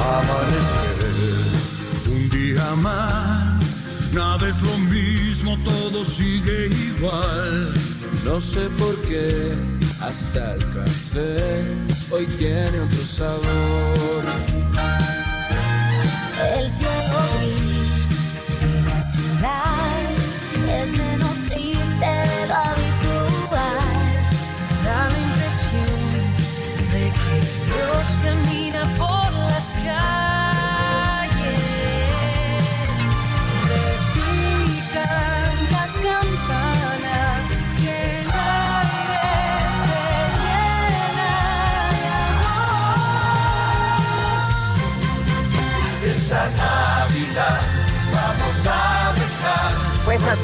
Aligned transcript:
Amanecer, 0.00 1.40
un 2.12 2.28
día 2.30 2.74
más, 2.76 3.82
nada 4.12 4.48
es 4.48 4.62
lo 4.62 4.76
mismo, 4.78 5.56
todo 5.64 6.04
sigue 6.04 6.68
igual. 6.68 7.74
No 8.24 8.40
sé 8.40 8.68
por 8.78 8.96
qué, 9.02 9.54
hasta 10.00 10.54
el 10.54 10.64
café 10.70 11.64
hoy 12.10 12.26
tiene 12.38 12.80
otro 12.80 13.04
sabor. 13.04 14.24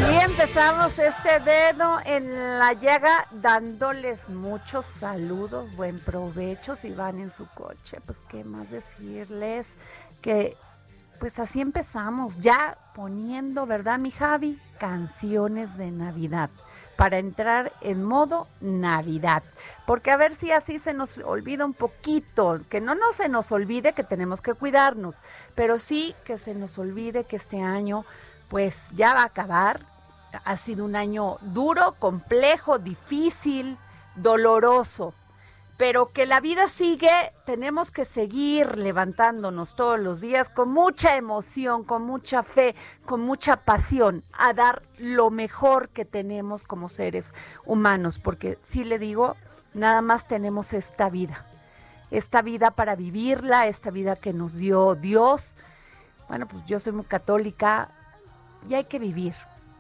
Así 0.01 0.19
empezamos 0.19 0.99
este 0.99 1.41
dedo 1.41 1.99
en 2.05 2.59
la 2.59 2.73
llaga, 2.73 3.27
dándoles 3.31 4.31
muchos 4.31 4.87
saludos, 4.87 5.75
buen 5.77 5.99
provecho 5.99 6.77
si 6.77 6.91
van 6.91 7.19
en 7.19 7.31
su 7.31 7.47
coche. 7.49 7.99
Pues 8.05 8.21
qué 8.29 8.45
más 8.45 8.71
decirles 8.71 9.77
que 10.21 10.57
pues 11.19 11.39
así 11.39 11.61
empezamos, 11.61 12.39
ya 12.39 12.77
poniendo, 12.95 13.65
¿verdad, 13.65 13.99
mi 13.99 14.11
Javi? 14.11 14.59
Canciones 14.79 15.77
de 15.77 15.91
Navidad 15.91 16.51
para 16.97 17.19
entrar 17.19 17.73
en 17.81 18.03
modo 18.03 18.49
Navidad. 18.61 19.43
Porque 19.87 20.11
a 20.11 20.17
ver 20.17 20.35
si 20.35 20.51
así 20.51 20.79
se 20.79 20.95
nos 20.95 21.19
olvida 21.19 21.65
un 21.65 21.75
poquito, 21.75 22.61
que 22.69 22.81
no, 22.81 22.95
no 22.95 23.13
se 23.13 23.29
nos 23.29 23.53
olvide 23.53 23.93
que 23.93 24.05
tenemos 24.05 24.41
que 24.41 24.55
cuidarnos, 24.55 25.17
pero 25.55 25.79
sí 25.79 26.15
que 26.25 26.39
se 26.39 26.55
nos 26.55 26.79
olvide 26.79 27.25
que 27.25 27.37
este 27.37 27.61
año 27.63 28.05
pues 28.53 28.91
ya 28.95 29.15
va 29.15 29.23
a 29.23 29.25
acabar. 29.25 29.81
Ha 30.45 30.59
sido 30.59 30.85
un 30.85 30.95
año 30.95 31.39
duro, 31.41 31.95
complejo, 31.99 32.79
difícil, 32.79 33.79
doloroso. 34.15 35.15
Pero 35.79 36.09
que 36.09 36.27
la 36.27 36.39
vida 36.41 36.69
sigue, 36.69 37.09
tenemos 37.47 37.91
que 37.91 38.05
seguir 38.05 38.77
levantándonos 38.77 39.75
todos 39.75 39.99
los 39.99 40.21
días 40.21 40.51
con 40.51 40.71
mucha 40.71 41.17
emoción, 41.17 41.83
con 41.83 42.03
mucha 42.03 42.43
fe, 42.43 42.75
con 43.07 43.23
mucha 43.23 43.57
pasión, 43.57 44.23
a 44.35 44.53
dar 44.53 44.83
lo 44.99 45.31
mejor 45.31 45.89
que 45.89 46.05
tenemos 46.05 46.63
como 46.63 46.91
seres 46.91 47.33
humanos. 47.65 48.19
Porque 48.19 48.59
sí 48.61 48.85
le 48.85 48.99
digo, 48.99 49.35
nada 49.73 50.03
más 50.03 50.29
tenemos 50.29 50.75
esta 50.75 51.09
vida. 51.09 51.43
Esta 52.11 52.43
vida 52.43 52.71
para 52.71 52.97
vivirla, 52.97 53.67
esta 53.67 53.91
vida 53.91 54.15
que 54.15 54.35
nos 54.35 54.53
dio 54.57 54.95
Dios. 54.95 55.53
Bueno, 56.29 56.47
pues 56.47 56.67
yo 56.67 56.79
soy 56.81 56.93
muy 56.93 57.07
católica, 57.07 57.89
y 58.69 58.75
hay 58.75 58.85
que 58.85 58.99
vivir, 58.99 59.35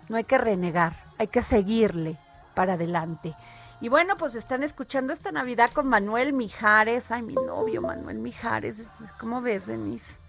no 0.08 0.16
hay 0.16 0.24
que 0.24 0.38
renegar, 0.38 0.94
hay 1.18 1.28
que 1.28 1.42
seguirle 1.42 2.16
para 2.54 2.74
adelante. 2.74 3.34
Y 3.80 3.88
bueno, 3.88 4.16
pues 4.16 4.34
están 4.34 4.62
escuchando 4.62 5.12
esta 5.12 5.32
Navidad 5.32 5.70
con 5.70 5.88
Manuel 5.88 6.32
Mijares, 6.32 7.10
ay, 7.10 7.22
mi 7.22 7.34
novio 7.34 7.82
Manuel 7.82 8.18
Mijares, 8.18 8.88
¿cómo 9.18 9.40
ves, 9.40 9.66
Denise? 9.66 10.20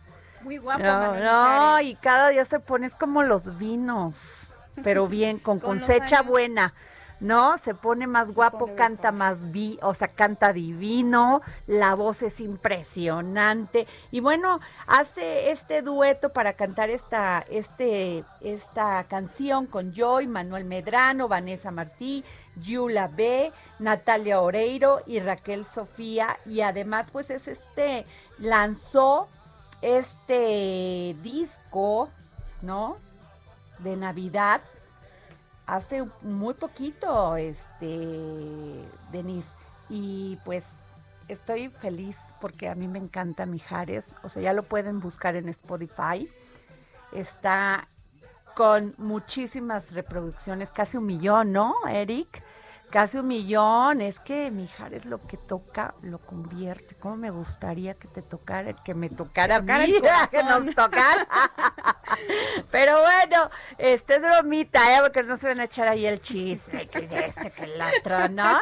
Muy 0.41 0.58
guapo, 0.58 0.84
No, 0.84 1.00
Manuel 1.00 1.24
no, 1.24 1.44
Mijares. 1.78 1.88
y 1.88 1.96
cada 1.96 2.30
día 2.30 2.46
se 2.46 2.59
pone 2.59 2.88
es 2.88 2.96
como 2.96 3.22
los 3.24 3.58
vinos, 3.58 4.52
pero 4.84 5.08
bien, 5.08 5.38
con, 5.38 5.59
Con 5.59 5.78
cosecha 5.80 6.22
buena. 6.24 6.74
¿No? 7.23 7.57
Se 7.57 7.73
pone 7.73 8.06
más 8.06 8.35
guapo, 8.35 8.59
pone 8.59 8.75
canta 8.75 9.13
más 9.13 9.53
vi, 9.53 9.79
o 9.81 9.94
sea, 9.94 10.09
canta 10.09 10.51
divino, 10.51 11.41
la 11.67 11.95
voz 11.95 12.22
es 12.22 12.41
impresionante. 12.41 13.88
Y 14.11 14.19
bueno, 14.19 14.59
hace 14.88 15.51
este 15.51 15.81
dueto 15.81 16.34
para 16.34 16.51
cantar 16.51 16.89
esta, 16.89 17.45
este, 17.50 18.25
esta 18.41 19.06
canción 19.06 19.67
con 19.67 19.94
Joy, 19.94 20.28
Manuel 20.28 20.66
Medrano, 20.66 21.29
Vanessa 21.29 21.72
Martí, 21.72 22.25
Yula 22.57 23.07
B, 23.07 23.53
Natalia 23.79 24.41
Oreiro 24.41 25.01
y 25.05 25.22
Raquel 25.22 25.66
Sofía. 25.66 26.35
Y 26.45 26.59
además, 26.59 27.07
pues 27.09 27.29
es 27.29 27.47
este, 27.47 28.05
lanzó 28.38 29.29
este 29.81 31.16
disco, 31.23 32.09
¿no? 32.61 32.97
De 33.79 33.95
Navidad 33.95 34.59
hace 35.66 36.06
muy 36.22 36.53
poquito, 36.53 37.35
este, 37.35 38.85
Denise. 39.12 39.53
Y 39.90 40.38
pues 40.46 40.78
estoy 41.28 41.69
feliz 41.69 42.18
porque 42.41 42.69
a 42.69 42.75
mí 42.75 42.88
me 42.88 43.00
encanta 43.00 43.46
Mijares. 43.46 44.13
O 44.23 44.29
sea, 44.29 44.41
ya 44.41 44.53
lo 44.53 44.63
pueden 44.63 45.00
buscar 45.00 45.35
en 45.35 45.50
Spotify. 45.50 46.29
Está 47.12 47.88
con 48.56 48.94
muchísimas 48.97 49.94
reproducciones, 49.94 50.69
casi 50.72 50.97
un 50.97 51.06
millón, 51.06 51.52
¿no, 51.52 51.73
Eric? 51.90 52.44
Casi 52.94 53.18
un 53.18 53.28
millón. 53.28 54.02
Es 54.02 54.20
que 54.20 54.52
Mijares 54.52 55.06
lo 55.06 55.17
que 55.17 55.35
toca 55.35 55.96
lo 56.03 56.20
convierte. 56.20 56.94
¿Cómo 56.94 57.16
me 57.16 57.32
gustaría 57.32 57.96
que 57.96 58.08
te 58.08 58.22
tocara, 58.22 58.72
que 58.72 58.94
me 58.94 59.09
tocara, 59.09 59.62
tocara 59.62 59.82
a 59.82 59.84
el 59.85 59.94
mí, 59.94 60.00
que 60.00 60.44
nos 60.44 60.76
tocara? 60.76 61.28
Pero 62.70 63.00
bueno, 63.02 63.50
este 63.79 64.17
es 64.17 64.22
bromita, 64.22 64.96
¿eh? 64.96 65.00
Porque 65.02 65.23
no 65.23 65.38
se 65.38 65.47
van 65.47 65.62
a 65.62 65.64
echar 65.64 65.88
ahí 65.88 66.06
el 66.06 66.22
chisme, 66.22 66.85
que 66.85 67.00
este, 67.00 67.50
que 67.50 67.64
el 67.64 67.82
otro, 67.82 68.29
¿no? 68.29 68.59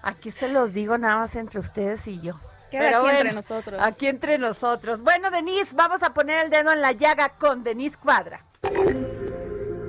Aquí 0.00 0.30
se 0.30 0.48
los 0.48 0.72
digo 0.72 0.96
nada 0.96 1.18
más 1.18 1.36
entre 1.36 1.60
ustedes 1.60 2.06
y 2.06 2.18
yo. 2.18 2.32
Queda 2.70 2.80
Pero 2.80 2.98
aquí 3.00 3.08
entre 3.10 3.32
nosotros. 3.34 3.80
Aquí 3.82 4.06
entre 4.06 4.38
nosotros. 4.38 5.02
Bueno, 5.02 5.30
Denise, 5.30 5.74
vamos 5.74 6.02
a 6.02 6.14
poner 6.14 6.46
el 6.46 6.50
dedo 6.50 6.72
en 6.72 6.80
la 6.80 6.92
llaga 6.92 7.28
con 7.28 7.62
Denise 7.62 7.98
Cuadra. 7.98 8.42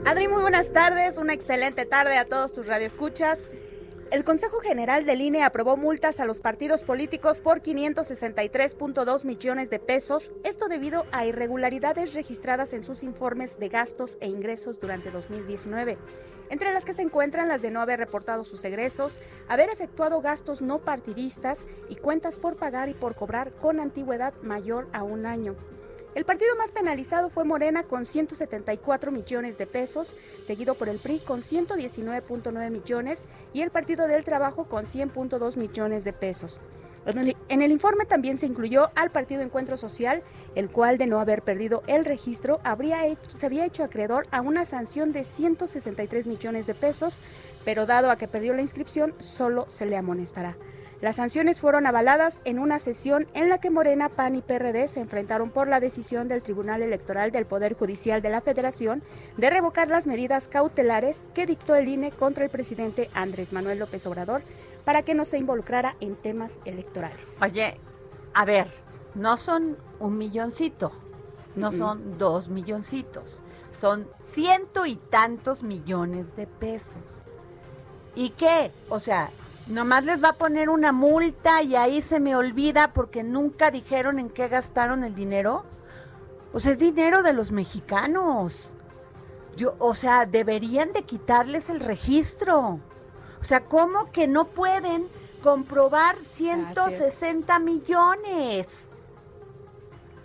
Adri, 0.06 0.28
muy 0.28 0.42
buenas 0.42 0.74
tardes, 0.74 1.18
una 1.20 1.32
excelente 1.32 1.86
tarde 1.86 2.18
a 2.18 2.26
todos 2.26 2.52
tus 2.52 2.68
radioescuchas. 2.68 3.48
El 4.12 4.26
Consejo 4.26 4.60
General 4.60 5.06
del 5.06 5.22
INE 5.22 5.42
aprobó 5.42 5.78
multas 5.78 6.20
a 6.20 6.26
los 6.26 6.42
partidos 6.42 6.84
políticos 6.84 7.40
por 7.40 7.62
563.2 7.62 9.24
millones 9.24 9.70
de 9.70 9.80
pesos, 9.80 10.36
esto 10.44 10.68
debido 10.68 11.06
a 11.14 11.26
irregularidades 11.26 12.14
registradas 12.14 12.74
en 12.74 12.84
sus 12.84 13.04
informes 13.04 13.58
de 13.58 13.70
gastos 13.70 14.18
e 14.20 14.28
ingresos 14.28 14.82
durante 14.82 15.12
2019, 15.12 15.98
entre 16.50 16.74
las 16.74 16.84
que 16.84 16.94
se 16.94 17.04
encuentran 17.04 17.48
las 17.48 17.62
de 17.62 17.72
no 17.72 17.80
haber 17.80 18.00
reportado 18.00 18.44
sus 18.44 18.66
egresos, 18.66 19.22
haber 19.48 19.70
efectuado 19.70 20.20
gastos 20.20 20.62
no 20.62 20.80
partidistas 20.80 21.66
y 21.88 21.96
cuentas 21.96 22.38
por 22.38 22.58
pagar 22.58 22.90
y 22.90 22.94
por 22.94 23.16
cobrar 23.16 23.54
con 23.54 23.80
antigüedad 23.80 24.34
mayor 24.42 24.90
a 24.92 25.04
un 25.04 25.26
año. 25.26 25.56
El 26.14 26.26
partido 26.26 26.54
más 26.58 26.72
penalizado 26.72 27.30
fue 27.30 27.46
Morena 27.46 27.84
con 27.84 28.06
174 28.06 29.12
millones 29.12 29.58
de 29.58 29.66
pesos, 29.66 30.18
seguido 30.46 30.76
por 30.76 30.90
el 30.90 31.00
PRI 31.00 31.20
con 31.20 31.42
119.9 31.42 32.70
millones 32.70 33.30
y 33.54 33.62
el 33.62 33.72
Partido 33.72 34.08
del 34.08 34.26
Trabajo 34.26 34.66
con 34.66 34.84
100.2 34.84 35.56
millones 35.56 36.04
de 36.04 36.12
pesos. 36.12 36.60
En 37.06 37.62
el, 37.62 37.72
informe 37.72 38.06
también 38.06 38.38
se 38.38 38.46
incluyó 38.46 38.92
al 38.96 39.10
Partido 39.10 39.42
Encuentro 39.42 39.76
Social, 39.78 40.22
el 40.54 40.70
cual 40.70 40.98
de 40.98 41.08
no 41.08 41.20
haber 41.20 41.42
perdido 41.42 41.82
el 41.88 42.06
registro 42.06 42.60
habría 42.64 43.00
se 43.28 43.46
había 43.46 43.66
hecho 43.66 43.84
acreedor 43.84 44.28
a 44.32 44.42
una 44.42 44.66
sanción 44.66 45.12
de 45.12 45.24
163 45.24 46.28
millones 46.28 46.68
de 46.68 46.76
pesos, 46.76 47.22
pero 47.66 47.88
dado 47.88 48.12
a 48.12 48.18
que 48.18 48.28
perdió 48.28 48.54
la 48.54 48.62
inscripción, 48.62 49.16
solo 49.18 49.66
se 49.68 49.88
le 49.88 49.98
amonestará. 49.98 50.58
Las 51.02 51.16
sanciones 51.16 51.60
fueron 51.60 51.88
avaladas 51.88 52.44
en 52.46 52.60
una 52.60 52.78
sesión 52.78 53.26
en 53.34 53.50
la 53.50 53.58
que 53.58 53.72
Morena, 53.72 54.08
PAN 54.10 54.36
y 54.36 54.44
PRD 54.44 54.88
se 54.88 55.00
enfrentaron 55.00 55.50
por 55.50 55.68
la 55.68 55.80
decisión 55.80 56.28
del 56.28 56.44
Tribunal 56.44 56.84
Electoral 56.84 57.32
del 57.32 57.48
Poder 57.48 57.76
Judicial 57.76 58.22
de 58.22 58.30
la 58.30 58.40
Federación 58.40 59.02
de 59.36 59.50
revocar 59.50 59.88
las 59.88 60.06
medidas 60.06 60.48
cautelares 60.48 61.28
que 61.34 61.48
dictó 61.48 61.74
el 61.74 61.88
INE 61.88 62.12
contra 62.12 62.44
el 62.44 62.52
presidente 62.52 63.10
Andrés 63.16 63.52
Manuel 63.52 63.80
López 63.80 64.06
Obrador 64.06 64.44
para 64.86 65.02
que 65.02 65.16
no 65.16 65.26
se 65.26 65.40
involucrara 65.40 65.96
en 66.02 66.16
temas 66.16 66.62
electorales. 66.66 67.40
Oye, 67.42 67.80
a 68.36 68.46
ver, 68.46 68.72
no 69.16 69.38
son 69.38 69.78
un 70.00 70.20
milloncito, 70.20 70.92
no 71.56 71.72
son 71.72 72.20
dos 72.20 72.50
milloncitos, 72.50 73.42
son 73.72 74.08
ciento 74.20 74.86
y 74.86 74.98
tantos 74.98 75.64
millones 75.64 76.36
de 76.36 76.46
pesos. 76.46 77.24
¿Y 78.14 78.30
qué? 78.32 78.72
O 78.90 79.00
sea, 79.00 79.32
nomás 79.68 80.04
les 80.06 80.24
va 80.24 80.30
a 80.30 80.38
poner 80.38 80.70
una 80.70 80.92
multa 80.92 81.62
y 81.62 81.76
ahí 81.76 82.02
se 82.02 82.20
me 82.20 82.36
olvida 82.36 82.94
porque 82.94 83.24
nunca 83.24 83.72
dijeron 83.72 84.20
en 84.20 84.30
qué 84.30 84.48
gastaron 84.48 85.04
el 85.04 85.16
dinero. 85.16 85.66
O 86.54 86.60
sea, 86.60 86.74
es 86.74 86.80
dinero 86.80 87.24
de 87.24 87.34
los 87.34 87.52
mexicanos. 87.52 88.74
Yo, 89.56 89.76
o 89.80 89.94
sea, 89.94 90.26
deberían 90.26 90.94
de 90.94 91.04
quitarles 91.04 91.70
el 91.70 91.80
registro. 91.80 92.80
O 93.40 93.44
sea, 93.44 93.66
¿cómo 93.66 94.12
que 94.12 94.28
no 94.28 94.46
pueden 94.46 95.08
comprobar 95.42 96.18
160 96.24 97.60
millones? 97.60 98.94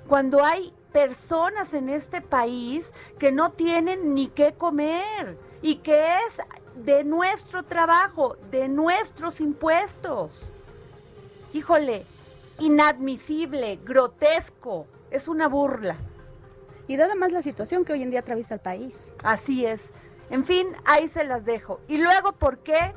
Cuando 0.06 0.44
hay 0.44 0.72
personas 0.92 1.74
en 1.74 1.88
este 1.88 2.20
país 2.20 2.94
que 3.18 3.32
no 3.32 3.52
tienen 3.52 4.14
ni 4.14 4.28
qué 4.28 4.54
comer 4.54 5.38
y 5.62 5.76
que 5.76 6.16
es 6.26 6.40
de 6.76 7.04
nuestro 7.04 7.64
trabajo, 7.64 8.36
de 8.50 8.68
nuestros 8.68 9.40
impuestos. 9.40 10.52
Híjole, 11.52 12.04
inadmisible, 12.58 13.78
grotesco, 13.84 14.86
es 15.10 15.28
una 15.28 15.48
burla. 15.48 15.96
Y 16.86 16.96
dada 16.96 17.14
más 17.14 17.32
la 17.32 17.42
situación 17.42 17.84
que 17.84 17.92
hoy 17.92 18.02
en 18.02 18.10
día 18.10 18.20
atraviesa 18.20 18.54
el 18.54 18.60
país. 18.60 19.14
Así 19.22 19.66
es. 19.66 19.92
En 20.30 20.44
fin, 20.44 20.68
ahí 20.84 21.08
se 21.08 21.24
las 21.24 21.44
dejo. 21.44 21.80
Y 21.88 21.98
luego, 21.98 22.32
¿por 22.32 22.58
qué 22.58 22.94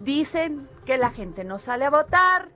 dicen 0.00 0.68
que 0.84 0.98
la 0.98 1.10
gente 1.10 1.44
no 1.44 1.58
sale 1.58 1.84
a 1.84 1.90
votar? 1.90 2.48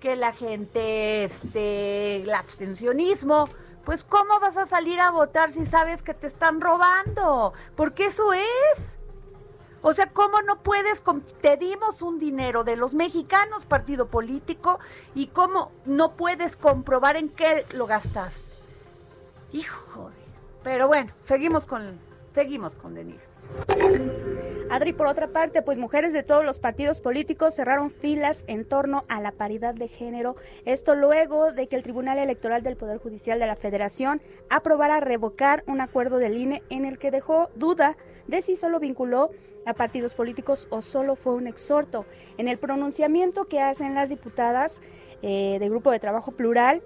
Que 0.00 0.16
la 0.16 0.32
gente, 0.32 1.24
este, 1.24 2.22
el 2.22 2.32
abstencionismo. 2.32 3.44
Pues, 3.84 4.04
¿cómo 4.04 4.40
vas 4.40 4.56
a 4.56 4.66
salir 4.66 5.00
a 5.00 5.10
votar 5.10 5.52
si 5.52 5.66
sabes 5.66 6.02
que 6.02 6.14
te 6.14 6.26
están 6.26 6.60
robando? 6.60 7.52
Porque 7.76 8.06
eso 8.06 8.32
es. 8.32 8.98
O 9.86 9.92
sea, 9.92 10.06
¿cómo 10.06 10.40
no 10.40 10.62
puedes? 10.62 11.02
Te 11.42 11.58
dimos 11.58 12.00
un 12.00 12.18
dinero 12.18 12.64
de 12.64 12.74
los 12.74 12.94
mexicanos, 12.94 13.66
partido 13.66 14.08
político, 14.08 14.80
y 15.14 15.26
cómo 15.26 15.72
no 15.84 16.12
puedes 16.12 16.56
comprobar 16.56 17.16
en 17.16 17.28
qué 17.28 17.66
lo 17.70 17.86
gastaste. 17.86 18.48
Hijo. 19.52 20.10
Pero 20.62 20.88
bueno, 20.88 21.12
seguimos 21.20 21.66
con, 21.66 21.98
seguimos 22.34 22.74
con 22.74 22.94
Denise. 22.94 23.36
Adri, 24.70 24.92
por 24.92 25.06
otra 25.06 25.28
parte, 25.28 25.62
pues 25.62 25.78
mujeres 25.78 26.12
de 26.12 26.24
todos 26.24 26.44
los 26.44 26.58
partidos 26.58 27.00
políticos 27.00 27.54
cerraron 27.54 27.90
filas 27.90 28.44
en 28.48 28.64
torno 28.64 29.04
a 29.08 29.20
la 29.20 29.30
paridad 29.30 29.74
de 29.74 29.86
género. 29.88 30.34
Esto 30.64 30.96
luego 30.96 31.52
de 31.52 31.68
que 31.68 31.76
el 31.76 31.84
Tribunal 31.84 32.18
Electoral 32.18 32.62
del 32.62 32.76
Poder 32.76 32.98
Judicial 32.98 33.38
de 33.38 33.46
la 33.46 33.56
Federación 33.56 34.20
aprobara 34.50 34.98
revocar 35.00 35.62
un 35.66 35.80
acuerdo 35.80 36.18
del 36.18 36.36
INE 36.36 36.62
en 36.70 36.84
el 36.84 36.98
que 36.98 37.12
dejó 37.12 37.50
duda 37.54 37.96
de 38.26 38.42
si 38.42 38.56
solo 38.56 38.80
vinculó 38.80 39.30
a 39.66 39.74
partidos 39.74 40.14
políticos 40.14 40.66
o 40.70 40.82
solo 40.82 41.14
fue 41.14 41.34
un 41.34 41.46
exhorto. 41.46 42.04
En 42.36 42.48
el 42.48 42.58
pronunciamiento 42.58 43.44
que 43.44 43.60
hacen 43.60 43.94
las 43.94 44.08
diputadas 44.08 44.80
eh, 45.22 45.58
de 45.60 45.68
Grupo 45.68 45.90
de 45.90 46.00
Trabajo 46.00 46.32
Plural, 46.32 46.82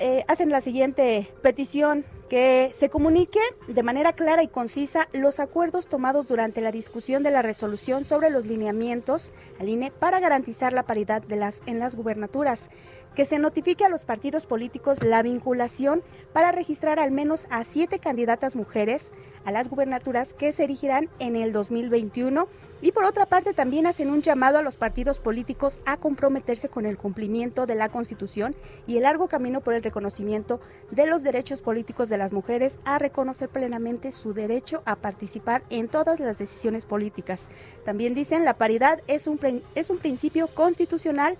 eh, 0.00 0.24
hacen 0.28 0.50
la 0.50 0.60
siguiente 0.60 1.28
petición 1.42 2.04
que 2.28 2.70
se 2.72 2.90
comunique 2.90 3.40
de 3.66 3.82
manera 3.82 4.12
clara 4.12 4.42
y 4.42 4.48
concisa 4.48 5.08
los 5.12 5.40
acuerdos 5.40 5.86
tomados 5.86 6.28
durante 6.28 6.60
la 6.60 6.72
discusión 6.72 7.22
de 7.22 7.30
la 7.30 7.42
resolución 7.42 8.04
sobre 8.04 8.30
los 8.30 8.46
lineamientos 8.46 9.32
al 9.58 9.68
INE 9.68 9.90
para 9.90 10.20
garantizar 10.20 10.72
la 10.72 10.84
paridad 10.84 11.22
de 11.22 11.36
las, 11.36 11.62
en 11.66 11.78
las 11.78 11.94
gubernaturas, 11.94 12.70
que 13.14 13.24
se 13.24 13.38
notifique 13.38 13.84
a 13.84 13.88
los 13.88 14.04
partidos 14.04 14.46
políticos 14.46 15.02
la 15.02 15.22
vinculación 15.22 16.02
para 16.32 16.52
registrar 16.52 16.98
al 16.98 17.10
menos 17.10 17.46
a 17.50 17.64
siete 17.64 17.98
candidatas 17.98 18.56
mujeres 18.56 19.12
a 19.44 19.50
las 19.50 19.68
gubernaturas 19.70 20.34
que 20.34 20.52
se 20.52 20.64
erigirán 20.64 21.08
en 21.18 21.34
el 21.34 21.52
2021 21.52 22.46
y 22.82 22.92
por 22.92 23.04
otra 23.04 23.26
parte 23.26 23.54
también 23.54 23.86
hacen 23.86 24.10
un 24.10 24.22
llamado 24.22 24.58
a 24.58 24.62
los 24.62 24.76
partidos 24.76 25.20
políticos 25.20 25.80
a 25.86 25.96
comprometerse 25.96 26.68
con 26.68 26.86
el 26.86 26.98
cumplimiento 26.98 27.64
de 27.64 27.74
la 27.74 27.88
Constitución 27.88 28.54
y 28.86 28.98
el 28.98 29.04
largo 29.04 29.28
camino 29.28 29.62
por 29.62 29.74
el 29.74 29.82
reconocimiento 29.82 30.60
de 30.90 31.06
los 31.06 31.22
derechos 31.22 31.62
políticos 31.62 32.08
de 32.08 32.17
las 32.18 32.32
mujeres 32.32 32.78
a 32.84 32.98
reconocer 32.98 33.48
plenamente 33.48 34.12
su 34.12 34.34
derecho 34.34 34.82
a 34.84 34.96
participar 34.96 35.62
en 35.70 35.88
todas 35.88 36.20
las 36.20 36.36
decisiones 36.38 36.84
políticas. 36.84 37.48
También 37.84 38.14
dicen 38.14 38.44
la 38.44 38.58
paridad 38.58 39.00
es 39.06 39.26
un, 39.26 39.40
es 39.74 39.90
un 39.90 39.98
principio 39.98 40.48
constitucional 40.48 41.38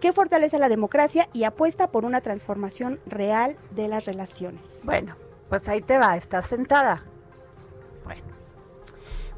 que 0.00 0.12
fortalece 0.12 0.58
la 0.58 0.68
democracia 0.68 1.28
y 1.32 1.44
apuesta 1.44 1.90
por 1.90 2.04
una 2.04 2.20
transformación 2.20 2.98
real 3.06 3.56
de 3.70 3.88
las 3.88 4.06
relaciones. 4.06 4.82
Bueno, 4.86 5.14
pues 5.48 5.68
ahí 5.68 5.82
te 5.82 5.98
va, 5.98 6.16
estás 6.16 6.46
sentada. 6.46 7.04
Bueno, 8.04 8.34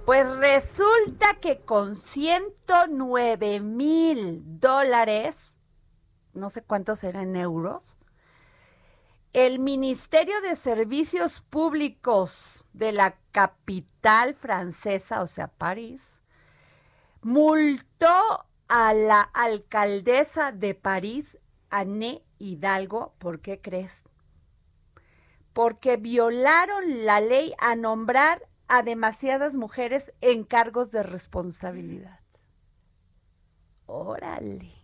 pues 0.06 0.26
resulta 0.36 1.34
que 1.40 1.60
con 1.60 1.96
109 1.96 3.60
mil 3.60 4.42
dólares, 4.60 5.54
no 6.32 6.48
sé 6.48 6.62
cuántos 6.62 7.02
eran 7.02 7.34
euros, 7.34 7.96
el 9.32 9.58
Ministerio 9.58 10.40
de 10.42 10.56
Servicios 10.56 11.40
Públicos 11.40 12.66
de 12.74 12.92
la 12.92 13.16
capital 13.32 14.34
francesa, 14.34 15.22
o 15.22 15.26
sea, 15.26 15.48
París, 15.48 16.20
multó 17.22 18.46
a 18.68 18.92
la 18.92 19.20
alcaldesa 19.20 20.52
de 20.52 20.74
París, 20.74 21.38
Anne 21.70 22.22
Hidalgo, 22.38 23.14
¿por 23.18 23.40
qué 23.40 23.60
crees? 23.60 24.04
Porque 25.54 25.96
violaron 25.96 27.06
la 27.06 27.20
ley 27.20 27.54
a 27.58 27.74
nombrar 27.74 28.48
a 28.68 28.82
demasiadas 28.82 29.54
mujeres 29.54 30.12
en 30.20 30.44
cargos 30.44 30.92
de 30.92 31.02
responsabilidad. 31.02 32.20
Órale. 33.86 34.81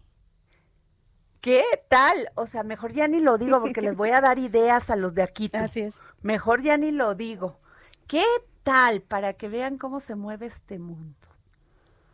¿Qué 1.41 1.65
tal? 1.89 2.31
O 2.35 2.47
sea, 2.47 2.63
mejor 2.63 2.93
ya 2.93 3.09
ni 3.09 3.21
lo 3.21 3.39
digo 3.39 3.59
porque 3.61 3.81
les 3.81 3.97
voy 3.97 4.11
a 4.11 4.21
dar 4.21 4.39
ideas 4.39 4.91
a 4.91 4.97
los 4.97 5.15
de 5.15 5.23
aquí. 5.23 5.49
Así 5.53 5.81
es. 5.81 6.01
Mejor 6.23 6.63
ya 6.63 6.77
ni 6.77 6.91
lo 6.91 7.15
digo. 7.15 7.59
¿Qué 8.07 8.25
tal? 8.63 9.03
Para 9.03 9.35
que 9.35 9.49
vean 9.49 9.79
cómo 9.79 10.01
se 10.01 10.15
mueve 10.15 10.47
este 10.47 10.79
mundo. 10.79 11.17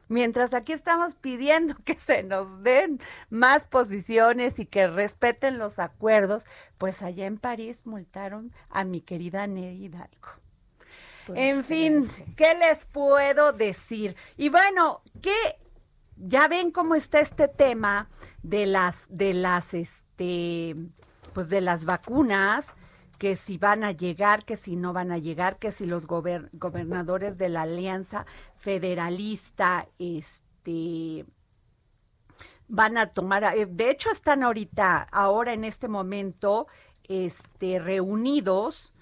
Mientras 0.08 0.52
aquí 0.52 0.72
estamos 0.72 1.14
pidiendo 1.14 1.74
que 1.84 1.98
se 1.98 2.22
nos 2.22 2.62
den 2.62 2.98
más 3.30 3.66
posiciones 3.66 4.58
y 4.58 4.66
que 4.66 4.86
respeten 4.86 5.58
los 5.58 5.78
acuerdos, 5.78 6.44
pues 6.78 7.02
allá 7.02 7.26
en 7.26 7.38
París 7.38 7.86
multaron 7.86 8.52
a 8.70 8.84
mi 8.84 9.00
querida 9.00 9.46
Ney 9.46 9.84
Hidalgo. 9.84 10.28
En 11.28 11.64
fin, 11.64 12.06
¿qué 12.36 12.54
les 12.54 12.84
puedo 12.84 13.52
decir? 13.52 14.14
Y 14.36 14.50
bueno, 14.50 15.00
¿qué? 15.22 15.34
Ya 16.16 16.48
ven 16.48 16.70
cómo 16.70 16.94
está 16.94 17.20
este 17.20 17.48
tema 17.48 18.10
de 18.44 18.66
las, 18.66 19.06
de 19.08 19.34
las, 19.34 19.74
este, 19.74 20.76
pues 21.32 21.50
de 21.50 21.60
las 21.60 21.86
vacunas, 21.86 22.74
que 23.18 23.36
si 23.36 23.58
van 23.58 23.84
a 23.84 23.92
llegar, 23.92 24.44
que 24.44 24.56
si 24.56 24.76
no 24.76 24.92
van 24.92 25.10
a 25.10 25.18
llegar, 25.18 25.58
que 25.58 25.72
si 25.72 25.86
los 25.86 26.06
gober- 26.06 26.50
gobernadores 26.52 27.38
de 27.38 27.48
la 27.48 27.62
Alianza 27.62 28.26
Federalista, 28.56 29.88
este 29.98 31.24
van 32.68 32.96
a 32.98 33.06
tomar, 33.08 33.44
eh, 33.56 33.66
de 33.66 33.90
hecho 33.90 34.10
están 34.10 34.42
ahorita, 34.42 35.02
ahora 35.12 35.52
en 35.52 35.64
este 35.64 35.88
momento, 35.88 36.66
este, 37.08 37.78
reunidos 37.78 38.92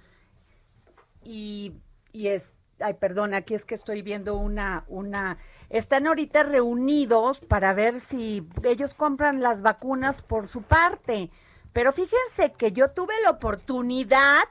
y, 1.25 1.73
y 2.13 2.29
es, 2.29 2.55
ay, 2.81 2.95
perdón, 2.95 3.35
aquí 3.35 3.55
es 3.55 3.65
que 3.65 3.75
estoy 3.75 4.03
viendo 4.03 4.37
una, 4.37 4.85
una, 4.89 5.39
están 5.73 6.07
ahorita 6.07 6.43
reunidos 6.43 7.41
para 7.41 7.73
ver 7.73 7.99
si 8.01 8.47
ellos 8.63 8.93
compran 8.93 9.41
las 9.41 9.63
vacunas 9.63 10.21
por 10.21 10.47
su 10.47 10.61
parte. 10.63 11.31
Pero 11.73 11.93
fíjense 11.93 12.53
que 12.53 12.73
yo 12.73 12.91
tuve 12.91 13.15
la 13.25 13.31
oportunidad 13.31 14.45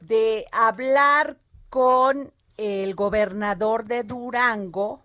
de 0.00 0.46
hablar 0.50 1.36
con 1.68 2.32
el 2.56 2.94
gobernador 2.94 3.84
de 3.84 4.02
Durango, 4.02 5.02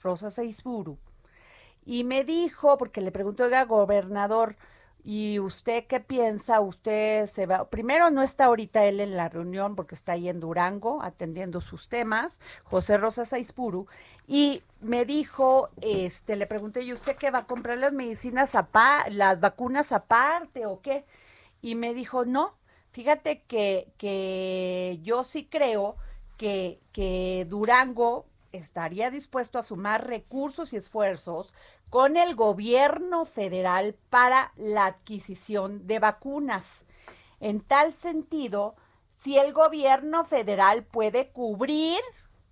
Rosa 0.00 0.30
Seisburu, 0.30 0.96
y 1.84 2.04
me 2.04 2.22
dijo, 2.22 2.78
porque 2.78 3.00
le 3.00 3.10
preguntó, 3.10 3.44
oiga, 3.44 3.64
gobernador, 3.64 4.56
¿y 5.08 5.38
usted 5.38 5.86
qué 5.86 6.00
piensa? 6.00 6.60
Usted 6.60 7.26
se 7.28 7.46
va, 7.46 7.70
primero 7.70 8.10
no 8.10 8.22
está 8.22 8.44
ahorita 8.44 8.84
él 8.84 9.00
en 9.00 9.16
la 9.16 9.30
reunión 9.30 9.74
porque 9.74 9.94
está 9.94 10.12
ahí 10.12 10.28
en 10.28 10.38
Durango 10.38 11.02
atendiendo 11.02 11.62
sus 11.62 11.88
temas, 11.88 12.40
José 12.64 12.98
Rosa 12.98 13.24
Saizpuru, 13.24 13.86
y 14.26 14.62
me 14.82 15.06
dijo, 15.06 15.70
este, 15.80 16.36
le 16.36 16.46
pregunté, 16.46 16.82
¿y 16.82 16.92
usted 16.92 17.16
qué 17.16 17.30
va 17.30 17.38
a 17.38 17.46
comprar 17.46 17.78
las 17.78 17.94
medicinas 17.94 18.54
aparte, 18.54 19.12
las 19.12 19.40
vacunas 19.40 19.92
aparte 19.92 20.66
o 20.66 20.82
qué? 20.82 21.06
Y 21.62 21.74
me 21.74 21.94
dijo, 21.94 22.26
no, 22.26 22.54
fíjate 22.92 23.40
que, 23.48 23.88
que 23.96 25.00
yo 25.02 25.24
sí 25.24 25.46
creo 25.46 25.96
que, 26.36 26.80
que 26.92 27.46
Durango 27.48 28.26
estaría 28.52 29.10
dispuesto 29.10 29.58
a 29.58 29.62
sumar 29.62 30.06
recursos 30.06 30.72
y 30.72 30.76
esfuerzos 30.76 31.54
con 31.90 32.16
el 32.16 32.34
gobierno 32.34 33.24
federal 33.24 33.96
para 34.10 34.52
la 34.56 34.86
adquisición 34.86 35.86
de 35.86 35.98
vacunas. 35.98 36.84
En 37.40 37.60
tal 37.60 37.92
sentido, 37.92 38.76
si 39.16 39.38
el 39.38 39.52
gobierno 39.52 40.24
federal 40.24 40.84
puede 40.84 41.30
cubrir 41.30 42.00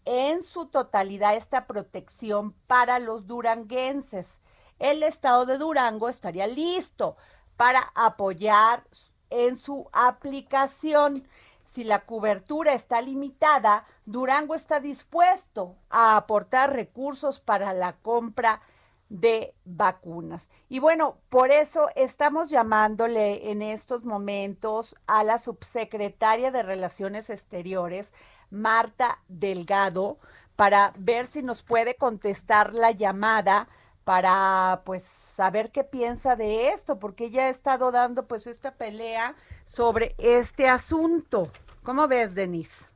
en 0.05 0.43
su 0.43 0.67
totalidad 0.67 1.37
esta 1.37 1.67
protección 1.67 2.53
para 2.67 2.99
los 2.99 3.27
duranguenses, 3.27 4.41
el 4.79 5.03
estado 5.03 5.47
de 5.47 5.59
Durango 5.59 6.09
estaría 6.09 6.47
listo 6.47 7.17
para 7.57 7.93
apoyar 7.95 8.85
en 9.31 9.57
su 9.57 9.89
aplicación. 9.93 11.27
Si 11.67 11.85
la 11.85 12.05
cobertura 12.05 12.75
está 12.75 13.01
limitada, 13.01 13.87
Durango 14.07 14.55
está 14.55 14.79
dispuesto 14.79 15.77
a 15.91 16.17
aportar 16.17 16.73
recursos 16.73 17.41
para 17.41 17.73
la 17.73 17.95
compra 17.97 18.63
de 19.09 19.55
vacunas. 19.65 20.51
Y 20.69 20.79
bueno, 20.79 21.19
por 21.29 21.51
eso 21.51 21.89
estamos 21.97 22.49
llamándole 22.49 23.51
en 23.51 23.63
estos 23.63 24.05
momentos 24.05 24.97
a 25.09 25.25
la 25.25 25.39
subsecretaria 25.39 26.53
de 26.53 26.63
Relaciones 26.63 27.31
Exteriores, 27.31 28.15
Marta 28.51 29.19
Delgado, 29.29 30.19
para 30.55 30.93
ver 30.99 31.27
si 31.27 31.43
nos 31.43 31.63
puede 31.63 31.97
contestar 31.97 32.75
la 32.75 32.93
llamada 32.93 33.69
para 34.05 34.83
pues 34.85 35.03
saber 35.03 35.73
qué 35.73 35.83
piensa 35.83 36.37
de 36.37 36.69
esto, 36.69 37.01
porque 37.01 37.25
ella 37.25 37.47
ha 37.47 37.49
estado 37.49 37.91
dando 37.91 38.27
pues 38.29 38.47
esta 38.47 38.75
pelea 38.75 39.35
sobre 39.67 40.15
este 40.19 40.69
asunto. 40.69 41.43
¿Cómo 41.83 42.07
ves, 42.07 42.37
Denise? 42.37 42.87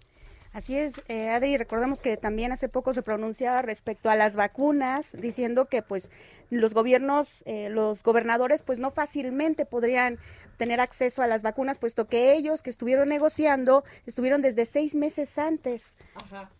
Así 0.52 0.76
es, 0.76 1.02
eh, 1.06 1.30
Adri, 1.30 1.56
recordemos 1.56 2.02
que 2.02 2.16
también 2.16 2.50
hace 2.50 2.68
poco 2.68 2.92
se 2.92 3.02
pronunciaba 3.02 3.62
respecto 3.62 4.10
a 4.10 4.16
las 4.16 4.34
vacunas, 4.34 5.16
diciendo 5.16 5.66
que 5.66 5.82
pues 5.82 6.10
los 6.50 6.74
gobiernos, 6.74 7.44
eh, 7.46 7.68
los 7.70 8.02
gobernadores 8.02 8.62
pues 8.62 8.80
no 8.80 8.90
fácilmente 8.90 9.64
podrían 9.64 10.18
tener 10.56 10.80
acceso 10.80 11.22
a 11.22 11.28
las 11.28 11.44
vacunas, 11.44 11.78
puesto 11.78 12.08
que 12.08 12.34
ellos 12.34 12.62
que 12.62 12.70
estuvieron 12.70 13.08
negociando 13.08 13.84
estuvieron 14.06 14.42
desde 14.42 14.66
seis 14.66 14.96
meses 14.96 15.38
antes. 15.38 15.98
Ajá. 16.16 16.50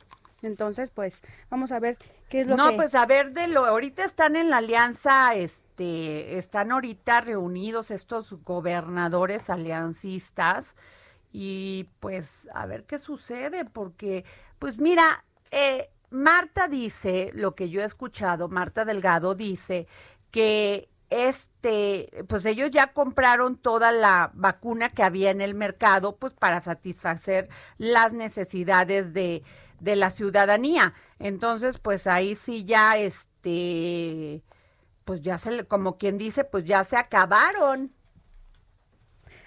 Entonces, 0.42 0.90
pues 0.92 1.22
vamos 1.50 1.72
a 1.72 1.80
ver 1.80 1.98
qué 2.28 2.40
es 2.40 2.46
lo 2.46 2.56
no, 2.56 2.70
que... 2.70 2.76
pues 2.76 2.94
a 2.94 3.06
ver, 3.06 3.32
de 3.32 3.48
lo, 3.48 3.66
ahorita 3.66 4.04
están 4.04 4.36
en 4.36 4.50
la 4.50 4.58
alianza, 4.58 5.34
este, 5.34 6.38
están 6.38 6.70
ahorita 6.70 7.22
reunidos 7.22 7.90
estos 7.90 8.32
gobernadores 8.44 9.50
aliancistas 9.50 10.76
y 11.32 11.88
pues 12.00 12.48
a 12.54 12.66
ver 12.66 12.84
qué 12.84 12.98
sucede, 12.98 13.64
porque 13.64 14.24
pues 14.58 14.80
mira, 14.80 15.24
eh, 15.50 15.90
Marta 16.10 16.68
dice, 16.68 17.30
lo 17.34 17.54
que 17.54 17.70
yo 17.70 17.80
he 17.82 17.84
escuchado, 17.84 18.48
Marta 18.48 18.84
Delgado 18.84 19.34
dice 19.34 19.86
que 20.30 20.88
este, 21.10 22.24
pues 22.28 22.44
ellos 22.46 22.70
ya 22.70 22.92
compraron 22.92 23.56
toda 23.56 23.90
la 23.90 24.30
vacuna 24.34 24.90
que 24.90 25.02
había 25.02 25.30
en 25.30 25.40
el 25.40 25.54
mercado, 25.54 26.16
pues 26.16 26.32
para 26.34 26.62
satisfacer 26.62 27.48
las 27.78 28.12
necesidades 28.14 29.12
de, 29.12 29.42
de 29.80 29.96
la 29.96 30.10
ciudadanía. 30.10 30.94
Entonces, 31.18 31.78
pues 31.78 32.06
ahí 32.06 32.36
sí 32.36 32.64
ya, 32.64 32.96
este, 32.96 34.42
pues 35.04 35.20
ya 35.22 35.38
se, 35.38 35.64
como 35.66 35.98
quien 35.98 36.16
dice, 36.18 36.44
pues 36.44 36.64
ya 36.64 36.84
se 36.84 36.96
acabaron. 36.96 37.92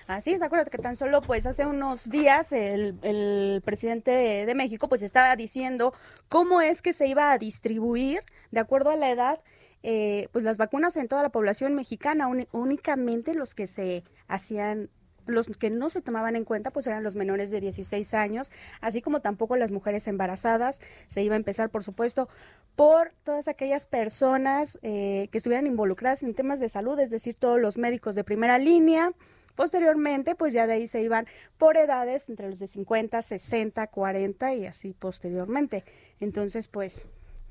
Así 0.07 0.31
es, 0.31 0.41
acuérdate 0.41 0.71
que 0.71 0.77
tan 0.77 0.95
solo 0.95 1.21
pues 1.21 1.45
hace 1.45 1.65
unos 1.65 2.09
días 2.09 2.51
el, 2.51 3.61
presidente 3.63 4.11
de, 4.45 4.55
México 4.55 4.89
pues 4.89 5.01
estaba 5.01 5.35
diciendo 5.35 5.93
cómo 6.27 6.61
es 6.61 6.81
que 6.81 6.93
se 6.93 7.07
iba 7.07 7.31
a 7.31 7.37
distribuir 7.37 8.21
de 8.51 8.59
acuerdo 8.59 8.89
a 8.89 8.95
la 8.97 9.09
edad 9.09 9.41
eh, 9.81 10.27
pues 10.31 10.43
las 10.43 10.57
vacunas 10.57 10.95
en 10.97 11.07
toda 11.07 11.23
la 11.23 11.29
población 11.29 11.73
mexicana, 11.73 12.29
únicamente 12.51 13.33
los 13.33 13.53
que 13.55 13.67
se 13.67 14.03
hacían 14.27 14.89
los 15.25 15.47
que 15.47 15.69
no 15.69 15.89
se 15.89 16.01
tomaban 16.01 16.35
en 16.35 16.43
cuenta 16.43 16.71
pues 16.71 16.87
eran 16.87 17.03
los 17.03 17.15
menores 17.15 17.49
de 17.51 17.61
16 17.61 18.13
años, 18.13 18.51
así 18.81 19.01
como 19.01 19.21
tampoco 19.21 19.55
las 19.55 19.71
mujeres 19.71 20.07
embarazadas. 20.07 20.81
Se 21.07 21.23
iba 21.23 21.35
a 21.35 21.37
empezar, 21.37 21.69
por 21.69 21.83
supuesto, 21.83 22.27
por 22.75 23.11
todas 23.23 23.47
aquellas 23.47 23.87
personas 23.87 24.79
eh, 24.81 25.29
que 25.31 25.37
estuvieran 25.37 25.67
involucradas 25.67 26.23
en 26.23 26.33
temas 26.33 26.59
de 26.59 26.69
salud, 26.69 26.99
es 26.99 27.09
decir, 27.09 27.35
todos 27.35 27.59
los 27.59 27.77
médicos 27.77 28.15
de 28.15 28.23
primera 28.23 28.57
línea. 28.57 29.13
Posteriormente, 29.55 30.35
pues 30.35 30.53
ya 30.53 30.67
de 30.67 30.73
ahí 30.73 30.87
se 30.87 31.01
iban 31.01 31.27
por 31.57 31.77
edades 31.77 32.29
entre 32.29 32.49
los 32.49 32.59
de 32.59 32.67
50, 32.67 33.21
60, 33.21 33.87
40 33.87 34.53
y 34.55 34.65
así 34.65 34.93
posteriormente. 34.93 35.83
Entonces, 36.19 36.67
pues 36.67 37.07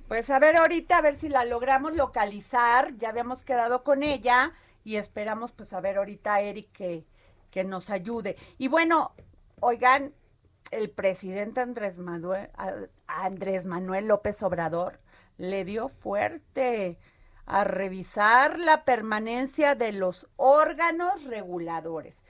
Pues 0.09 0.31
a 0.31 0.39
ver 0.39 0.57
ahorita, 0.57 0.99
a 0.99 1.03
ver 1.03 1.17
si 1.17 1.29
la 1.29 1.45
logramos 1.45 1.95
localizar. 1.95 2.97
Ya 2.99 3.11
habíamos 3.11 3.45
quedado 3.45 3.85
con 3.85 4.03
ella 4.03 4.53
y 4.85 4.97
esperamos 4.97 5.53
pues 5.53 5.73
a 5.73 5.81
ver 5.81 5.99
ahorita 5.99 6.35
a 6.35 6.41
Eric 6.43 6.73
que, 6.73 7.07
que 7.51 7.65
nos 7.65 7.91
ayude. 7.91 8.37
Y 8.59 8.69
bueno, 8.69 9.13
oigan, 9.61 10.13
el 10.71 10.91
presidente 10.91 11.61
Andrés 11.61 11.99
Manuel, 11.99 12.51
Andrés 13.07 13.67
Manuel 13.67 14.07
López 14.07 14.43
Obrador 14.43 14.99
le 15.37 15.65
dio 15.65 15.89
fuerte 15.89 16.99
a 17.47 17.65
revisar 17.65 18.59
la 18.59 18.85
permanencia 18.85 19.75
de 19.75 19.93
los 19.93 20.27
órganos 20.37 21.25
reguladores. 21.25 22.23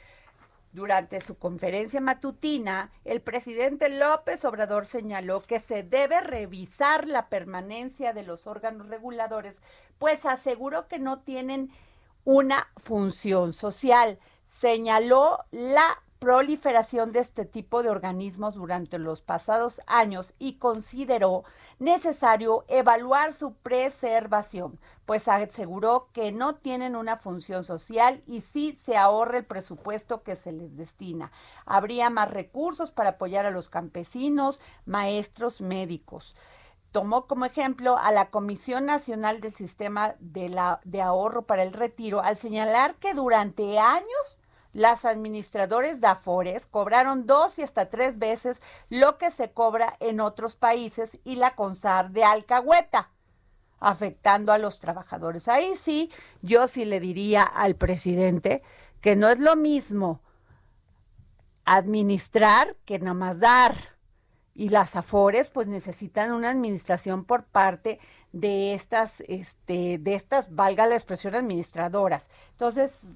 Durante 0.73 1.21
su 1.21 1.37
conferencia 1.37 2.01
matutina, 2.01 2.91
el 3.05 3.21
presidente 3.21 3.91
López 3.91 4.43
Obrador 4.47 4.87
señaló 4.87 5.43
que 5.43 5.61
se 5.61 5.83
debe 5.83 6.21
revisar 6.21 7.07
la 7.07 7.29
permanencia 7.29 8.15
de 8.15 8.23
los 8.23 8.47
órganos 8.47 8.89
reguladores, 8.89 9.63
pues 9.99 10.25
aseguró 10.25 10.89
que 10.89 10.99
no 10.99 11.21
tienen 11.21 11.71
una 12.25 12.69
función 12.79 13.53
social. 13.53 14.19
Señaló 14.47 15.45
la 15.51 16.03
proliferación 16.19 17.13
de 17.13 17.19
este 17.19 17.45
tipo 17.45 17.83
de 17.83 17.91
organismos 17.91 18.55
durante 18.55 18.99
los 18.99 19.21
pasados 19.21 19.83
años 19.87 20.35
y 20.39 20.55
consideró 20.55 21.45
necesario 21.83 22.65
evaluar 22.69 23.35
su 23.35 23.55
preservación, 23.55 24.79
pues 25.05 25.29
aseguró 25.29 26.09
que 26.13 26.33
no 26.33 26.55
tienen 26.55 26.97
una 26.97 27.17
función 27.17 27.65
social 27.65 28.23
y 28.27 28.41
sí 28.41 28.79
se 28.83 28.97
ahorra 28.97 29.39
el 29.39 29.45
presupuesto 29.45 30.23
que 30.23 30.37
se 30.37 30.53
les 30.53 30.77
destina. 30.77 31.33
Habría 31.67 32.09
más 32.09 32.31
recursos 32.31 32.91
para 32.91 33.11
apoyar 33.11 33.45
a 33.47 33.51
los 33.51 33.69
campesinos, 33.69 34.61
maestros, 34.87 35.61
médicos 35.61 36.35
tomó 36.93 37.27
como 37.27 37.47
ejemplo 37.47 37.97
a 37.97 38.13
la 38.13 38.29
Comisión 38.29 38.85
Nacional 38.85 39.41
del 39.41 39.55
Sistema 39.55 40.15
de, 40.21 40.51
la, 40.51 40.81
de 40.85 41.01
Ahorro 41.01 41.47
para 41.47 41.63
el 41.63 41.73
Retiro 41.73 42.21
al 42.21 42.37
señalar 42.37 42.97
que 42.97 43.15
durante 43.15 43.79
años 43.79 44.39
las 44.73 45.05
administradores 45.05 46.01
de 46.01 46.07
Afores 46.07 46.67
cobraron 46.67 47.27
dos 47.27 47.59
y 47.59 47.63
hasta 47.63 47.91
tres 47.91 48.19
veces 48.19 48.63
lo 48.89 49.19
que 49.19 49.31
se 49.31 49.53
cobra 49.53 49.97
en 50.01 50.21
otros 50.21 50.57
países 50.57 51.19
y 51.25 51.37
la 51.37 51.55
CONSAR 51.55 52.11
de 52.11 52.25
Alcahueta, 52.25 53.11
afectando 53.81 54.53
a 54.53 54.59
los 54.59 54.79
trabajadores. 54.79 55.49
Ahí 55.49 55.77
sí, 55.77 56.11
yo 56.41 56.69
sí 56.69 56.85
le 56.85 57.01
diría 57.01 57.43
al 57.43 57.77
presidente 57.77 58.63
que 59.01 59.17
no 59.17 59.29
es 59.29 59.39
lo 59.41 59.57
mismo 59.57 60.21
administrar 61.65 62.77
que 62.85 62.99
nada 62.99 63.15
más 63.15 63.41
dar. 63.41 63.77
y 64.55 64.69
las 64.69 64.97
afores 64.97 65.49
pues 65.49 65.67
necesitan 65.67 66.33
una 66.33 66.51
administración 66.51 67.25
por 67.25 67.45
parte 67.45 67.99
de 68.33 68.75
estas 68.75 69.23
este 69.27 69.97
de 69.99 70.15
estas 70.15 70.55
valga 70.55 70.87
la 70.87 70.95
expresión 70.95 71.35
administradoras 71.35 72.29
entonces 72.51 73.13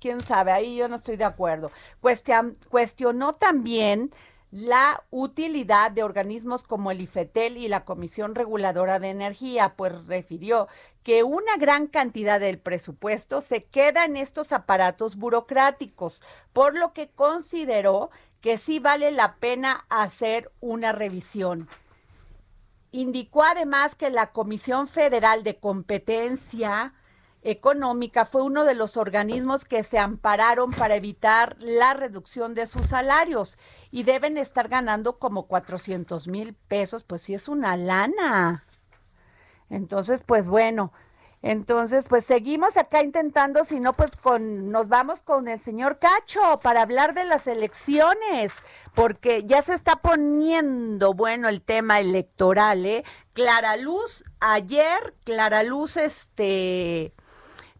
quién 0.00 0.20
sabe 0.20 0.52
ahí 0.52 0.76
yo 0.76 0.88
no 0.88 0.96
estoy 0.96 1.16
de 1.16 1.24
acuerdo. 1.24 1.70
Cuestion- 2.02 2.56
cuestionó 2.68 3.34
también 3.34 4.12
la 4.50 5.02
utilidad 5.10 5.90
de 5.90 6.04
organismos 6.04 6.62
como 6.62 6.92
el 6.92 7.00
IFETEL 7.00 7.56
y 7.56 7.66
la 7.66 7.84
Comisión 7.84 8.36
Reguladora 8.36 9.00
de 9.00 9.10
Energía, 9.10 9.74
pues 9.76 10.06
refirió 10.06 10.68
que 11.02 11.24
una 11.24 11.56
gran 11.56 11.88
cantidad 11.88 12.38
del 12.38 12.58
presupuesto 12.58 13.42
se 13.42 13.64
queda 13.64 14.04
en 14.04 14.16
estos 14.16 14.52
aparatos 14.52 15.16
burocráticos, 15.16 16.22
por 16.52 16.78
lo 16.78 16.92
que 16.92 17.08
consideró 17.10 18.10
que 18.40 18.56
sí 18.58 18.78
vale 18.78 19.10
la 19.10 19.34
pena 19.36 19.86
hacer 19.88 20.52
una 20.60 20.92
revisión. 20.92 21.68
Indicó 22.92 23.42
además 23.42 23.96
que 23.96 24.08
la 24.08 24.30
Comisión 24.30 24.86
Federal 24.86 25.42
de 25.42 25.56
Competencia 25.56 26.94
Económica 27.44 28.24
fue 28.24 28.42
uno 28.42 28.64
de 28.64 28.74
los 28.74 28.96
organismos 28.96 29.66
que 29.66 29.84
se 29.84 29.98
ampararon 29.98 30.70
para 30.70 30.96
evitar 30.96 31.56
la 31.60 31.92
reducción 31.92 32.54
de 32.54 32.66
sus 32.66 32.88
salarios 32.88 33.58
y 33.90 34.02
deben 34.02 34.38
estar 34.38 34.68
ganando 34.68 35.18
como 35.18 35.46
400 35.46 36.26
mil 36.26 36.54
pesos, 36.54 37.04
pues 37.04 37.22
sí 37.22 37.34
es 37.34 37.46
una 37.46 37.76
lana. 37.76 38.62
Entonces, 39.68 40.22
pues 40.24 40.46
bueno, 40.46 40.92
entonces 41.42 42.06
pues 42.08 42.24
seguimos 42.24 42.78
acá 42.78 43.02
intentando, 43.02 43.64
si 43.64 43.78
no, 43.78 43.92
pues 43.92 44.12
con, 44.16 44.70
nos 44.70 44.88
vamos 44.88 45.20
con 45.20 45.46
el 45.46 45.60
señor 45.60 45.98
Cacho 45.98 46.58
para 46.62 46.80
hablar 46.80 47.12
de 47.12 47.24
las 47.24 47.46
elecciones, 47.46 48.54
porque 48.94 49.44
ya 49.44 49.60
se 49.60 49.74
está 49.74 49.96
poniendo 49.96 51.12
bueno 51.12 51.50
el 51.50 51.60
tema 51.60 52.00
electoral, 52.00 52.86
¿eh? 52.86 53.04
Clara 53.34 53.76
Luz, 53.76 54.24
ayer, 54.40 55.14
Clara 55.24 55.62
Luz, 55.62 55.98
este, 55.98 57.12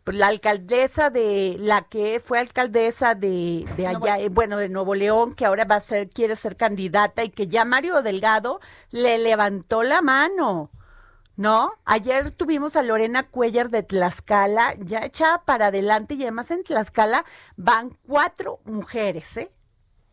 la 0.06 0.26
alcaldesa 0.26 1.10
de 1.10 1.56
la 1.58 1.82
que 1.88 2.20
fue 2.22 2.38
alcaldesa 2.38 3.14
de, 3.14 3.64
de 3.76 3.86
allá, 3.86 4.18
eh, 4.18 4.28
bueno, 4.28 4.58
de 4.58 4.68
Nuevo 4.68 4.94
León, 4.94 5.34
que 5.34 5.46
ahora 5.46 5.64
va 5.64 5.76
a 5.76 5.80
ser, 5.80 6.10
quiere 6.10 6.36
ser 6.36 6.56
candidata 6.56 7.24
y 7.24 7.30
que 7.30 7.46
ya 7.48 7.64
Mario 7.64 8.02
Delgado 8.02 8.60
le 8.90 9.18
levantó 9.18 9.82
la 9.82 10.02
mano. 10.02 10.70
¿No? 11.36 11.72
Ayer 11.84 12.32
tuvimos 12.32 12.76
a 12.76 12.82
Lorena 12.84 13.24
Cuellar 13.28 13.68
de 13.68 13.82
Tlaxcala, 13.82 14.76
ya 14.78 15.00
echada 15.00 15.42
para 15.44 15.66
adelante 15.66 16.14
y 16.14 16.22
además 16.22 16.48
en 16.52 16.62
Tlaxcala 16.62 17.24
van 17.56 17.90
cuatro 18.06 18.60
mujeres, 18.64 19.36
¿eh? 19.38 19.50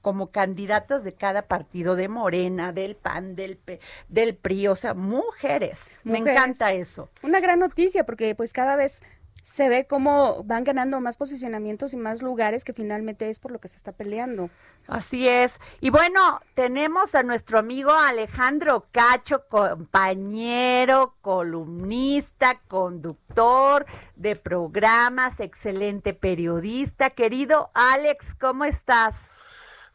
Como 0.02 0.32
candidatas 0.32 1.04
de 1.04 1.14
cada 1.14 1.44
partido, 1.44 1.96
de 1.96 2.08
Morena, 2.08 2.74
del 2.74 2.96
PAN, 2.96 3.36
del, 3.36 3.58
P- 3.58 3.80
del 4.10 4.36
PRI, 4.36 4.70
o 4.70 4.76
sea, 4.76 4.96
mujeres. 4.96 6.02
Me 6.06 6.18
encanta 6.18 6.72
eso. 6.72 7.10
Una 7.22 7.40
gran 7.40 7.60
noticia 7.60 8.04
porque 8.04 8.34
pues 8.34 8.52
cada 8.52 8.76
vez 8.76 9.04
se 9.42 9.70
ve 9.70 9.88
cómo 9.88 10.44
van 10.44 10.64
ganando 10.64 11.00
más 11.00 11.18
posicionamientos 11.18 11.94
y 11.94 11.98
más 11.98 12.22
lugares 12.22 12.64
que 12.64 12.74
finalmente 12.74 13.30
es 13.30 13.40
por 13.40 13.52
lo 13.52 13.60
que 13.60 13.68
se 13.68 13.78
está 13.78 13.92
peleando. 13.92 14.50
Así 14.88 15.28
es. 15.28 15.60
Y 15.80 15.90
bueno, 15.90 16.40
tenemos 16.54 17.16
a 17.16 17.24
nuestro 17.24 17.60
amigo 17.60 17.92
Alejandro 17.92 18.88
Cacho, 18.92 19.48
compañero, 19.48 21.16
columnista, 21.22 22.62
conductor 22.68 23.86
de 24.16 24.36
programas, 24.36 25.40
excelente 25.40 26.14
periodista. 26.14 27.10
Querido 27.10 27.72
Alex, 27.74 28.36
¿cómo 28.36 28.66
estás? 28.66 29.32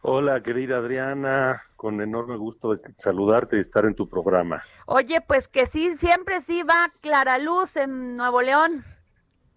Hola, 0.02 0.40
querida 0.42 0.76
Adriana, 0.78 1.62
con 1.74 2.00
enorme 2.00 2.36
gusto 2.36 2.74
de 2.74 2.80
saludarte 2.98 3.56
y 3.56 3.60
estar 3.60 3.84
en 3.86 3.94
tu 3.94 4.08
programa. 4.08 4.62
Oye, 4.86 5.20
pues 5.20 5.48
que 5.48 5.66
sí, 5.66 5.96
siempre 5.96 6.40
sí 6.42 6.62
va 6.62 6.92
Clara 7.00 7.38
Luz 7.38 7.76
en 7.76 8.14
Nuevo 8.14 8.40
León. 8.40 8.84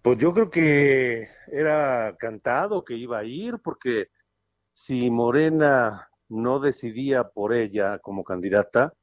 Pues 0.02 0.18
yo 0.18 0.32
creo 0.32 0.50
que 0.50 1.28
era 1.48 2.16
cantado 2.18 2.84
que 2.84 2.94
iba 2.94 3.18
a 3.18 3.24
ir, 3.24 3.58
porque 3.62 4.08
si 4.72 5.10
Morena 5.10 6.10
no 6.28 6.60
decidía 6.60 7.24
por 7.30 7.54
ella 7.54 7.98
como 8.00 8.24
candidata, 8.24 8.94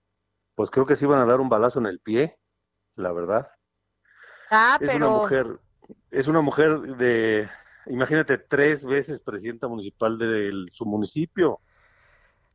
pues 0.55 0.71
creo 0.71 0.85
que 0.87 0.95
se 0.97 1.05
iban 1.05 1.19
a 1.21 1.25
dar 1.25 1.41
un 1.41 1.49
balazo 1.49 1.79
en 1.79 1.87
el 1.87 1.99
pie, 2.01 2.37
la 2.95 3.13
verdad. 3.13 3.49
Ah, 4.49 4.79
Es 4.79 4.85
pero 4.85 4.95
una 4.95 5.09
mujer, 5.09 5.59
es 6.11 6.27
una 6.27 6.41
mujer 6.41 6.79
de, 6.97 7.47
imagínate, 7.87 8.37
tres 8.37 8.85
veces 8.85 9.19
presidenta 9.19 9.67
municipal 9.67 10.17
de 10.17 10.51
su 10.71 10.85
municipio. 10.85 11.61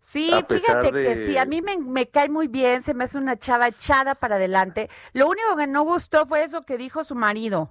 sí, 0.00 0.44
fíjate 0.48 0.94
que 0.94 1.16
sí, 1.16 1.38
a 1.38 1.44
mí 1.46 1.62
me, 1.62 1.78
me 1.78 2.08
cae 2.08 2.28
muy 2.28 2.48
bien, 2.48 2.82
se 2.82 2.94
me 2.94 3.04
hace 3.04 3.18
una 3.18 3.36
chava 3.38 3.68
echada 3.68 4.14
para 4.14 4.36
adelante. 4.36 4.88
Lo 5.12 5.28
único 5.28 5.56
que 5.56 5.66
no 5.66 5.82
gustó 5.84 6.26
fue 6.26 6.44
eso 6.44 6.62
que 6.62 6.78
dijo 6.78 7.04
su 7.04 7.14
marido, 7.14 7.70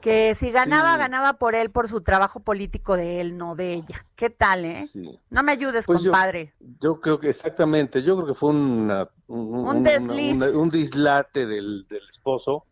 que 0.00 0.34
si 0.34 0.50
ganaba, 0.50 0.94
Sí. 0.94 0.98
ganaba 0.98 1.34
por 1.34 1.54
él, 1.54 1.70
por 1.70 1.88
su 1.88 2.02
trabajo 2.02 2.40
político 2.40 2.96
de 2.96 3.20
él, 3.20 3.36
no 3.38 3.54
de 3.56 3.72
ella. 3.74 4.04
¿Qué 4.16 4.30
tal, 4.30 4.64
eh? 4.64 4.86
Sí. 4.92 5.18
No 5.30 5.42
me 5.42 5.52
ayudes, 5.52 5.86
Pues 5.86 6.02
compadre. 6.02 6.54
Yo 6.80 7.00
creo 7.00 7.18
que 7.18 7.30
exactamente, 7.30 8.02
yo 8.02 8.14
creo 8.16 8.26
que 8.28 8.34
fue 8.34 8.50
una- 8.50 9.08
un, 9.26 9.66
Un 9.66 9.82
desliz. 9.82 10.36
una- 10.36 10.50
un 10.58 10.70
dislate 10.70 11.46
del, 11.46 11.86
del 11.88 12.08
esposo. 12.10 12.66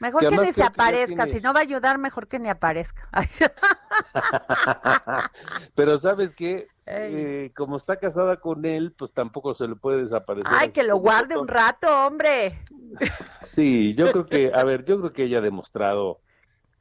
Mejor 0.00 0.26
que 0.30 0.38
ni 0.38 0.52
se 0.54 0.62
aparezca, 0.62 1.24
tiene- 1.26 1.30
si 1.30 1.40
no 1.42 1.52
va 1.52 1.60
a 1.60 1.62
ayudar, 1.62 1.98
mejor 1.98 2.26
que 2.26 2.38
ni 2.38 2.48
aparezca. 2.48 3.06
Pero 5.74 5.98
sabes 5.98 6.34
qué. 6.34 6.68
Eh, 6.86 7.52
como 7.54 7.76
está 7.76 7.96
casada 7.98 8.38
con 8.40 8.64
él, 8.64 8.92
pues 8.98 9.12
tampoco 9.12 9.54
se 9.54 9.68
le 9.68 9.76
puede 9.76 10.02
desaparecer. 10.02 10.50
Ay, 10.58 10.70
que 10.70 10.82
lo 10.82 10.96
guarde 10.96 11.36
un 11.36 11.46
rato, 11.48 12.06
hombre. 12.06 12.58
Sí, 13.44 13.94
yo 13.94 14.10
creo 14.10 14.26
que, 14.26 14.52
a 14.52 14.64
ver, 14.64 14.84
yo 14.84 14.98
creo 14.98 15.12
que 15.12 15.24
ella 15.24 15.38
ha 15.38 15.42
demostrado 15.42 16.20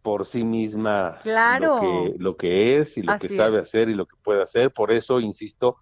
por 0.01 0.25
sí 0.25 0.43
misma 0.45 1.17
Claro. 1.21 1.75
lo 1.75 1.81
que, 1.81 2.13
lo 2.17 2.37
que 2.37 2.77
es 2.79 2.97
y 2.97 3.01
lo 3.03 3.11
Así 3.13 3.27
que 3.27 3.35
sabe 3.35 3.57
es. 3.57 3.63
hacer 3.63 3.89
y 3.89 3.95
lo 3.95 4.05
que 4.05 4.15
puede 4.23 4.41
hacer. 4.41 4.71
Por 4.71 4.91
eso, 4.91 5.19
insisto, 5.19 5.77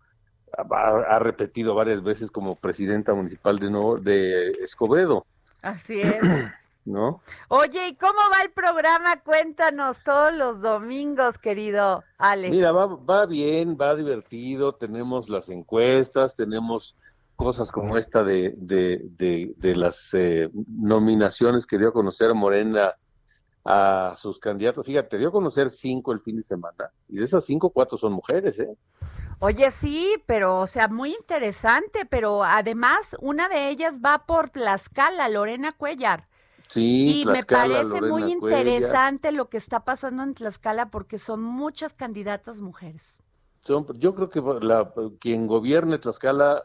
ha, 0.58 0.88
ha 1.15 1.19
repetido 1.19 1.75
varias 1.75 2.01
veces 2.03 2.32
como 2.32 2.56
presidenta 2.56 3.13
municipal 3.13 3.60
de, 3.60 3.69
Nuevo- 3.69 3.97
de 3.99 4.49
Escobedo, 4.63 5.25
Así 5.62 6.01
es. 6.01 6.19
¿no? 6.86 7.21
Oye, 7.49 7.89
¿y 7.89 7.95
cómo 7.95 8.13
va 8.34 8.41
el 8.45 8.51
programa? 8.51 9.17
Cuéntanos 9.21 10.03
todos 10.06 10.34
los 10.34 10.62
domingos, 10.62 11.38
querido 11.38 12.01
Alex. 12.17 12.49
Mira, 12.49 12.71
va, 12.71 12.86
va 12.86 13.25
bien, 13.25 13.77
va 13.80 13.93
divertido, 13.93 14.73
tenemos 14.73 15.27
las 15.30 15.49
encuestas, 15.49 16.34
tenemos 16.36 16.95
cosas 17.36 17.71
como 17.73 17.97
esta 17.97 18.23
de, 18.23 18.53
de, 18.56 19.01
de, 19.17 19.53
de 19.58 19.75
las 19.75 20.13
eh, 20.13 20.49
nominaciones 20.65 21.67
que 21.67 21.77
dio 21.77 21.89
a 21.89 21.93
conocer 21.93 22.34
Morena 22.34 22.95
a 23.67 24.15
sus 24.17 24.39
candidatos. 24.39 24.86
Fíjate, 24.86 25.17
dio 25.17 25.30
a 25.30 25.32
conocer 25.32 25.69
cinco 25.69 26.13
el 26.13 26.21
fin 26.21 26.38
de 26.38 26.43
semana, 26.43 26.91
y 27.08 27.17
de 27.17 27.25
esas 27.25 27.45
cinco, 27.45 27.71
cuatro 27.71 27.97
son 27.97 28.13
mujeres, 28.13 28.60
¿eh? 28.60 28.77
Oye, 29.39 29.69
sí, 29.71 30.15
pero, 30.25 30.60
o 30.60 30.67
sea, 30.67 30.88
muy 30.88 31.13
interesante, 31.13 32.06
pero 32.06 32.43
además 32.43 33.15
una 33.21 33.47
de 33.49 33.69
ellas 33.69 33.99
va 34.03 34.25
por 34.25 34.49
Tlaxcala, 34.49 35.30
Lorena 35.30 35.73
Cuellar. 35.73 36.27
Sí, 36.69 37.19
Y 37.21 37.25
me 37.25 37.43
parece 37.43 38.01
muy 38.01 38.32
Cuellar. 38.39 38.67
interesante 38.67 39.32
lo 39.32 39.49
que 39.49 39.58
está 39.58 39.86
pasando 39.86 40.23
en 40.23 40.36
Tlaxcala 40.36 40.91
porque 40.91 41.19
son 41.19 41.41
muchas 41.43 41.93
candidatas 41.93 42.62
mujeres. 42.62 43.19
Son- 43.62 43.86
yo 43.99 44.15
creo 44.15 44.30
que 44.30 44.41
la, 44.65 44.93
quien 45.19 45.47
gobierne 45.47 45.97
Tlaxcala 45.99 46.63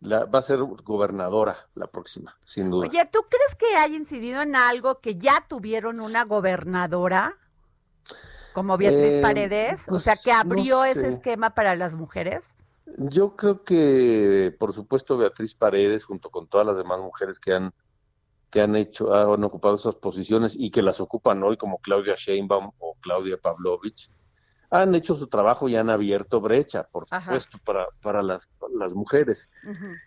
la, 0.00 0.24
va 0.24 0.40
a 0.40 0.42
ser 0.42 0.58
gobernadora 0.60 1.68
la 1.74 1.86
próxima, 1.86 2.36
sin 2.44 2.70
duda. 2.70 2.88
Oye, 2.88 3.08
¿tú 3.10 3.20
crees 3.28 3.54
que 3.56 3.76
haya 3.76 3.96
incidido 3.96 4.42
en 4.42 4.54
algo 4.56 5.00
que 5.00 5.16
ya 5.16 5.44
tuvieron 5.48 6.00
una 6.00 6.24
gobernadora 6.24 7.36
como 8.52 8.76
Beatriz 8.76 9.16
Eh, 9.16 9.20
Paredes? 9.22 9.88
o 9.88 9.92
pues, 9.92 10.04
sea, 10.04 10.16
que 10.16 10.32
no 10.32 10.38
abrió 10.38 10.84
ese 10.84 11.08
esquema 11.08 11.50
para 11.50 11.74
las 11.76 11.96
mujeres. 11.96 12.56
Yo 12.98 13.36
creo 13.36 13.64
que, 13.64 14.54
por 14.58 14.72
supuesto, 14.72 15.16
Beatriz 15.18 15.54
Paredes, 15.54 16.04
junto 16.04 16.30
con 16.30 16.46
todas 16.46 16.66
las 16.66 16.76
demás 16.76 17.00
mujeres 17.00 17.40
que 17.40 17.52
han, 17.52 17.74
que 18.50 18.60
han 18.60 18.76
hecho, 18.76 19.12
han 19.12 19.42
ocupado 19.42 19.74
esas 19.74 19.96
posiciones 19.96 20.54
y 20.56 20.70
que 20.70 20.82
las 20.82 21.00
ocupan 21.00 21.42
hoy, 21.42 21.56
como 21.56 21.78
Claudia 21.78 22.14
Sheinbaum 22.16 22.70
o 22.78 22.94
Claudia 23.00 23.38
Pavlovich, 23.38 24.08
han 24.82 24.94
hecho 24.94 25.16
su 25.16 25.26
trabajo 25.26 25.68
y 25.68 25.76
han 25.76 25.90
abierto 25.90 26.40
brecha, 26.40 26.84
por 26.84 27.06
Ajá. 27.10 27.24
supuesto, 27.24 27.58
para, 27.64 27.86
para 28.02 28.22
las, 28.22 28.48
para 28.58 28.74
las 28.74 28.94
mujeres. 28.94 29.50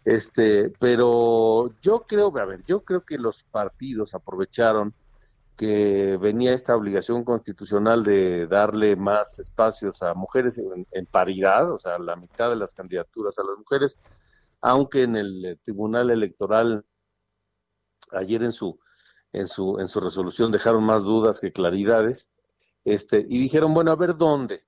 Este, 0.06 0.72
pero 0.80 1.74
yo 1.82 2.06
creo, 2.08 2.36
a 2.38 2.46
ver, 2.46 2.64
yo 2.66 2.84
creo 2.84 3.04
que 3.06 3.18
los 3.18 3.44
partidos 3.44 4.14
aprovecharon 4.14 4.94
que 5.56 6.18
venía 6.22 6.54
esta 6.54 6.76
obligación 6.76 7.26
constitucional 7.26 8.04
de 8.04 8.48
darle 8.48 8.96
más 8.96 9.40
espacios 9.40 10.02
a 10.02 10.14
mujeres 10.14 10.58
en, 10.58 10.88
en 10.92 11.06
paridad, 11.06 11.70
o 11.72 11.78
sea, 11.78 12.00
la 12.00 12.16
mitad 12.16 12.50
de 12.50 12.56
las 12.56 12.74
candidaturas 12.74 13.38
a 13.38 13.44
las 13.44 13.58
mujeres, 13.58 14.00
aunque 14.62 15.04
en 15.04 15.18
el 15.18 15.46
eh, 15.46 15.58
Tribunal 15.66 16.12
Electoral 16.12 16.86
ayer 18.12 18.44
en 18.44 18.52
su 18.52 18.80
en 19.32 19.48
su 19.48 19.80
en 19.80 19.88
su 19.88 20.00
resolución 20.00 20.52
dejaron 20.52 20.84
más 20.84 21.04
dudas 21.04 21.40
que 21.40 21.52
claridades, 21.52 22.32
este 22.86 23.26
y 23.28 23.40
dijeron, 23.40 23.74
bueno, 23.74 23.92
a 23.92 23.96
ver 23.96 24.16
dónde, 24.18 24.62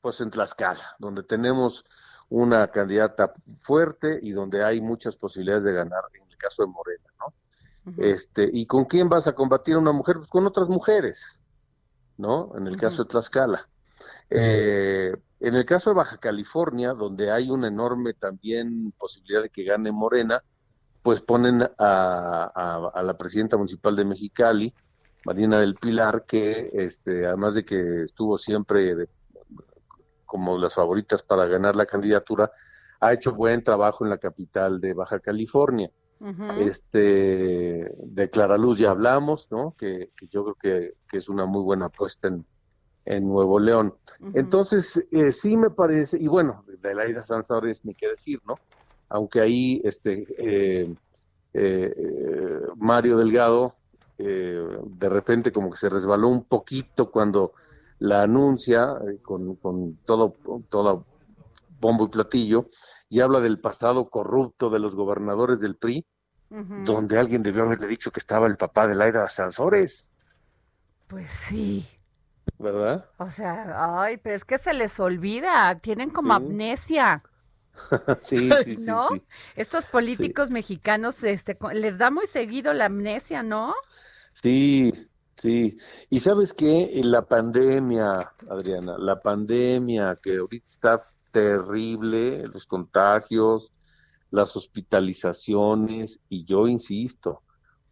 pues 0.00 0.20
en 0.20 0.30
Tlaxcala, 0.30 0.96
donde 0.98 1.22
tenemos 1.22 1.84
una 2.28 2.68
candidata 2.68 3.32
fuerte 3.60 4.18
y 4.22 4.32
donde 4.32 4.64
hay 4.64 4.80
muchas 4.80 5.16
posibilidades 5.16 5.64
de 5.64 5.72
ganar, 5.72 6.02
en 6.14 6.28
el 6.28 6.36
caso 6.36 6.62
de 6.62 6.68
Morena, 6.68 7.08
¿no? 7.20 7.34
Este, 7.98 8.48
¿y 8.52 8.66
con 8.66 8.84
quién 8.86 9.08
vas 9.08 9.26
a 9.26 9.34
combatir 9.34 9.74
a 9.74 9.78
una 9.78 9.92
mujer? 9.92 10.16
Pues 10.16 10.28
con 10.28 10.46
otras 10.46 10.68
mujeres, 10.68 11.40
¿no? 12.16 12.52
En 12.56 12.66
el 12.66 12.76
caso 12.76 13.04
de 13.04 13.10
Tlaxcala. 13.10 13.68
Eh, 14.30 15.14
en 15.40 15.54
el 15.54 15.64
caso 15.64 15.90
de 15.90 15.96
Baja 15.96 16.16
California, 16.18 16.92
donde 16.94 17.30
hay 17.30 17.50
una 17.50 17.68
enorme 17.68 18.14
también 18.14 18.92
posibilidad 18.96 19.42
de 19.42 19.50
que 19.50 19.64
gane 19.64 19.90
Morena, 19.92 20.42
pues 21.02 21.20
ponen 21.20 21.62
a, 21.62 21.68
a- 21.78 22.90
a 22.94 23.02
la 23.02 23.16
presidenta 23.18 23.56
municipal 23.56 23.94
de 23.96 24.04
Mexicali, 24.04 24.72
Marina 25.24 25.60
del 25.60 25.76
Pilar, 25.76 26.24
que 26.26 26.70
este, 26.72 27.26
además 27.26 27.54
de 27.54 27.64
que 27.64 28.02
estuvo 28.04 28.36
siempre 28.38 28.94
de- 28.94 29.08
como 30.24 30.58
las 30.58 30.74
favoritas 30.74 31.22
para 31.22 31.46
ganar 31.46 31.76
la 31.76 31.86
candidatura, 31.86 32.50
ha 33.00 33.12
hecho 33.12 33.32
buen 33.34 33.62
trabajo 33.62 34.04
en 34.04 34.10
la 34.10 34.18
capital 34.18 34.80
de 34.80 34.94
Baja 34.94 35.20
California. 35.20 35.90
Este, 36.60 37.92
de 37.98 38.30
Clara 38.30 38.56
Luz 38.56 38.78
ya 38.78 38.90
hablamos, 38.90 39.48
¿no? 39.50 39.74
Que, 39.76 40.10
que 40.16 40.26
yo 40.28 40.44
creo 40.44 40.54
que, 40.54 40.94
que 41.08 41.18
es 41.18 41.28
una 41.28 41.44
muy 41.46 41.62
buena 41.62 41.86
apuesta 41.86 42.28
en, 42.28 42.46
en 43.04 43.28
Nuevo 43.28 43.58
León. 43.58 43.94
Entonces, 44.34 45.02
eh, 45.10 45.30
sí 45.32 45.56
me 45.56 45.70
parece, 45.70 46.18
y 46.18 46.28
bueno, 46.28 46.64
de 46.66 46.94
Laida 46.94 47.22
Sansores 47.22 47.84
ni 47.84 47.94
qué 47.94 48.08
decir, 48.08 48.38
¿no? 48.46 48.56
Aunque 49.08 49.40
ahí 49.40 49.80
este 49.84 50.26
eh, 50.38 50.94
eh, 51.54 51.94
eh, 51.96 52.60
Mario 52.76 53.18
Delgado 53.18 53.74
eh, 54.24 54.78
de 54.84 55.08
repente 55.08 55.52
como 55.52 55.70
que 55.70 55.76
se 55.78 55.88
resbaló 55.88 56.28
un 56.28 56.44
poquito 56.44 57.10
cuando 57.10 57.54
la 57.98 58.22
anuncia 58.22 58.94
eh, 59.08 59.20
con, 59.22 59.56
con 59.56 59.98
todo, 60.04 60.38
todo 60.68 61.06
bombo 61.68 62.06
y 62.06 62.08
platillo 62.08 62.68
y 63.08 63.20
habla 63.20 63.40
del 63.40 63.60
pasado 63.60 64.08
corrupto 64.10 64.70
de 64.70 64.78
los 64.80 64.94
gobernadores 64.94 65.60
del 65.60 65.76
PRI, 65.76 66.06
donde 66.74 67.18
alguien 67.18 67.42
debió 67.42 67.64
haberle 67.64 67.86
dicho 67.88 68.12
que 68.12 68.20
estaba 68.20 68.46
el 68.48 68.56
papá 68.56 68.86
de 68.88 68.94
Laida 68.96 69.28
Sansores, 69.28 70.12
Pues 71.06 71.30
sí. 71.30 71.86
¿verdad? 72.58 73.10
O 73.18 73.30
sea, 73.30 74.02
ay, 74.02 74.16
pero 74.18 74.36
es 74.36 74.44
que 74.44 74.58
se 74.58 74.74
les 74.74 74.98
olvida, 75.00 75.78
tienen 75.80 76.10
como 76.10 76.34
Sí. 76.34 76.34
amnesia, 76.34 77.22
sí, 78.20 78.56
sí, 78.56 78.76
sí, 78.76 78.98
¿no? 78.98 79.08
sí. 79.08 79.26
Estos 79.56 79.86
políticos 79.86 80.50
mexicanos, 80.50 81.22
este, 81.24 81.56
les 81.74 81.98
da 81.98 82.10
muy 82.10 82.26
seguido 82.26 82.72
la 82.72 82.86
amnesia, 82.86 83.42
¿no? 83.42 83.74
Sí, 84.34 84.92
sí. 85.36 85.78
Y 86.10 86.20
sabes 86.20 86.52
qué, 86.52 86.98
En 87.00 87.10
la 87.10 87.22
pandemia, 87.26 88.32
Adriana, 88.48 88.96
la 88.98 89.20
pandemia 89.20 90.18
que 90.22 90.38
ahorita 90.38 90.66
está 90.66 91.08
terrible, 91.30 92.46
los 92.48 92.66
contagios, 92.66 93.72
las 94.30 94.56
hospitalizaciones, 94.56 96.20
y 96.28 96.44
yo 96.44 96.66
insisto, 96.68 97.42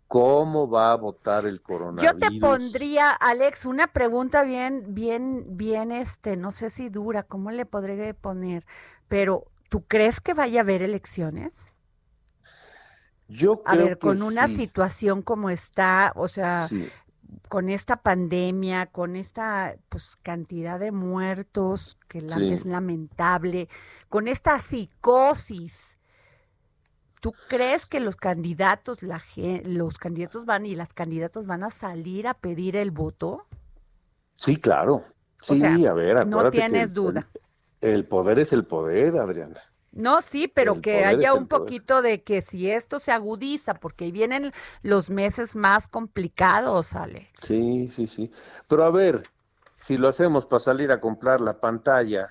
¿cómo 0.08 0.68
va 0.68 0.92
a 0.92 0.96
votar 0.96 1.46
el 1.46 1.60
Yo 1.60 1.62
coronavirus? 1.62 2.18
te 2.18 2.30
pondría, 2.40 3.10
Alex, 3.12 3.66
una 3.66 3.88
pregunta 3.92 4.42
bien, 4.42 4.94
bien, 4.94 5.56
bien, 5.56 5.92
este, 5.92 6.36
no 6.36 6.50
sé 6.50 6.70
si 6.70 6.88
dura, 6.88 7.22
¿cómo 7.22 7.50
le 7.50 7.66
podré 7.66 8.14
poner? 8.14 8.66
Pero, 9.08 9.46
¿tú 9.68 9.84
crees 9.86 10.20
que 10.20 10.34
vaya 10.34 10.60
a 10.60 10.62
haber 10.62 10.82
elecciones? 10.82 11.72
Yo 13.30 13.62
A 13.64 13.76
ver, 13.76 13.98
con 13.98 14.22
una 14.22 14.48
sí, 14.48 14.56
situación 14.56 15.22
como 15.22 15.50
está, 15.50 16.12
o 16.16 16.28
sea, 16.28 16.68
sí. 16.68 16.90
con 17.48 17.68
esta 17.68 17.96
pandemia, 18.02 18.86
con 18.86 19.16
esta 19.16 19.76
pues 19.88 20.16
cantidad 20.16 20.80
de 20.80 20.92
muertos 20.92 21.98
que 22.08 22.20
la, 22.22 22.36
Sí. 22.36 22.52
es 22.52 22.66
lamentable, 22.66 23.68
con 24.08 24.28
esta 24.28 24.58
psicosis, 24.58 25.98
¿tú 27.20 27.34
crees 27.48 27.86
que 27.86 28.00
los 28.00 28.16
candidatos, 28.16 29.02
la 29.02 29.22
los 29.64 29.98
candidatos 29.98 30.44
van 30.46 30.66
y 30.66 30.74
las 30.74 30.92
candidatas 30.92 31.46
van 31.46 31.64
a 31.64 31.70
salir 31.70 32.26
a 32.28 32.34
pedir 32.34 32.76
el 32.76 32.90
voto? 32.90 33.46
Sí, 34.36 34.56
claro. 34.56 35.04
O 35.46 35.54
Sí, 35.54 35.60
sea, 35.60 35.74
a 35.88 35.92
ver, 35.94 36.16
no 36.22 36.40
acuérdate 36.40 36.50
tienes 36.50 36.92
duda. 36.94 37.28
El 37.82 38.06
poder 38.08 38.38
es 38.38 38.54
el 38.54 38.66
poder, 38.66 39.18
Adriana. 39.18 39.60
No, 39.92 40.22
sí, 40.22 40.46
pero 40.48 40.80
que 40.80 41.04
haya 41.04 41.34
un 41.34 41.46
poquito 41.46 42.00
de 42.02 42.22
que 42.22 42.42
si 42.42 42.70
esto 42.70 43.00
se 43.00 43.12
agudiza, 43.12 43.74
porque 43.74 44.12
vienen 44.12 44.52
los 44.82 45.10
meses 45.10 45.56
más 45.56 45.88
complicados, 45.88 46.94
Alex. 46.94 47.30
Sí, 47.34 47.88
sí, 47.88 48.06
sí. 48.06 48.30
Pero 48.68 48.84
a 48.84 48.90
ver, 48.90 49.22
si 49.76 49.96
lo 49.96 50.08
hacemos 50.08 50.46
para 50.46 50.60
salir 50.60 50.92
a 50.92 51.00
comprar 51.00 51.40
la 51.40 51.58
pantalla. 51.60 52.28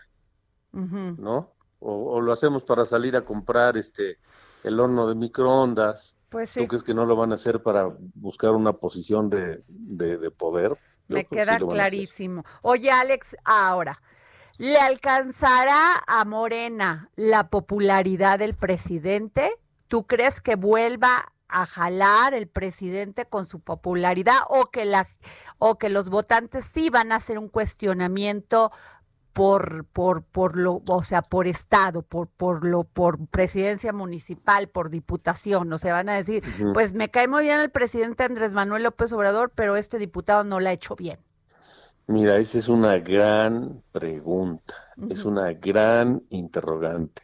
¿no? 1.16 1.56
O, 1.80 2.14
o 2.16 2.22
lo 2.22 2.32
hacemos 2.34 2.64
para 2.64 2.86
salir 2.86 3.16
a 3.16 3.26
comprar 3.26 3.78
este 3.78 4.20
el 4.64 4.80
horno 4.80 5.08
de 5.08 5.16
microondas. 5.16 6.16
Pues 6.30 6.50
¿Tú 6.56 6.66
sí. 6.66 6.68
crees 6.68 6.84
que 6.84 6.94
no 6.94 7.06
lo 7.06 7.16
van 7.16 7.32
a 7.32 7.36
hacer 7.36 7.64
para 7.64 7.88
buscar 8.16 8.52
una 8.52 8.74
posición 8.74 9.30
de, 9.30 9.64
de, 9.68 10.18
de 10.18 10.32
poder? 10.32 10.78
Yo 11.08 11.16
Me 11.16 11.24
sí 11.24 11.26
queda 11.26 11.44
hacer. 11.44 11.68
clarísimo. 11.68 12.44
Oye, 12.62 12.92
Alex, 12.92 13.36
ahora, 13.44 14.02
¿le 14.60 14.78
alcanzará 14.78 16.04
a 16.06 16.26
Morena 16.26 17.10
la 17.16 17.50
popularidad 17.50 18.40
del 18.40 18.56
presidente? 18.56 19.50
¿Tú 19.88 20.06
crees 20.06 20.42
que 20.42 20.56
vuelva 20.56 21.32
a 21.48 21.66
jalar 21.66 22.34
el 22.34 22.48
presidente 22.48 23.26
con 23.26 23.46
su 23.46 23.62
popularidad 23.62 24.38
o 24.50 24.66
que 24.66 24.86
la 24.86 25.08
o 25.58 25.78
que 25.80 25.90
los 25.90 26.10
votantes 26.10 26.66
sí 26.66 26.90
van 26.92 27.12
a 27.12 27.16
hacer 27.16 27.40
un 27.40 27.48
cuestionamiento 27.48 28.72
por 29.32 29.86
por 29.86 30.24
por 30.24 30.58
lo, 30.58 30.84
o 30.88 31.04
sea, 31.04 31.22
por 31.22 31.48
estado, 31.48 32.02
por 32.02 32.28
por 32.28 32.66
lo 32.66 32.84
por 32.84 33.26
presidencia 33.28 33.94
municipal, 33.94 34.68
por 34.68 34.90
diputación, 34.90 35.72
o 35.72 35.78
sea, 35.78 35.94
van 35.94 36.10
a 36.10 36.16
decir, 36.16 36.44
pues 36.74 36.94
me 36.94 37.10
cae 37.10 37.30
muy 37.30 37.44
bien 37.44 37.62
el 37.62 37.72
presidente 37.72 38.26
Andrés 38.26 38.52
Manuel 38.52 38.84
López 38.84 39.12
Obrador, 39.14 39.52
pero 39.56 39.78
este 39.78 40.00
diputado 40.00 40.44
no 40.44 40.60
la 40.60 40.72
ha 40.72 40.74
hecho 40.74 40.98
bien. 40.98 41.20
Mira, 42.10 42.38
esa 42.38 42.58
es 42.60 42.68
una 42.70 42.98
gran 43.00 43.84
pregunta, 43.92 44.74
es 45.08 45.26
una 45.26 45.54
gran 45.54 46.24
interrogante. 46.30 47.22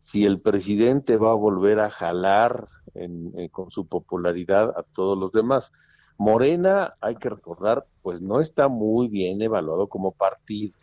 Si 0.00 0.24
el 0.24 0.40
presidente 0.40 1.16
va 1.16 1.32
a 1.32 1.34
volver 1.34 1.80
a 1.80 1.90
jalar 1.90 2.68
en- 2.94 3.32
eh, 3.38 3.50
con 3.50 3.70
su 3.70 3.88
popularidad 3.88 4.70
a 4.76 4.84
todos 4.94 5.18
los 5.18 5.32
demás. 5.32 5.70
Morena, 6.18 6.94
hay 7.00 7.16
que 7.16 7.28
recordar, 7.30 7.86
pues 8.02 8.20
no 8.22 8.40
está 8.40 8.68
muy 8.68 9.08
bien 9.08 9.42
evaluado 9.42 9.88
como 9.88 10.12
partido 10.12 10.74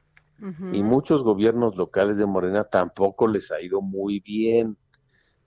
y 0.71 0.83
muchos 0.83 1.23
gobiernos 1.23 1.75
locales 1.77 2.17
de 2.17 2.25
Morena 2.27 2.65
tampoco 2.65 3.27
les 3.27 3.51
ha 3.51 3.61
ido 3.61 3.81
muy 3.81 4.19
bien. 4.21 4.77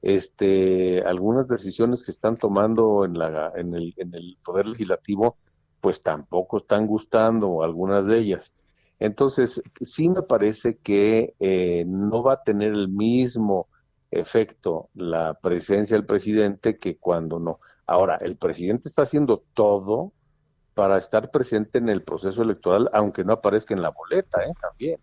Este, 0.03 1.03
algunas 1.03 1.49
decisiones 1.49 2.05
que 2.05 2.11
están 2.12 2.37
tomando 2.38 3.05
en 3.07 3.18
la 3.18 3.53
en 3.57 3.75
el, 3.75 3.94
en 3.99 4.14
el 4.14 4.38
poder 4.44 4.66
legislativo, 4.66 5.38
pues 5.85 6.03
tampoco 6.03 6.57
están 6.57 6.87
gustando 6.87 7.62
algunas 7.62 8.07
de 8.07 8.16
ellas. 8.16 8.55
Entonces, 8.99 9.62
sí 9.83 10.09
me 10.09 10.23
parece 10.23 10.79
que 10.79 11.35
eh, 11.38 11.85
no 11.87 12.23
va 12.23 12.33
a 12.33 12.42
tener 12.42 12.73
el 12.73 12.88
mismo 12.88 13.68
efecto 14.11 14.88
la 14.94 15.35
presencia 15.35 15.94
del 15.94 16.07
presidente 16.07 16.79
que 16.79 16.97
cuando 16.97 17.38
no. 17.38 17.61
Ahora, 17.87 18.16
el 18.23 18.38
presidente 18.38 18.88
está 18.88 19.03
haciendo 19.03 19.44
todo 19.53 20.14
para 20.73 20.97
estar 20.97 21.31
presente 21.31 21.77
en 21.77 21.90
el 21.90 22.03
proceso 22.03 22.40
electoral, 22.40 22.88
aunque 22.94 23.23
no 23.23 23.35
aparezca 23.35 23.75
en 23.75 23.83
la 23.83 23.90
boleta, 23.90 24.42
¿eh? 24.42 24.55
También 24.59 24.99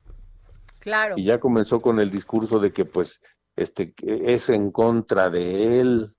Claro. 0.80 1.14
y 1.16 1.26
ya 1.26 1.40
comenzó 1.40 1.80
con 1.80 2.00
el 2.00 2.10
discurso 2.10 2.58
de 2.58 2.74
que 2.74 2.86
pues 2.86 3.22
este 3.56 3.94
es 4.06 4.50
en 4.50 4.72
contra 4.72 5.30
de 5.30 5.80
él, 5.80 6.16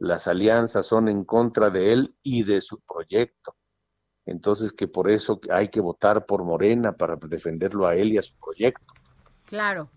las 0.00 0.26
alianzas 0.26 0.84
son 0.84 1.08
en 1.08 1.24
contra 1.24 1.70
de 1.70 1.92
él 1.92 2.16
y 2.24 2.42
de 2.42 2.60
su 2.60 2.80
proyecto. 2.80 3.54
Entonces 4.26 4.72
que 4.72 4.88
por 4.88 5.10
eso 5.10 5.40
hay 5.50 5.68
que 5.70 5.80
votar 5.80 6.26
por 6.26 6.44
Morena 6.44 6.92
para 6.92 7.16
defenderlo 7.16 7.86
a 7.86 7.94
él 7.96 8.12
y 8.12 8.18
a 8.18 8.22
su 8.22 8.34
proyecto. 8.38 8.94
Claro. 9.44 9.90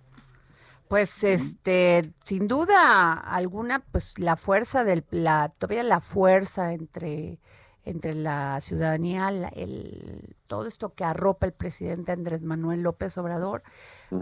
Pues 0.88 1.24
este, 1.24 2.14
sin 2.24 2.48
duda 2.48 3.14
alguna, 3.14 3.80
pues 3.92 4.20
la 4.20 4.36
fuerza 4.38 4.84
del, 4.84 5.06
la, 5.12 5.50
todavía 5.58 5.84
la 5.84 6.02
fuerza 6.02 6.74
entre, 6.74 7.40
entre 7.84 8.14
la 8.16 8.60
ciudadanía, 8.62 9.32
la- 9.32 9.50
el, 9.50 10.36
todo 10.48 10.68
esto 10.68 10.94
que 10.94 11.04
arropa 11.04 11.48
el 11.48 11.54
presidente 11.54 12.12
Andrés 12.12 12.44
Manuel 12.44 12.82
López 12.82 13.18
Obrador, 13.18 13.64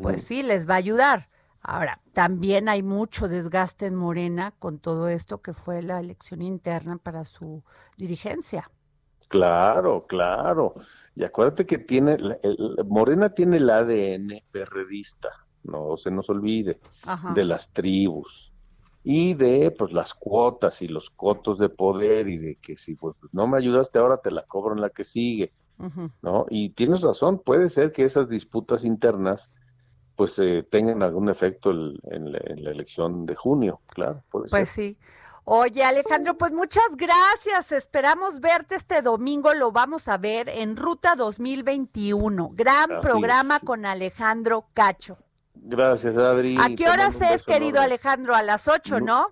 pues 0.02 0.22
sí, 0.24 0.44
les 0.44 0.70
va 0.70 0.76
a 0.76 0.78
ayudar. 0.78 1.30
Ahora, 1.62 2.02
también 2.14 2.70
hay 2.70 2.84
mucho 2.84 3.28
desgaste 3.28 3.86
en 3.88 3.96
Morena 3.96 4.52
con 4.60 4.80
todo 4.80 5.10
esto 5.10 5.42
que 5.42 5.54
fue 5.54 5.82
la 5.84 6.00
elección 6.00 6.42
interna 6.42 6.98
para 6.98 7.26
su 7.26 7.64
dirigencia. 7.98 8.72
Claro, 9.32 10.06
claro. 10.08 10.76
Y 11.16 11.24
acuérdate 11.24 11.66
que 11.66 11.78
tiene 11.80 12.14
el- 12.14 12.38
el- 12.44 12.86
Morena 12.88 13.30
tiene 13.34 13.58
el 13.58 13.70
ADN 13.70 14.44
perredista, 14.52 15.30
no 15.64 15.98
se 15.98 16.12
nos 16.12 16.30
olvide. 16.30 16.80
Ajá. 17.06 17.34
de 17.34 17.44
las 17.46 17.70
tribus 17.72 18.52
y 19.04 19.34
de 19.34 19.72
pues 19.72 19.92
las 19.94 20.14
cuotas 20.14 20.82
y 20.84 20.88
los 20.88 21.10
cotos 21.10 21.58
de 21.58 21.70
poder 21.70 22.28
y 22.28 22.38
de 22.38 22.56
que 22.58 22.76
si 22.78 22.94
pues 22.96 23.16
no 23.32 23.48
me 23.48 23.58
ayudaste 23.58 23.98
ahora 23.98 24.18
te 24.18 24.30
la 24.32 24.44
cobro 24.44 24.76
en 24.76 24.82
la 24.82 24.90
que 24.92 25.04
sigue. 25.04 25.52
¿no? 26.22 26.46
Y 26.50 26.70
tienes 26.70 27.02
razón, 27.02 27.40
puede 27.40 27.68
ser 27.70 27.92
que 27.92 28.04
esas 28.04 28.30
disputas 28.30 28.86
internas 28.86 29.50
pues 30.16 30.38
eh, 30.38 30.64
tengan 30.70 31.02
algún 31.02 31.30
efecto 31.30 31.72
el- 31.72 32.00
en, 32.04 32.32
la, 32.34 32.40
en 32.44 32.64
la 32.64 32.70
elección 32.70 33.26
de 33.26 33.34
junio, 33.36 33.80
claro, 33.88 34.20
puede 34.30 34.50
Pues 34.50 34.70
ser. 34.70 34.94
sí. 34.94 34.98
Oye, 35.44 35.84
Alejandro, 35.84 36.38
pues 36.38 36.52
muchas 36.54 36.96
gracias. 36.96 37.72
Esperamos 37.72 38.40
verte 38.40 38.76
este 38.76 39.02
domingo. 39.02 39.54
Lo 39.54 39.72
vamos 39.72 40.08
a 40.08 40.18
ver 40.18 40.48
en 40.50 40.76
Ruta 40.76 41.16
2021. 41.16 42.52
Gran 42.54 43.02
programa 43.02 43.60
con 43.60 43.86
Alejandro 43.86 44.66
Cacho. 44.74 45.18
Gracias, 45.56 46.16
Adri. 46.18 46.58
¿A 46.60 46.76
qué 46.76 46.88
horas 46.90 47.20
es, 47.22 47.44
querido 47.44 47.78
enorme. 47.78 47.86
Alejandro? 47.86 48.36
A 48.36 48.44
las 48.44 48.68
8, 48.68 49.00
Nu- 49.00 49.06
¿no? 49.06 49.28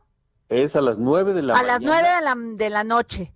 Es 0.50 0.76
a 0.76 0.82
las 0.82 0.98
nueve 0.98 1.34
de 1.34 1.43
la 1.43 1.54
A 1.54 1.58
mañana. 1.58 1.74
las 1.74 1.82
9 1.84 2.08
de 2.15 2.22
la, 2.22 2.36
de 2.56 2.69
la 2.72 2.84
noche. 2.84 3.34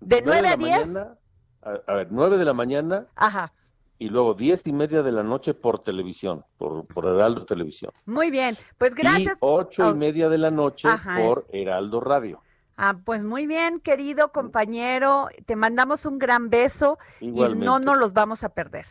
¿De 0.00 0.22
9 0.22 0.38
a 0.48 0.50
la 0.52 0.56
10? 0.56 0.88
mañana, 0.94 1.14
a, 1.62 1.92
a 1.92 1.94
ver, 1.96 2.08
nueve 2.10 2.38
de 2.38 2.44
la 2.44 2.52
mañana 2.54 3.06
Ajá. 3.16 3.52
Y 3.98 4.08
luego 4.08 4.34
diez 4.34 4.62
y 4.66 4.72
media 4.72 5.02
de 5.02 5.12
la 5.12 5.22
noche 5.22 5.54
por 5.54 5.78
televisión, 5.82 6.44
por, 6.58 6.84
por 6.86 7.06
Heraldo 7.06 7.46
Televisión. 7.46 7.92
Muy 8.06 8.30
bien. 8.30 8.56
Pues 8.78 8.94
gracias. 8.94 9.34
Y 9.34 9.38
ocho 9.40 9.88
Oh. 9.88 9.90
y 9.90 9.94
media 9.94 10.28
de 10.28 10.38
la 10.38 10.50
noche 10.50 10.88
Ajá, 10.88 11.18
por 11.18 11.46
Heraldo 11.52 12.00
Radio. 12.00 12.40
Ah, 12.76 12.96
pues 13.04 13.22
muy 13.22 13.46
bien, 13.46 13.78
querido 13.80 14.32
compañero. 14.32 15.28
Te 15.46 15.54
mandamos 15.54 16.06
un 16.06 16.18
gran 16.18 16.50
beso 16.50 16.98
y 17.20 17.30
no 17.30 17.78
nos 17.78 17.98
los 17.98 18.12
vamos 18.12 18.42
a 18.42 18.48
perder. 18.48 18.86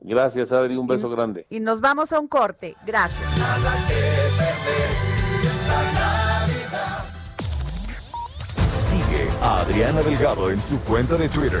Gracias, 0.00 0.52
Adri. 0.52 0.76
Un 0.76 0.86
beso 0.86 1.08
grande. 1.08 1.46
Y 1.48 1.60
nos 1.60 1.80
vamos 1.80 2.12
a 2.12 2.20
un 2.20 2.26
corte. 2.26 2.76
Gracias. 2.84 3.26
Sigue 8.70 9.28
a 9.40 9.60
Adriana 9.60 10.02
Delgado 10.02 10.50
en 10.50 10.60
su 10.60 10.80
cuenta 10.80 11.16
de 11.16 11.28
Twitter, 11.28 11.60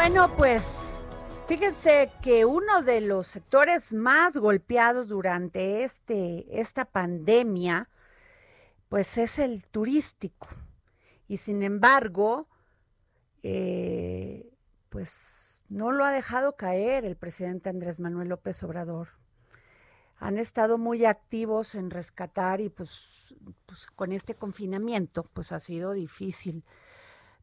Bueno, 0.00 0.30
pues 0.36 1.04
fíjense 1.48 2.12
que 2.22 2.44
uno 2.44 2.82
de 2.82 3.00
los 3.00 3.26
sectores 3.26 3.92
más 3.92 4.36
golpeados 4.36 5.08
durante 5.08 5.82
este, 5.82 6.46
esta 6.60 6.84
pandemia, 6.84 7.90
pues 8.88 9.18
es 9.18 9.40
el 9.40 9.66
turístico. 9.66 10.46
Y 11.26 11.38
sin 11.38 11.64
embargo, 11.64 12.46
eh, 13.42 14.48
pues 14.88 15.64
no 15.68 15.90
lo 15.90 16.04
ha 16.04 16.12
dejado 16.12 16.54
caer 16.54 17.04
el 17.04 17.16
presidente 17.16 17.68
Andrés 17.68 17.98
Manuel 17.98 18.28
López 18.28 18.62
Obrador. 18.62 19.08
Han 20.18 20.38
estado 20.38 20.78
muy 20.78 21.06
activos 21.06 21.74
en 21.74 21.90
rescatar 21.90 22.60
y 22.60 22.68
pues, 22.68 23.34
pues 23.66 23.88
con 23.88 24.12
este 24.12 24.36
confinamiento 24.36 25.24
pues 25.24 25.50
ha 25.50 25.58
sido 25.58 25.92
difícil. 25.92 26.64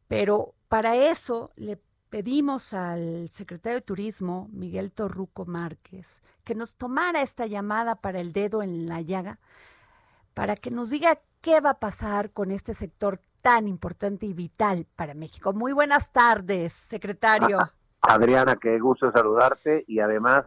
Pero 0.08 0.54
para 0.68 0.96
eso 0.96 1.52
le 1.56 1.78
pedimos 2.10 2.72
al 2.72 3.28
secretario 3.30 3.76
de 3.78 3.82
Turismo, 3.82 4.48
Miguel 4.52 4.92
Torruco 4.92 5.44
Márquez, 5.46 6.22
que 6.44 6.54
nos 6.54 6.76
tomara 6.76 7.22
esta 7.22 7.46
llamada 7.46 7.96
para 7.96 8.20
el 8.20 8.32
dedo 8.32 8.62
en 8.62 8.86
la 8.86 9.00
llaga, 9.00 9.38
para 10.34 10.56
que 10.56 10.70
nos 10.70 10.90
diga 10.90 11.18
qué 11.40 11.60
va 11.60 11.70
a 11.70 11.78
pasar 11.78 12.30
con 12.30 12.50
este 12.50 12.74
sector 12.74 13.20
tan 13.42 13.68
importante 13.68 14.26
y 14.26 14.34
vital 14.34 14.86
para 14.96 15.14
México. 15.14 15.52
Muy 15.52 15.72
buenas 15.72 16.12
tardes, 16.12 16.72
secretario. 16.72 17.58
Adriana, 18.02 18.56
qué 18.56 18.78
gusto 18.78 19.10
saludarte 19.12 19.84
y 19.88 20.00
además, 20.00 20.46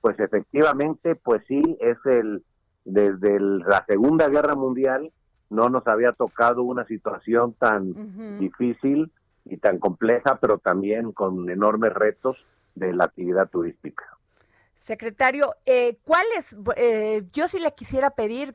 pues 0.00 0.18
efectivamente, 0.20 1.14
pues 1.14 1.42
sí, 1.46 1.62
es 1.80 1.96
el, 2.04 2.44
desde 2.84 3.36
el- 3.36 3.58
la 3.60 3.84
Segunda 3.86 4.28
Guerra 4.28 4.54
Mundial 4.54 5.12
no 5.50 5.70
nos 5.70 5.86
había 5.86 6.12
tocado 6.12 6.62
una 6.62 6.84
situación 6.86 7.54
tan 7.54 7.94
difícil 8.38 9.10
y 9.48 9.56
tan 9.56 9.78
compleja, 9.78 10.38
pero 10.40 10.58
también 10.58 11.12
con 11.12 11.48
enormes 11.50 11.92
retos 11.92 12.36
de 12.74 12.92
la 12.92 13.04
actividad 13.04 13.48
turística. 13.48 14.04
Secretario, 14.78 15.54
eh, 15.66 15.98
¿cuál 16.04 16.24
es? 16.36 16.56
eh, 16.76 17.24
yo 17.32 17.48
sí 17.48 17.58
le 17.58 17.74
quisiera 17.74 18.10
pedir, 18.10 18.54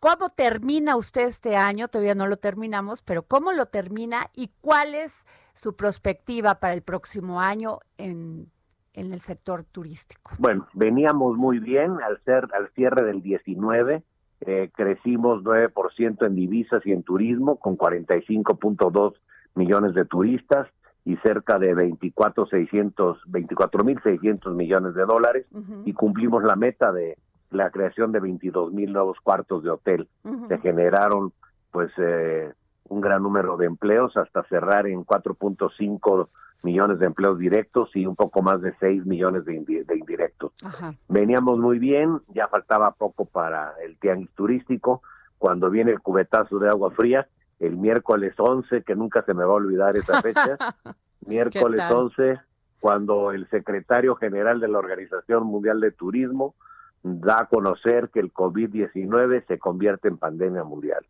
¿cómo 0.00 0.30
termina 0.30 0.96
usted 0.96 1.26
este 1.26 1.56
año? 1.56 1.88
Todavía 1.88 2.14
no 2.14 2.26
lo 2.26 2.36
terminamos, 2.36 3.02
pero 3.02 3.22
¿cómo 3.22 3.52
lo 3.52 3.66
termina 3.66 4.30
y 4.34 4.50
cuál 4.60 4.94
es 4.94 5.26
su 5.54 5.76
perspectiva 5.76 6.60
para 6.60 6.74
el 6.74 6.82
próximo 6.82 7.40
año 7.40 7.80
en, 7.98 8.50
en 8.94 9.12
el 9.12 9.20
sector 9.20 9.64
turístico? 9.64 10.32
Bueno, 10.38 10.66
veníamos 10.72 11.36
muy 11.36 11.58
bien 11.58 11.98
al 12.02 12.22
ser 12.24 12.48
al 12.54 12.70
cierre 12.74 13.04
del 13.04 13.22
19, 13.22 14.02
eh, 14.44 14.70
crecimos 14.74 15.42
9% 15.44 16.26
en 16.26 16.34
divisas 16.34 16.84
y 16.84 16.92
en 16.92 17.02
turismo 17.02 17.56
con 17.56 17.76
45.2 17.76 19.14
millones 19.54 19.94
de 19.94 20.04
turistas 20.04 20.68
y 21.04 21.16
cerca 21.16 21.58
de 21.58 21.74
24.600 21.74 23.18
24.600 23.26 24.54
millones 24.54 24.94
de 24.94 25.04
dólares 25.04 25.46
y 25.84 25.92
cumplimos 25.92 26.42
la 26.44 26.56
meta 26.56 26.92
de 26.92 27.18
la 27.50 27.70
creación 27.70 28.12
de 28.12 28.20
22 28.20 28.72
mil 28.72 28.92
nuevos 28.92 29.18
cuartos 29.22 29.62
de 29.62 29.70
hotel. 29.70 30.08
Se 30.48 30.58
generaron 30.58 31.32
pues 31.70 31.90
eh, 31.98 32.52
un 32.88 33.00
gran 33.00 33.22
número 33.22 33.56
de 33.56 33.66
empleos 33.66 34.16
hasta 34.16 34.42
cerrar 34.44 34.86
en 34.86 35.04
4.5 35.04 36.28
millones 36.62 36.98
de 37.00 37.06
empleos 37.06 37.38
directos 37.38 37.90
y 37.96 38.06
un 38.06 38.14
poco 38.16 38.40
más 38.42 38.60
de 38.62 38.72
6 38.78 39.04
millones 39.04 39.44
de, 39.44 39.54
indi- 39.60 39.84
de 39.84 39.98
indirectos. 39.98 40.52
Ajá. 40.62 40.94
Veníamos 41.08 41.58
muy 41.58 41.78
bien, 41.78 42.20
ya 42.28 42.46
faltaba 42.48 42.92
poco 42.92 43.24
para 43.24 43.72
el 43.84 43.98
tianguis 43.98 44.30
turístico. 44.34 45.02
Cuando 45.38 45.70
viene 45.70 45.90
el 45.90 46.00
cubetazo 46.00 46.58
de 46.60 46.68
agua 46.68 46.92
fría, 46.92 47.26
el 47.62 47.76
miércoles 47.76 48.34
11, 48.36 48.82
que 48.82 48.96
nunca 48.96 49.22
se 49.22 49.34
me 49.34 49.44
va 49.44 49.52
a 49.52 49.56
olvidar 49.56 49.96
esa 49.96 50.20
fecha, 50.20 50.58
miércoles 51.26 51.78
tal? 51.78 51.94
11, 51.94 52.40
cuando 52.80 53.30
el 53.30 53.48
secretario 53.50 54.16
general 54.16 54.58
de 54.58 54.66
la 54.66 54.78
Organización 54.78 55.46
Mundial 55.46 55.80
de 55.80 55.92
Turismo 55.92 56.56
da 57.04 57.42
a 57.42 57.46
conocer 57.46 58.10
que 58.10 58.18
el 58.18 58.32
COVID-19 58.32 59.46
se 59.46 59.58
convierte 59.60 60.08
en 60.08 60.18
pandemia 60.18 60.64
mundial. 60.64 61.04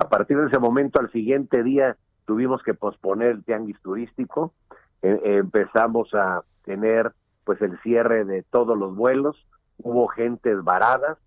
A 0.00 0.08
partir 0.08 0.38
de 0.38 0.46
ese 0.46 0.58
momento, 0.58 0.98
al 0.98 1.12
siguiente 1.12 1.62
día, 1.62 1.96
tuvimos 2.24 2.62
que 2.62 2.72
posponer 2.72 3.28
el 3.28 3.44
tianguis 3.44 3.80
turístico. 3.82 4.54
Eh, 5.02 5.20
empezamos 5.24 6.14
a 6.14 6.42
tener 6.64 7.12
pues 7.44 7.60
el 7.60 7.78
cierre 7.80 8.24
de 8.24 8.42
todos 8.44 8.78
los 8.78 8.96
vuelos. 8.96 9.36
Hubo 9.76 10.06
gentes 10.08 10.62
varadas, 10.64 11.18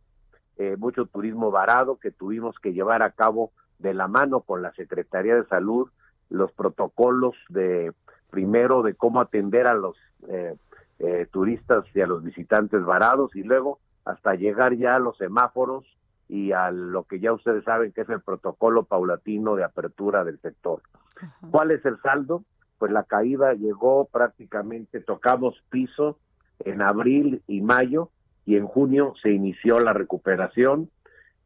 eh, 0.57 0.75
mucho 0.79 1.05
turismo 1.05 1.51
varado 1.51 1.97
que 1.97 2.09
tuvimos 2.09 2.57
que 2.59 2.73
llevar 2.73 3.03
a 3.03 3.11
cabo 3.11 3.51
de 3.79 3.93
la 3.93 4.07
mano 4.07 4.41
con 4.41 4.61
la 4.61 4.73
Secretaría 4.73 5.35
de 5.35 5.45
Salud 5.45 5.89
los 6.29 6.51
protocolos 6.51 7.35
de 7.49 7.93
primero 8.29 8.81
de 8.81 8.95
cómo 8.95 9.21
atender 9.21 9.67
a 9.67 9.73
los 9.73 9.95
eh, 10.27 10.55
eh, 10.99 11.27
turistas 11.31 11.85
y 11.93 12.01
a 12.01 12.07
los 12.07 12.23
visitantes 12.23 12.83
varados 12.83 13.35
y 13.35 13.43
luego 13.43 13.79
hasta 14.05 14.35
llegar 14.35 14.75
ya 14.75 14.95
a 14.95 14.99
los 14.99 15.17
semáforos 15.17 15.85
y 16.27 16.51
a 16.51 16.71
lo 16.71 17.03
que 17.03 17.19
ya 17.19 17.31
ustedes 17.33 17.63
saben 17.63 17.91
que 17.91 18.01
es 18.01 18.09
el 18.09 18.21
protocolo 18.21 18.83
paulatino 18.83 19.55
de 19.55 19.63
apertura 19.63 20.23
del 20.23 20.39
sector. 20.41 20.81
Ajá. 21.15 21.47
¿Cuál 21.51 21.71
es 21.71 21.85
el 21.85 22.01
saldo? 22.01 22.43
pues 22.77 22.91
la 22.91 23.03
caída 23.03 23.53
llegó 23.53 24.05
prácticamente, 24.05 24.99
tocamos 24.99 25.55
piso 25.69 26.19
en 26.59 26.81
abril 26.81 27.41
y 27.47 27.61
mayo 27.61 28.09
y 28.45 28.57
en 28.57 28.67
junio 28.67 29.13
se 29.21 29.31
inició 29.31 29.79
la 29.79 29.93
recuperación, 29.93 30.89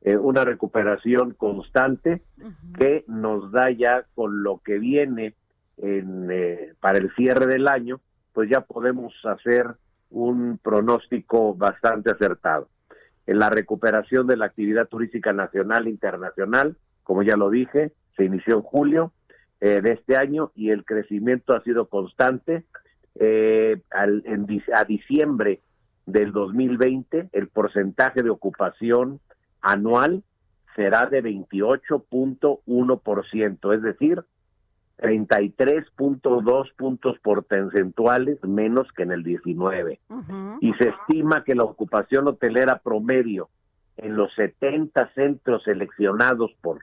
eh, 0.01 0.17
una 0.17 0.45
recuperación 0.45 1.33
constante 1.33 2.21
que 2.77 3.03
nos 3.07 3.51
da 3.51 3.69
ya 3.69 4.05
con 4.15 4.43
lo 4.43 4.62
que 4.63 4.79
viene 4.79 5.35
en, 5.77 6.29
eh, 6.31 6.73
para 6.79 6.99
el 6.99 7.13
cierre 7.15 7.47
del 7.47 7.67
año, 7.67 7.99
pues 8.33 8.49
ya 8.49 8.62
podemos 8.62 9.13
hacer 9.25 9.67
un 10.09 10.57
pronóstico 10.62 11.53
bastante 11.53 12.12
acertado. 12.12 12.69
En 13.27 13.39
la 13.39 13.49
recuperación 13.49 14.25
de 14.25 14.38
la 14.38 14.45
actividad 14.45 14.88
turística 14.88 15.33
nacional 15.33 15.88
e 15.88 15.91
internacional, 15.91 16.77
como 17.03 17.23
ya 17.23 17.35
lo 17.35 17.49
dije, 17.49 17.91
se 18.15 18.25
inició 18.25 18.55
en 18.55 18.62
julio 18.62 19.12
eh, 19.62 19.81
de 19.81 19.91
este 19.91 20.15
año 20.15 20.51
y 20.55 20.71
el 20.71 20.85
crecimiento 20.85 21.53
ha 21.53 21.63
sido 21.63 21.88
constante. 21.88 22.63
Eh, 23.19 23.81
al, 23.91 24.23
en, 24.25 24.47
a 24.73 24.85
diciembre 24.85 25.62
del 26.05 26.31
2020, 26.31 27.29
el 27.33 27.47
porcentaje 27.49 28.23
de 28.23 28.29
ocupación 28.29 29.19
anual 29.62 30.24
será 30.76 31.08
de 31.08 31.24
28.1%, 31.24 33.76
es 33.76 33.82
decir, 33.82 34.24
33.2 35.00 36.74
puntos 36.76 37.17
porcentuales 37.19 38.43
menos 38.43 38.88
que 38.95 39.04
en 39.04 39.12
el 39.12 39.24
19 39.24 40.00
Ujú. 40.10 40.58
y 40.60 40.74
se 40.74 40.89
estima 40.89 41.43
que 41.45 41.56
la 41.56 41.63
ocupación 41.63 42.28
hotelera 42.28 42.80
promedio 42.80 43.50
en 43.98 44.15
los 44.15 44.34
70 44.36 45.12
centros 45.13 45.63
seleccionados 45.63 46.52
por 46.62 46.80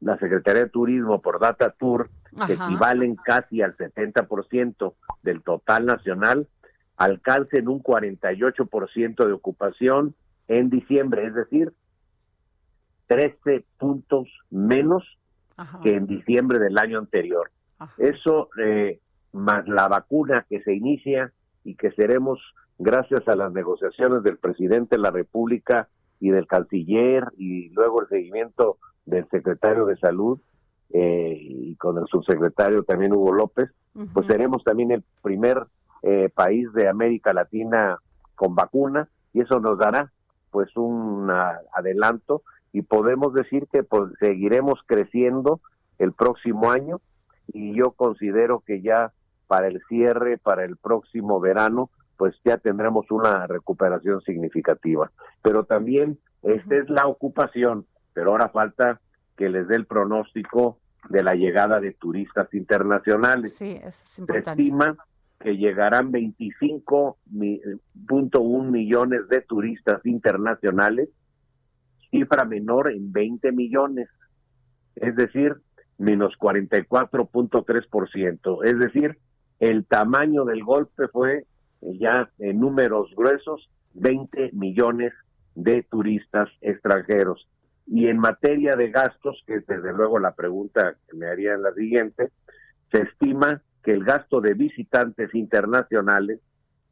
la 0.00 0.16
Secretaría 0.18 0.64
de 0.64 0.70
Turismo 0.70 1.20
por 1.20 1.40
Data 1.40 1.74
Tour, 1.78 2.08
que 2.46 2.54
equivalen 2.54 3.16
casi 3.16 3.60
al 3.60 3.76
70% 3.76 4.94
del 5.22 5.42
total 5.42 5.86
nacional, 5.86 6.46
alcancen 6.96 7.68
un 7.68 7.82
48% 7.82 9.26
de 9.26 9.32
ocupación 9.32 10.14
en 10.48 10.70
diciembre, 10.70 11.26
es 11.26 11.34
decir, 11.34 11.72
13 13.10 13.64
puntos 13.76 14.28
menos 14.50 15.02
Ajá. 15.56 15.80
que 15.82 15.96
en 15.96 16.06
diciembre 16.06 16.60
del 16.60 16.78
año 16.78 16.98
anterior. 16.98 17.50
Ajá. 17.80 17.92
Eso, 17.98 18.50
eh, 18.62 19.00
más 19.32 19.66
la 19.66 19.88
vacuna 19.88 20.46
que 20.48 20.62
se 20.62 20.72
inicia 20.74 21.32
y 21.64 21.74
que 21.74 21.90
seremos, 21.90 22.38
gracias 22.78 23.26
a 23.26 23.34
las 23.34 23.52
negociaciones 23.52 24.22
del 24.22 24.38
presidente 24.38 24.94
de 24.94 25.02
la 25.02 25.10
República 25.10 25.88
y 26.20 26.30
del 26.30 26.46
canciller 26.46 27.24
y 27.36 27.70
luego 27.70 28.02
el 28.02 28.08
seguimiento 28.08 28.78
del 29.06 29.28
secretario 29.28 29.86
de 29.86 29.96
Salud 29.96 30.38
eh, 30.90 31.36
y 31.36 31.74
con 31.76 31.98
el 31.98 32.06
subsecretario 32.06 32.84
también 32.84 33.12
Hugo 33.12 33.32
López, 33.32 33.70
pues 34.12 34.26
seremos 34.28 34.62
también 34.62 34.92
el 34.92 35.02
primer 35.20 35.66
eh, 36.02 36.30
país 36.32 36.72
de 36.74 36.88
América 36.88 37.32
Latina 37.32 37.98
con 38.36 38.54
vacuna 38.54 39.08
y 39.32 39.40
eso 39.40 39.58
nos 39.58 39.78
dará 39.78 40.12
pues 40.52 40.76
un 40.76 41.28
ah, 41.28 41.58
adelanto 41.74 42.42
y 42.72 42.82
podemos 42.82 43.34
decir 43.34 43.66
que 43.72 43.82
pues, 43.82 44.12
seguiremos 44.20 44.80
creciendo 44.86 45.60
el 45.98 46.12
próximo 46.12 46.70
año 46.70 47.00
y 47.52 47.74
yo 47.74 47.92
considero 47.92 48.60
que 48.60 48.80
ya 48.80 49.12
para 49.46 49.66
el 49.66 49.82
cierre, 49.88 50.38
para 50.38 50.64
el 50.64 50.76
próximo 50.76 51.40
verano, 51.40 51.90
pues 52.16 52.34
ya 52.44 52.58
tendremos 52.58 53.10
una 53.10 53.46
recuperación 53.46 54.20
significativa. 54.22 55.10
Pero 55.42 55.64
también 55.64 56.18
esta 56.42 56.76
es 56.76 56.88
la 56.88 57.06
ocupación, 57.06 57.86
pero 58.12 58.30
ahora 58.30 58.50
falta 58.50 59.00
que 59.36 59.48
les 59.48 59.66
dé 59.68 59.76
el 59.76 59.86
pronóstico 59.86 60.78
de 61.08 61.24
la 61.24 61.34
llegada 61.34 61.80
de 61.80 61.92
turistas 61.92 62.52
internacionales. 62.54 63.54
Sí, 63.58 63.78
eso 63.82 63.88
es 63.88 63.96
Se 64.10 64.20
importante. 64.20 64.62
estima 64.62 64.96
que 65.40 65.56
llegarán 65.56 66.12
25.1 66.12 68.70
millones 68.70 69.28
de 69.28 69.40
turistas 69.40 70.04
internacionales, 70.04 71.08
cifra 72.10 72.44
menor 72.44 72.92
en 72.92 73.12
20 73.12 73.52
millones, 73.52 74.08
es 74.96 75.14
decir, 75.16 75.56
menos 75.98 76.34
44.3%. 76.38 78.64
Es 78.64 78.78
decir, 78.78 79.18
el 79.58 79.86
tamaño 79.86 80.44
del 80.44 80.62
golpe 80.64 81.08
fue 81.08 81.46
eh, 81.82 81.98
ya 81.98 82.30
en 82.38 82.60
números 82.60 83.10
gruesos 83.16 83.70
20 83.94 84.50
millones 84.52 85.12
de 85.54 85.82
turistas 85.82 86.48
extranjeros. 86.60 87.48
Y 87.86 88.06
en 88.06 88.18
materia 88.18 88.76
de 88.76 88.90
gastos, 88.90 89.42
que 89.46 89.56
es 89.56 89.66
desde 89.66 89.92
luego 89.92 90.18
la 90.18 90.34
pregunta 90.34 90.96
que 91.08 91.16
me 91.16 91.26
haría 91.26 91.54
en 91.54 91.62
la 91.62 91.74
siguiente, 91.74 92.30
se 92.92 93.02
estima 93.02 93.62
que 93.82 93.92
el 93.92 94.04
gasto 94.04 94.40
de 94.40 94.54
visitantes 94.54 95.34
internacionales 95.34 96.40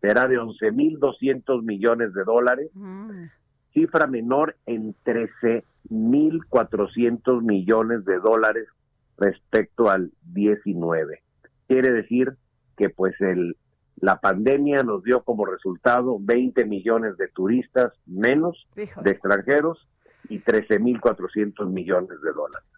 será 0.01 0.27
de 0.27 0.39
11.200 0.39 1.63
millones 1.63 2.13
de 2.15 2.25
dólares, 2.25 2.71
Mm, 2.75 3.29
cifra 3.73 4.07
menor 4.07 4.57
en 4.67 4.95
13.400 5.05 7.43
millones 7.43 8.05
de 8.05 8.19
dólares 8.19 8.69
respecto 9.17 9.91
al 9.91 10.13
19. 10.23 11.23
Quiere 11.67 11.91
decir 11.93 12.37
que 12.77 12.91
pues 12.91 13.19
el 13.21 13.57
la 14.01 14.21
pandemia 14.21 14.85
nos 14.85 15.03
dio 15.03 15.25
como 15.25 15.45
resultado 15.45 16.19
20 16.21 16.65
millones 16.67 17.17
de 17.17 17.27
turistas 17.29 17.93
menos 18.07 18.69
híjole. 18.77 19.05
de 19.05 19.11
extranjeros 19.11 19.89
y 20.29 20.39
13.400 20.41 21.67
millones 21.67 22.21
de 22.23 22.33
dólares. 22.33 22.69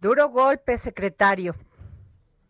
Duro 0.00 0.28
golpe, 0.30 0.78
secretario. 0.78 1.54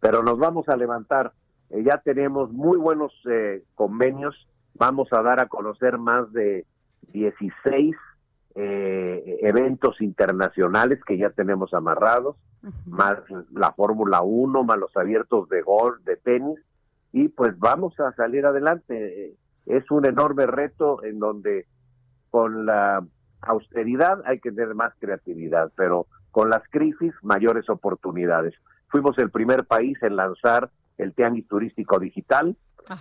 pero 0.01 0.23
nos 0.23 0.39
vamos 0.39 0.67
a 0.69 0.77
levantar. 0.77 1.33
Eh, 1.69 1.83
ya 1.85 1.99
tenemos 1.99 2.51
muy 2.53 2.79
buenos 2.79 3.13
eh, 3.31 3.63
convenios. 3.75 4.49
Vamos 4.75 5.09
a 5.13 5.21
dar 5.21 5.41
a 5.41 5.49
conocer 5.49 5.99
más 5.99 6.33
de 6.33 6.65
16 7.13 7.97
eh, 8.57 9.39
eventos 9.43 10.01
internacionales 10.01 11.01
que 11.07 11.19
ya 11.19 11.31
tenemos 11.31 11.73
amarrados, 11.75 12.37
más 12.87 13.19
la 13.53 13.73
Fórmula 13.73 14.23
1, 14.23 14.65
más 14.65 14.79
los 14.79 14.97
abiertos 14.97 15.49
de 15.49 15.63
golf, 15.63 16.03
de 16.05 16.17
tenis, 16.17 16.59
y 17.13 17.29
pues 17.29 17.59
vamos 17.59 17.99
a 18.01 18.13
salir 18.13 18.47
adelante. 18.47 19.35
Es 19.67 19.91
un 19.91 20.07
enorme 20.07 20.47
reto 20.47 21.03
en 21.05 21.19
donde 21.19 21.67
con 22.31 22.67
la 22.67 23.05
austeridad 23.43 24.23
hay 24.27 24.41
que 24.41 24.53
tener 24.53 24.75
más 24.75 24.93
creatividad, 24.99 25.73
pero 25.77 26.07
con 26.31 26.51
las 26.51 26.63
crisis 26.71 27.13
mayores 27.23 27.69
oportunidades. 27.69 28.55
Fuimos 28.89 29.19
el 29.19 29.31
primer 29.31 29.65
país 29.65 29.97
en 30.03 30.17
lanzar 30.17 30.71
el 30.99 31.15
Tianguis 31.15 31.49
Turístico 31.49 31.99
Digital, 31.99 32.57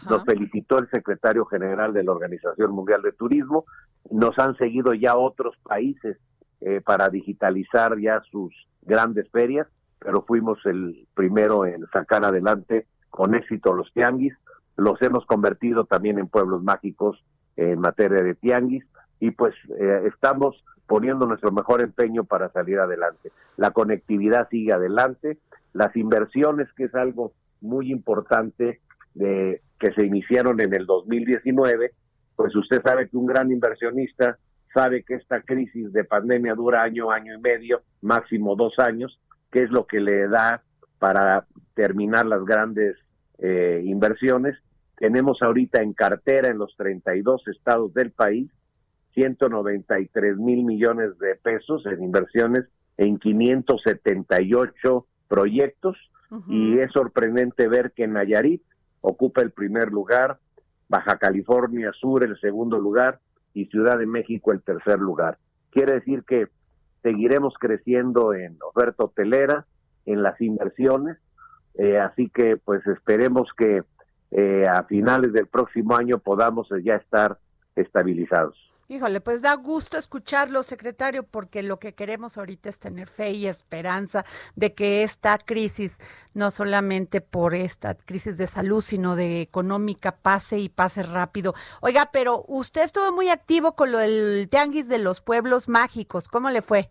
Nos 0.09 0.23
felicitó 0.25 0.79
el 0.79 0.89
secretario 0.89 1.45
general 1.45 1.93
de 1.93 2.03
la 2.03 2.11
Organización 2.11 2.71
Mundial 2.71 3.01
de 3.01 3.11
Turismo, 3.11 3.65
nos 4.11 4.37
han 4.39 4.55
seguido 4.57 4.93
ya 4.93 5.15
otros 5.15 5.55
países 5.63 6.17
eh, 6.61 6.81
para 6.81 7.09
digitalizar 7.09 7.97
ya 7.99 8.21
sus 8.31 8.53
grandes 8.81 9.29
ferias, 9.29 9.67
pero 9.99 10.23
fuimos 10.23 10.59
el 10.65 11.07
primero 11.13 11.65
en 11.65 11.85
sacar 11.91 12.25
adelante 12.25 12.87
con 13.09 13.35
éxito 13.35 13.73
los 13.73 13.91
tianguis, 13.93 14.33
los 14.77 15.01
hemos 15.01 15.25
convertido 15.25 15.85
también 15.85 16.19
en 16.19 16.27
pueblos 16.27 16.63
mágicos 16.63 17.23
en 17.57 17.79
materia 17.79 18.23
de 18.23 18.35
tianguis 18.35 18.85
y 19.19 19.31
pues 19.31 19.53
eh, 19.77 20.03
estamos 20.07 20.63
poniendo 20.87 21.25
nuestro 21.27 21.51
mejor 21.51 21.81
empeño 21.81 22.23
para 22.23 22.49
salir 22.51 22.79
adelante. 22.79 23.31
La 23.57 23.71
conectividad 23.71 24.47
sigue 24.49 24.73
adelante, 24.73 25.37
las 25.73 25.95
inversiones, 25.95 26.67
que 26.73 26.85
es 26.85 26.95
algo 26.95 27.33
muy 27.61 27.91
importante 27.91 28.79
de, 29.13 29.61
que 29.79 29.91
se 29.93 30.05
iniciaron 30.05 30.59
en 30.61 30.73
el 30.73 30.85
2019, 30.85 31.91
pues 32.35 32.55
usted 32.55 32.81
sabe 32.83 33.09
que 33.09 33.17
un 33.17 33.25
gran 33.25 33.51
inversionista 33.51 34.37
sabe 34.73 35.03
que 35.03 35.15
esta 35.15 35.41
crisis 35.41 35.91
de 35.91 36.03
pandemia 36.03 36.53
dura 36.53 36.83
año, 36.83 37.11
año 37.11 37.33
y 37.33 37.41
medio, 37.41 37.81
máximo 38.01 38.55
dos 38.55 38.73
años, 38.77 39.19
que 39.51 39.63
es 39.63 39.71
lo 39.71 39.87
que 39.87 39.99
le 39.99 40.27
da 40.27 40.63
para 40.99 41.45
terminar 41.73 42.25
las 42.25 42.43
grandes 42.45 42.95
eh, 43.39 43.81
inversiones. 43.85 44.57
Tenemos 44.97 45.41
ahorita 45.41 45.81
en 45.81 45.93
cartera 45.93 46.49
en 46.49 46.57
los 46.57 46.75
32 46.77 47.47
estados 47.47 47.93
del 47.93 48.11
país 48.11 48.51
193 49.13 50.37
mil 50.37 50.63
millones 50.63 51.17
de 51.19 51.35
pesos 51.35 51.85
en 51.85 52.03
inversiones 52.03 52.65
en 52.97 53.17
578 53.17 55.05
proyectos 55.27 55.97
Ujú. 56.31 56.51
y 56.51 56.79
es 56.79 56.91
sorprendente 56.91 57.67
ver 57.67 57.91
que 57.95 58.07
Nayarit 58.07 58.61
ocupa 59.01 59.41
el 59.41 59.51
primer 59.51 59.91
lugar, 59.91 60.39
Baja 60.87 61.17
California 61.17 61.91
Sur 61.93 62.23
el 62.23 62.39
segundo 62.39 62.79
lugar 62.79 63.19
y 63.53 63.65
Ciudad 63.65 63.97
de 63.97 64.05
México 64.05 64.51
el 64.51 64.61
tercer 64.61 64.99
lugar. 64.99 65.37
Quiere 65.71 65.93
decir 65.93 66.23
que 66.23 66.47
seguiremos 67.03 67.53
creciendo 67.59 68.33
en 68.33 68.57
oferta 68.61 69.03
hotelera, 69.03 69.65
en 70.05 70.23
las 70.23 70.39
inversiones, 70.41 71.17
eh, 71.75 71.99
así 71.99 72.29
que 72.29 72.57
pues 72.57 72.85
esperemos 72.87 73.49
que 73.57 73.83
eh, 74.31 74.65
a 74.67 74.83
finales 74.83 75.33
del 75.33 75.47
próximo 75.47 75.95
año 75.95 76.19
podamos 76.19 76.67
ya 76.83 76.95
estar 76.95 77.37
estabilizados. 77.75 78.68
Híjole, 78.91 79.21
pues 79.21 79.43
da 79.43 79.53
gusto 79.53 79.99
escucharlo, 79.99 80.63
secretario, 80.63 81.21
porque 81.21 81.61
lo 81.61 81.77
que 81.77 81.93
queremos 81.93 82.39
ahorita 82.39 82.69
es 82.69 82.79
tener 82.79 83.05
fe 83.05 83.29
y 83.29 83.45
esperanza 83.45 84.25
de 84.55 84.73
que 84.73 85.03
esta 85.03 85.37
crisis, 85.37 85.99
no 86.33 86.49
solamente 86.49 87.21
por 87.21 87.53
esta 87.53 87.93
crisis 87.93 88.39
de 88.39 88.47
salud, 88.47 88.81
sino 88.81 89.15
de 89.15 89.41
económica, 89.41 90.17
pase 90.17 90.57
y 90.57 90.69
pase 90.69 91.03
rápido. 91.03 91.53
Oiga, 91.81 92.09
pero 92.11 92.43
usted 92.47 92.81
estuvo 92.81 93.11
muy 93.11 93.29
activo 93.29 93.75
con 93.75 93.91
lo 93.91 93.99
del 93.99 94.47
Tianguis 94.49 94.89
de 94.89 94.97
los 94.97 95.21
Pueblos 95.21 95.69
Mágicos. 95.69 96.27
¿Cómo 96.27 96.49
le 96.49 96.63
fue? 96.63 96.89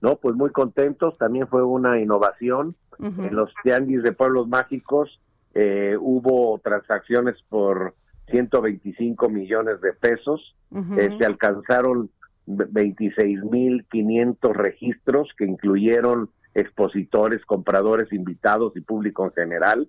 No, 0.00 0.14
pues 0.14 0.36
muy 0.36 0.50
contentos. 0.50 1.18
También 1.18 1.48
fue 1.48 1.64
una 1.64 1.98
innovación. 1.98 2.76
En 3.00 3.34
los 3.34 3.52
tianguis 3.64 4.04
de 4.04 4.12
pueblos 4.12 4.46
mágicos 4.46 5.20
eh, 5.54 5.96
hubo 5.98 6.60
transacciones 6.62 7.42
por 7.48 7.94
125 8.30 9.28
millones 9.28 9.80
de 9.80 9.92
pesos. 9.92 10.56
Ujú. 10.70 10.98
Eh, 10.98 11.16
se 11.18 11.26
alcanzaron 11.26 12.10
26.500 12.46 14.54
registros 14.54 15.28
que 15.36 15.44
incluyeron 15.44 16.30
expositores, 16.54 17.44
compradores, 17.44 18.12
invitados 18.12 18.76
y 18.76 18.80
público 18.80 19.24
en 19.24 19.32
general. 19.32 19.88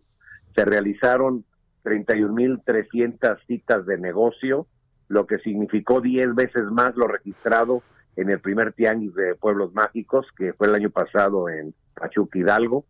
Se 0.56 0.66
realizaron 0.66 1.46
31.300 1.84 3.38
citas 3.48 3.86
de 3.86 3.98
negocio, 3.98 4.68
lo 5.08 5.26
que 5.26 5.40
significó 5.40 6.02
10 6.02 6.36
veces 6.36 6.64
más 6.72 6.96
lo 6.96 7.08
registrado 7.08 7.82
en 8.16 8.30
el 8.30 8.40
primer 8.40 8.74
tianguis 8.74 9.16
de 9.16 9.36
pueblos 9.36 9.74
mágicos, 9.74 10.28
que 10.38 10.54
fue 10.54 10.68
el 10.68 10.76
año 10.76 10.90
pasado 10.90 11.50
en 11.50 11.74
Pachuca 11.96 12.38
Hidalgo. 12.38 12.86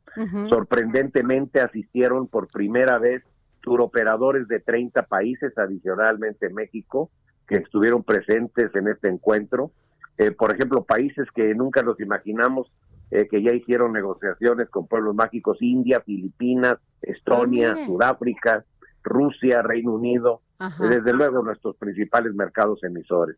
Sorprendentemente 0.50 1.62
asistieron 1.62 2.28
por 2.28 2.48
primera 2.48 2.98
vez 2.98 3.24
turoperadores 3.62 4.48
de 4.48 4.60
30 4.60 5.04
países, 5.04 5.56
adicionalmente 5.58 6.50
México, 6.50 7.12
que 7.48 7.56
estuvieron 7.56 8.04
presentes 8.04 8.70
en 8.76 8.88
este 8.88 9.10
encuentro. 9.10 9.72
Eh, 10.18 10.32
por 10.32 10.54
ejemplo, 10.54 10.84
países 10.84 11.28
que 11.34 11.56
nunca 11.56 11.82
nos 11.84 12.00
imaginamos 12.00 12.72
eh, 13.12 13.28
que 13.30 13.44
ya 13.44 13.54
hicieron 13.54 13.92
negociaciones 13.92 14.70
con 14.70 14.88
pueblos 14.88 15.14
mágicos, 15.16 15.58
India, 15.62 16.00
Filipinas, 16.02 16.78
Estonia, 17.02 17.74
mire. 17.74 17.88
Sudáfrica, 17.88 18.64
Rusia, 19.04 19.62
Reino 19.62 19.94
Unido, 19.94 20.42
Ajá. 20.60 20.88
desde 20.88 21.12
luego 21.14 21.44
nuestros 21.44 21.76
principales 21.76 22.34
mercados 22.34 22.82
emisores. 22.84 23.36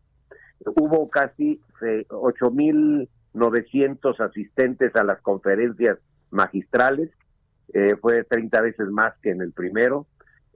Hubo 0.66 1.10
casi 1.10 1.60
eh, 1.82 2.06
8.900 2.10 4.20
asistentes 4.20 4.96
a 4.96 5.04
las 5.04 5.20
conferencias 5.22 5.98
magistrales, 6.30 7.10
eh, 7.74 7.96
fue 8.00 8.24
30 8.24 8.62
veces 8.62 8.88
más 8.90 9.16
que 9.22 9.32
en 9.32 9.42
el 9.42 9.52
primero. 9.54 10.06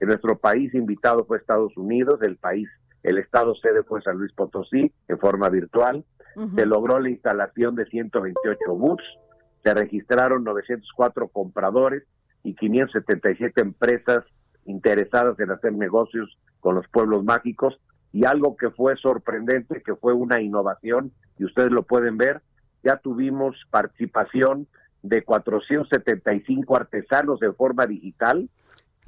En 0.00 0.08
nuestro 0.08 0.38
país 0.38 0.74
invitado 0.74 1.24
fue 1.24 1.38
Estados 1.38 1.76
Unidos, 1.76 2.20
el 2.22 2.36
país, 2.36 2.68
el 3.02 3.18
estado 3.18 3.54
sede 3.56 3.82
fue 3.82 4.02
San 4.02 4.16
Luis 4.16 4.32
Potosí 4.32 4.92
en 5.08 5.18
forma 5.18 5.48
virtual. 5.48 6.04
Se 6.54 6.66
logró 6.66 7.00
la 7.00 7.10
instalación 7.10 7.74
de 7.74 7.84
128 7.86 8.58
booths, 8.68 9.02
se 9.64 9.74
registraron 9.74 10.44
904 10.44 11.26
compradores 11.28 12.04
y 12.44 12.54
577 12.54 13.60
empresas 13.60 14.24
interesadas 14.64 15.38
en 15.40 15.50
hacer 15.50 15.72
negocios 15.72 16.38
con 16.60 16.76
los 16.76 16.86
pueblos 16.88 17.24
mágicos. 17.24 17.80
Y 18.12 18.24
algo 18.24 18.56
que 18.56 18.70
fue 18.70 18.96
sorprendente, 18.96 19.82
que 19.82 19.96
fue 19.96 20.12
una 20.12 20.40
innovación, 20.40 21.12
y 21.38 21.44
ustedes 21.44 21.70
lo 21.70 21.82
pueden 21.82 22.16
ver, 22.16 22.40
ya 22.84 22.96
tuvimos 22.96 23.56
participación 23.70 24.66
de 25.02 25.22
475 25.24 26.76
artesanos 26.76 27.40
de 27.40 27.52
forma 27.52 27.86
digital, 27.86 28.48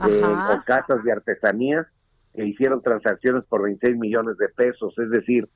eh, 0.08 0.20
con 0.20 0.60
casas 0.66 1.02
de 1.04 1.12
artesanías, 1.12 1.86
que 2.34 2.44
hicieron 2.46 2.80
transacciones 2.82 3.44
por 3.44 3.62
26 3.62 3.98
millones 3.98 4.36
de 4.38 4.48
pesos, 4.48 4.94
es 4.98 5.10
decir, 5.10 5.48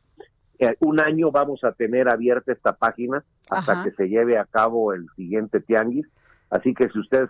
eh, 0.58 0.76
un 0.80 1.00
año 1.00 1.30
vamos 1.30 1.62
a 1.64 1.72
tener 1.72 2.08
abierta 2.08 2.52
esta 2.52 2.74
página 2.76 3.24
hasta 3.50 3.72
Ajá. 3.72 3.84
que 3.84 3.90
se 3.92 4.08
lleve 4.08 4.38
a 4.38 4.44
cabo 4.44 4.92
el 4.92 5.06
siguiente 5.16 5.60
tianguis. 5.60 6.06
Así 6.50 6.74
que 6.74 6.88
si 6.90 6.98
ustedes 7.00 7.28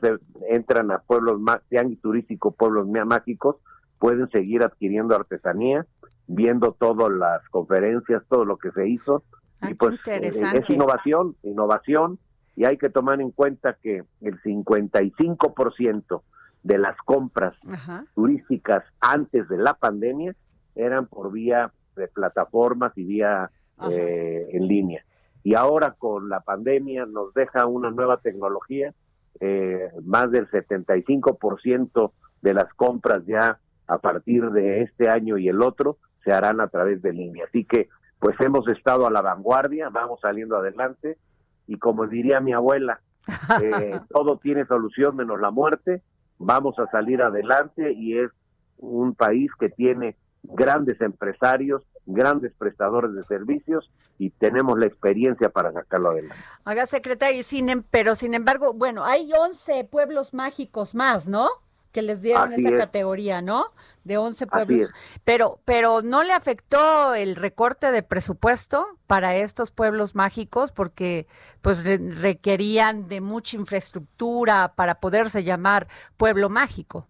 entran 0.51 0.91
a 0.91 0.99
Pueblos 0.99 1.41
Ma- 1.41 1.63
Tianguis 1.71 2.01
Turístico 2.03 2.51
Pueblos 2.53 2.87
Mágicos, 2.87 3.57
pueden 3.99 4.29
seguir 4.31 4.63
adquiriendo 4.63 5.15
artesanía, 5.17 5.87
viendo 6.27 6.73
todas 6.73 7.11
las 7.11 7.47
conferencias, 7.49 8.23
todo 8.29 8.45
lo 8.45 8.59
que 8.59 8.71
se 8.73 8.87
hizo. 8.89 9.23
Ah, 9.61 9.71
y 9.71 9.75
pues 9.75 9.95
eh, 9.95 10.17
interesante. 10.17 10.61
es 10.61 10.71
innovación, 10.71 11.37
innovación, 11.43 12.19
y 12.57 12.67
hay 12.67 12.77
que 12.77 12.91
tomar 12.91 13.21
en 13.23 13.31
cuenta 13.31 13.79
que 13.83 14.03
el 14.21 14.41
55% 14.43 16.23
de 16.65 16.79
las 16.79 16.97
compras 17.05 17.55
Ajá. 17.71 18.05
turísticas 18.15 18.83
antes 19.01 19.49
de 19.49 19.59
la 19.59 19.75
pandemia 19.75 20.35
eran 20.75 21.07
por 21.07 21.31
vía 21.31 21.73
de 21.95 22.09
plataformas 22.09 22.93
y 22.97 23.05
vía 23.05 23.51
eh, 23.91 24.49
en 24.51 24.67
línea. 24.67 25.05
Y 25.45 25.55
ahora 25.55 25.93
con 25.93 26.29
la 26.29 26.41
pandemia 26.41 27.07
nos 27.07 27.33
deja 27.35 27.67
una 27.67 27.91
nueva 27.91 28.17
tecnología, 28.17 28.93
eh, 29.41 29.91
más 30.03 30.31
del 30.31 30.49
75% 30.51 32.13
de 32.41 32.55
las 32.55 32.73
compras 32.75 33.25
ya 33.27 33.59
a 33.87 33.99
partir 33.99 34.51
de 34.51 34.83
este 34.83 35.09
año 35.11 35.37
y 35.37 35.49
el 35.49 35.63
otro 35.63 35.99
se 36.25 36.33
harán 36.33 36.61
a 36.61 36.69
través 36.69 37.03
de 37.03 37.13
línea. 37.13 37.45
Así 37.47 37.65
que 37.65 37.89
pues 38.19 38.37
hemos 38.41 38.67
estado 38.69 39.07
a 39.07 39.11
la 39.11 39.21
vanguardia, 39.21 39.91
vamos 39.91 40.21
saliendo 40.23 40.57
adelante 40.57 41.19
y 41.67 41.79
como 41.79 42.07
diría 42.07 42.41
mi 42.41 42.55
abuela, 42.55 43.01
eh, 43.63 44.01
todo 44.09 44.39
tiene 44.39 44.65
solución 44.65 45.17
menos 45.17 45.39
la 45.41 45.51
muerte, 45.51 46.03
vamos 46.39 46.79
a 46.79 46.87
salir 46.91 47.23
adelante 47.23 47.93
y 47.93 48.19
es 48.19 48.31
un 48.79 49.15
país 49.15 49.51
que 49.59 49.69
tiene 49.69 50.17
grandes 50.43 51.01
empresarios, 51.01 51.83
grandes 52.07 52.53
prestadores 52.59 53.15
de 53.15 53.25
servicios 53.25 53.91
y 54.19 54.31
tenemos 54.31 54.79
la 54.79 54.87
experiencia 54.87 55.49
para 55.49 55.73
sacarlo 55.73 56.11
adelante. 56.11 56.37
Haga 56.65 56.87
secretario, 56.87 57.43
sin, 57.43 57.69
em- 57.71 57.85
pero 57.91 58.15
sin 58.15 58.35
embargo, 58.35 58.75
bueno, 58.75 59.05
hay 59.05 59.31
11 59.33 59.85
pueblos 59.85 60.35
mágicos 60.35 60.95
más, 60.95 61.29
¿no? 61.29 61.49
Que 61.95 62.03
les 62.03 62.21
dieron 62.21 62.53
Así 62.53 62.61
esa 62.67 62.75
es. 62.75 62.81
categoría, 62.81 63.41
¿no? 63.41 63.67
De 64.03 64.19
11 64.19 64.45
Así 64.51 64.51
pueblos. 64.67 64.91
Pero, 65.23 65.61
pero 65.65 66.03
no 66.03 66.25
le 66.25 66.33
afectó 66.33 67.15
el 67.15 67.37
recorte 67.37 67.93
de 67.93 68.03
presupuesto 68.03 68.85
para 69.07 69.37
estos 69.37 69.71
pueblos 69.71 70.17
mágicos 70.17 70.73
porque 70.73 71.29
pues 71.63 71.85
re- 71.85 72.01
requerían 72.21 73.07
de 73.09 73.21
mucha 73.21 73.57
infraestructura 73.57 74.73
para 74.75 74.97
poderse 74.97 75.45
llamar 75.45 75.87
pueblo 76.17 76.49
mágico. 76.51 77.07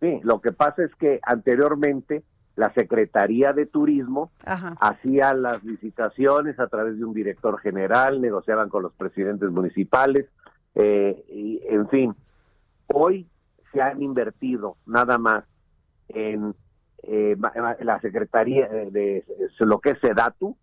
Sí, 0.00 0.20
lo 0.22 0.42
que 0.42 0.52
pasa 0.52 0.84
es 0.84 0.94
que 0.96 1.18
anteriormente 1.22 2.22
la 2.54 2.72
Secretaría 2.74 3.54
de 3.54 3.64
Turismo 3.64 4.30
Ajá. 4.44 4.74
hacía 4.78 5.32
las 5.32 5.64
licitaciones 5.64 6.60
a 6.60 6.66
través 6.68 6.98
de 6.98 7.04
un 7.06 7.14
director 7.14 7.58
general, 7.60 8.20
negociaban 8.20 8.68
con 8.68 8.82
los 8.82 8.92
presidentes 8.92 9.50
municipales, 9.50 10.26
eh, 10.74 11.24
y, 11.30 11.62
en 11.66 11.88
fin, 11.88 12.14
hoy 12.88 13.26
se 13.76 13.82
han 13.82 14.02
invertido 14.02 14.78
nada 14.86 15.18
más 15.18 15.44
en 16.08 16.54
eh, 17.02 17.36
la 17.80 18.00
Secretaría 18.00 18.68
de, 18.68 19.22
lo 19.60 19.80
que 19.80 19.90
es 19.90 19.98
SEDATU, 20.00 20.56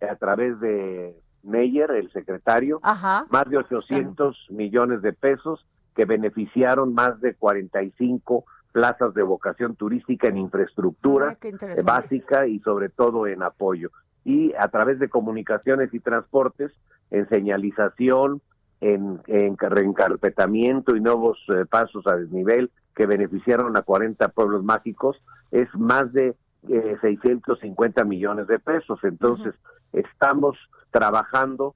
a 0.00 0.16
través 0.16 0.58
de 0.60 1.14
Meyer, 1.42 1.90
el 1.90 2.10
secretario, 2.10 2.80
Ajá. 2.82 3.26
más 3.30 3.44
de 3.50 3.58
800 3.58 4.46
millones 4.50 5.02
de 5.02 5.12
pesos 5.12 5.66
que 5.94 6.06
beneficiaron 6.06 6.94
más 6.94 7.20
de 7.20 7.34
45 7.34 8.44
plazas 8.72 9.12
de 9.12 9.22
vocación 9.22 9.76
turística 9.76 10.28
en 10.28 10.38
infraestructura 10.38 11.36
interesante. 11.42 11.82
básica 11.82 12.46
y 12.46 12.60
sobre 12.60 12.88
todo 12.88 13.26
en 13.26 13.42
apoyo. 13.42 13.90
Y 14.24 14.54
a 14.54 14.68
través 14.68 14.98
de 14.98 15.08
comunicaciones 15.10 15.92
y 15.92 16.00
transportes, 16.00 16.72
en 17.10 17.28
señalización, 17.28 18.40
en, 18.80 19.20
en 19.26 19.56
ca- 19.56 19.68
reencarpetamiento 19.68 20.96
y 20.96 21.00
nuevos 21.00 21.38
eh, 21.48 21.64
pasos 21.68 22.06
a 22.06 22.16
desnivel 22.16 22.70
que 22.94 23.06
beneficiaron 23.06 23.76
a 23.76 23.82
40 23.82 24.28
pueblos 24.28 24.62
mágicos, 24.64 25.16
es 25.50 25.68
más 25.74 26.12
de 26.12 26.34
eh, 26.68 26.96
650 27.00 28.04
millones 28.04 28.46
de 28.48 28.58
pesos. 28.58 28.98
Entonces, 29.04 29.54
estamos 29.92 30.56
trabajando 30.90 31.74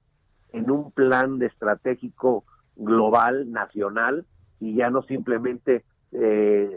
en 0.51 0.69
un 0.69 0.91
plan 0.91 1.39
de 1.39 1.47
estratégico 1.47 2.43
global, 2.75 3.51
nacional, 3.51 4.25
y 4.59 4.75
ya 4.75 4.89
no 4.89 5.01
simplemente 5.03 5.83
eh, 6.11 6.69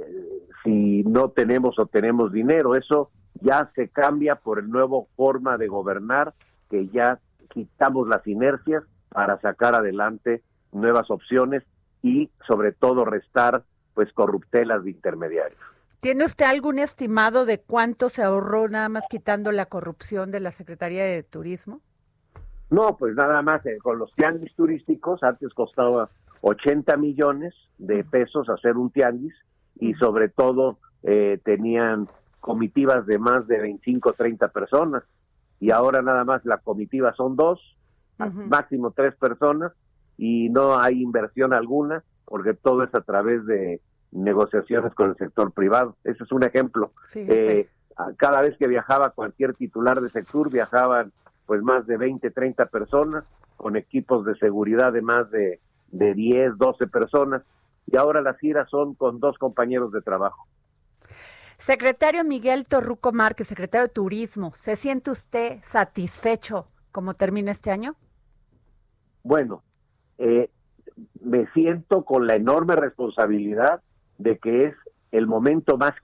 si 0.64 1.02
no 1.04 1.30
tenemos 1.30 1.78
o 1.78 1.86
tenemos 1.86 2.32
dinero, 2.32 2.74
eso 2.74 3.10
ya 3.40 3.70
se 3.74 3.88
cambia 3.88 4.36
por 4.36 4.58
el 4.58 4.70
nuevo 4.70 5.08
forma 5.16 5.58
de 5.58 5.68
gobernar, 5.68 6.32
que 6.70 6.88
ya 6.88 7.18
quitamos 7.50 8.08
las 8.08 8.26
inercias 8.26 8.82
para 9.16 9.40
sacar 9.40 9.74
adelante 9.74 10.42
nuevas 10.72 11.10
opciones 11.10 11.62
y 12.02 12.28
sobre 12.46 12.72
todo 12.72 13.06
restar 13.06 13.64
pues 13.94 14.12
corruptelas 14.12 14.84
de 14.84 14.90
intermediarios. 14.90 15.58
¿Tiene 16.02 16.26
usted 16.26 16.44
algún 16.44 16.78
estimado 16.78 17.46
de 17.46 17.58
cuánto 17.58 18.10
se 18.10 18.22
ahorró 18.22 18.68
nada 18.68 18.90
más 18.90 19.06
quitando 19.08 19.52
la 19.52 19.64
corrupción 19.64 20.30
de 20.30 20.40
la 20.40 20.52
Secretaría 20.52 21.02
de 21.06 21.22
Turismo? 21.22 21.80
No, 22.68 22.98
pues 22.98 23.14
nada 23.14 23.40
más 23.40 23.64
eh, 23.64 23.78
con 23.82 23.98
los 23.98 24.12
tianguis 24.16 24.54
turísticos, 24.54 25.22
antes 25.22 25.54
costaba 25.54 26.10
80 26.42 26.98
millones 26.98 27.54
de 27.78 28.04
pesos 28.04 28.50
hacer 28.50 28.76
un 28.76 28.90
tianguis 28.90 29.32
y 29.76 29.94
sobre 29.94 30.28
todo 30.28 30.76
eh, 31.04 31.40
tenían 31.42 32.06
comitivas 32.40 33.06
de 33.06 33.18
más 33.18 33.46
de 33.46 33.60
25, 33.62 34.12
30 34.12 34.48
personas 34.48 35.04
y 35.58 35.70
ahora 35.70 36.02
nada 36.02 36.24
más 36.24 36.44
la 36.44 36.58
comitiva 36.58 37.14
son 37.14 37.34
dos, 37.34 37.75
máximo 38.18 38.92
tres 38.92 39.14
personas 39.16 39.72
y 40.16 40.48
no 40.48 40.78
hay 40.78 41.02
inversión 41.02 41.52
alguna 41.52 42.02
porque 42.24 42.54
todo 42.54 42.82
es 42.82 42.94
a 42.94 43.02
través 43.02 43.44
de 43.46 43.80
negociaciones 44.12 44.94
con 44.94 45.10
el 45.10 45.16
sector 45.16 45.52
privado. 45.52 45.96
Ese 46.04 46.24
es 46.24 46.32
un 46.32 46.42
ejemplo. 46.42 46.90
Eh, 47.14 47.68
cada 48.16 48.42
vez 48.42 48.56
que 48.58 48.66
viajaba 48.66 49.10
cualquier 49.10 49.54
titular 49.54 50.00
de 50.00 50.08
sector, 50.08 50.50
viajaban 50.50 51.12
pues 51.46 51.62
más 51.62 51.86
de 51.86 51.96
20, 51.96 52.30
30 52.30 52.66
personas 52.66 53.24
con 53.56 53.76
equipos 53.76 54.24
de 54.24 54.34
seguridad 54.36 54.92
de 54.92 55.02
más 55.02 55.30
de, 55.30 55.60
de 55.88 56.14
10, 56.14 56.58
12 56.58 56.86
personas 56.88 57.42
y 57.86 57.96
ahora 57.96 58.20
las 58.20 58.38
giras 58.38 58.68
son 58.68 58.94
con 58.94 59.20
dos 59.20 59.38
compañeros 59.38 59.92
de 59.92 60.02
trabajo. 60.02 60.46
Secretario 61.56 62.22
Miguel 62.24 62.66
Torruco 62.66 63.12
Márquez, 63.12 63.48
secretario 63.48 63.86
de 63.86 63.92
Turismo, 63.94 64.52
¿se 64.54 64.76
siente 64.76 65.10
usted 65.10 65.60
satisfecho 65.62 66.68
como 66.92 67.14
termina 67.14 67.50
este 67.50 67.70
año? 67.70 67.96
Bueno, 69.26 69.64
eh, 70.18 70.48
me 71.20 71.48
siento 71.48 72.04
con 72.04 72.28
la 72.28 72.36
enorme 72.36 72.76
responsabilidad 72.76 73.82
de 74.18 74.38
que 74.38 74.66
es 74.66 74.74
el 75.10 75.26
momento 75.26 75.76
más 75.76 75.94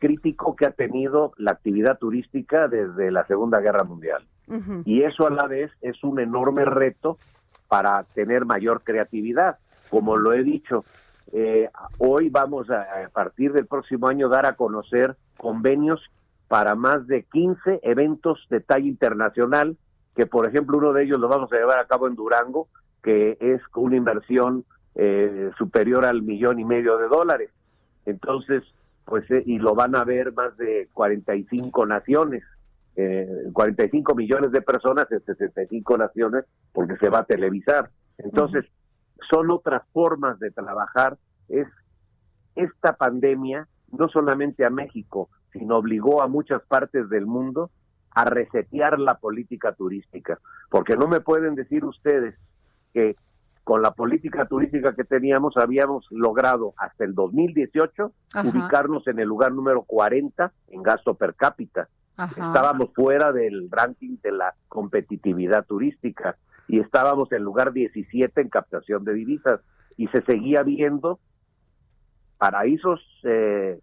crítico 0.00 0.56
que 0.56 0.66
ha 0.66 0.72
tenido 0.72 1.30
la 1.36 1.52
actividad 1.52 1.98
turística 1.98 2.66
desde 2.66 3.12
la 3.12 3.24
Segunda 3.28 3.60
Guerra 3.60 3.84
Mundial. 3.84 4.26
Y 4.84 5.02
eso 5.02 5.24
a 5.28 5.30
la 5.30 5.46
vez 5.46 5.70
es 5.82 6.02
un 6.02 6.18
enorme 6.18 6.64
reto 6.64 7.16
para 7.68 8.02
tener 8.02 8.44
mayor 8.44 8.82
creatividad. 8.82 9.58
Como 9.88 10.16
lo 10.16 10.32
he 10.32 10.42
dicho, 10.42 10.84
eh, 11.32 11.68
hoy 11.98 12.28
vamos 12.28 12.70
a, 12.70 12.82
a 13.04 13.08
partir 13.08 13.52
del 13.52 13.66
próximo 13.66 14.08
año 14.08 14.28
dar 14.28 14.46
a 14.46 14.56
conocer 14.56 15.16
convenios 15.36 16.00
para 16.48 16.74
más 16.74 17.06
de 17.06 17.24
15 17.24 17.80
eventos 17.82 18.46
de 18.50 18.60
talla 18.60 18.86
internacional, 18.86 19.76
que 20.14 20.26
por 20.26 20.48
ejemplo 20.48 20.78
uno 20.78 20.92
de 20.92 21.04
ellos 21.04 21.18
lo 21.18 21.28
vamos 21.28 21.52
a 21.52 21.56
llevar 21.56 21.78
a 21.78 21.86
cabo 21.86 22.06
en 22.06 22.14
Durango, 22.14 22.68
que 23.02 23.36
es 23.40 23.60
una 23.74 23.96
inversión 23.96 24.64
eh, 24.94 25.50
superior 25.58 26.04
al 26.04 26.22
millón 26.22 26.58
y 26.58 26.64
medio 26.64 26.96
de 26.98 27.08
dólares. 27.08 27.50
Entonces, 28.06 28.62
pues, 29.04 29.30
eh, 29.30 29.42
y 29.44 29.58
lo 29.58 29.74
van 29.74 29.94
a 29.94 30.04
ver 30.04 30.32
más 30.32 30.56
de 30.56 30.88
45 30.92 31.86
naciones, 31.86 32.42
eh, 32.96 33.28
45 33.52 34.14
millones 34.14 34.52
de 34.52 34.62
personas 34.62 35.06
en 35.10 35.22
65 35.24 35.98
naciones, 35.98 36.44
porque 36.72 36.96
se 36.96 37.10
va 37.10 37.20
a 37.20 37.24
televisar. 37.24 37.90
Entonces, 38.18 38.64
son 39.30 39.50
otras 39.50 39.82
formas 39.92 40.38
de 40.38 40.50
trabajar. 40.50 41.18
Es 41.48 41.68
esta 42.54 42.94
pandemia, 42.94 43.68
no 43.92 44.08
solamente 44.08 44.64
a 44.64 44.70
México, 44.70 45.28
sino 45.52 45.76
obligó 45.76 46.22
a 46.22 46.28
muchas 46.28 46.62
partes 46.62 47.08
del 47.08 47.26
mundo 47.26 47.70
a 48.10 48.24
resetear 48.24 48.98
la 48.98 49.18
política 49.18 49.72
turística, 49.72 50.38
porque 50.70 50.96
no 50.96 51.06
me 51.06 51.20
pueden 51.20 51.54
decir 51.54 51.84
ustedes 51.84 52.34
que 52.94 53.16
con 53.62 53.82
la 53.82 53.90
política 53.90 54.46
turística 54.46 54.94
que 54.94 55.04
teníamos 55.04 55.56
habíamos 55.56 56.06
logrado 56.10 56.72
hasta 56.78 57.04
el 57.04 57.14
2018 57.14 58.12
Ajá. 58.34 58.48
ubicarnos 58.48 59.06
en 59.08 59.18
el 59.18 59.28
lugar 59.28 59.52
número 59.52 59.82
40 59.82 60.52
en 60.68 60.82
gasto 60.82 61.14
per 61.14 61.34
cápita. 61.34 61.88
Ajá. 62.16 62.46
Estábamos 62.46 62.90
fuera 62.94 63.32
del 63.32 63.68
ranking 63.70 64.16
de 64.22 64.32
la 64.32 64.54
competitividad 64.68 65.66
turística 65.66 66.36
y 66.68 66.80
estábamos 66.80 67.30
en 67.32 67.42
lugar 67.42 67.72
17 67.72 68.40
en 68.40 68.48
captación 68.48 69.04
de 69.04 69.14
divisas 69.14 69.60
y 69.96 70.08
se 70.08 70.22
seguía 70.22 70.62
viendo 70.62 71.18
paraísos 72.38 73.00
eh, 73.24 73.80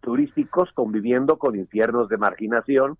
turísticos 0.00 0.70
conviviendo 0.72 1.38
con 1.38 1.56
infiernos 1.56 2.08
de 2.08 2.18
marginación 2.18 2.98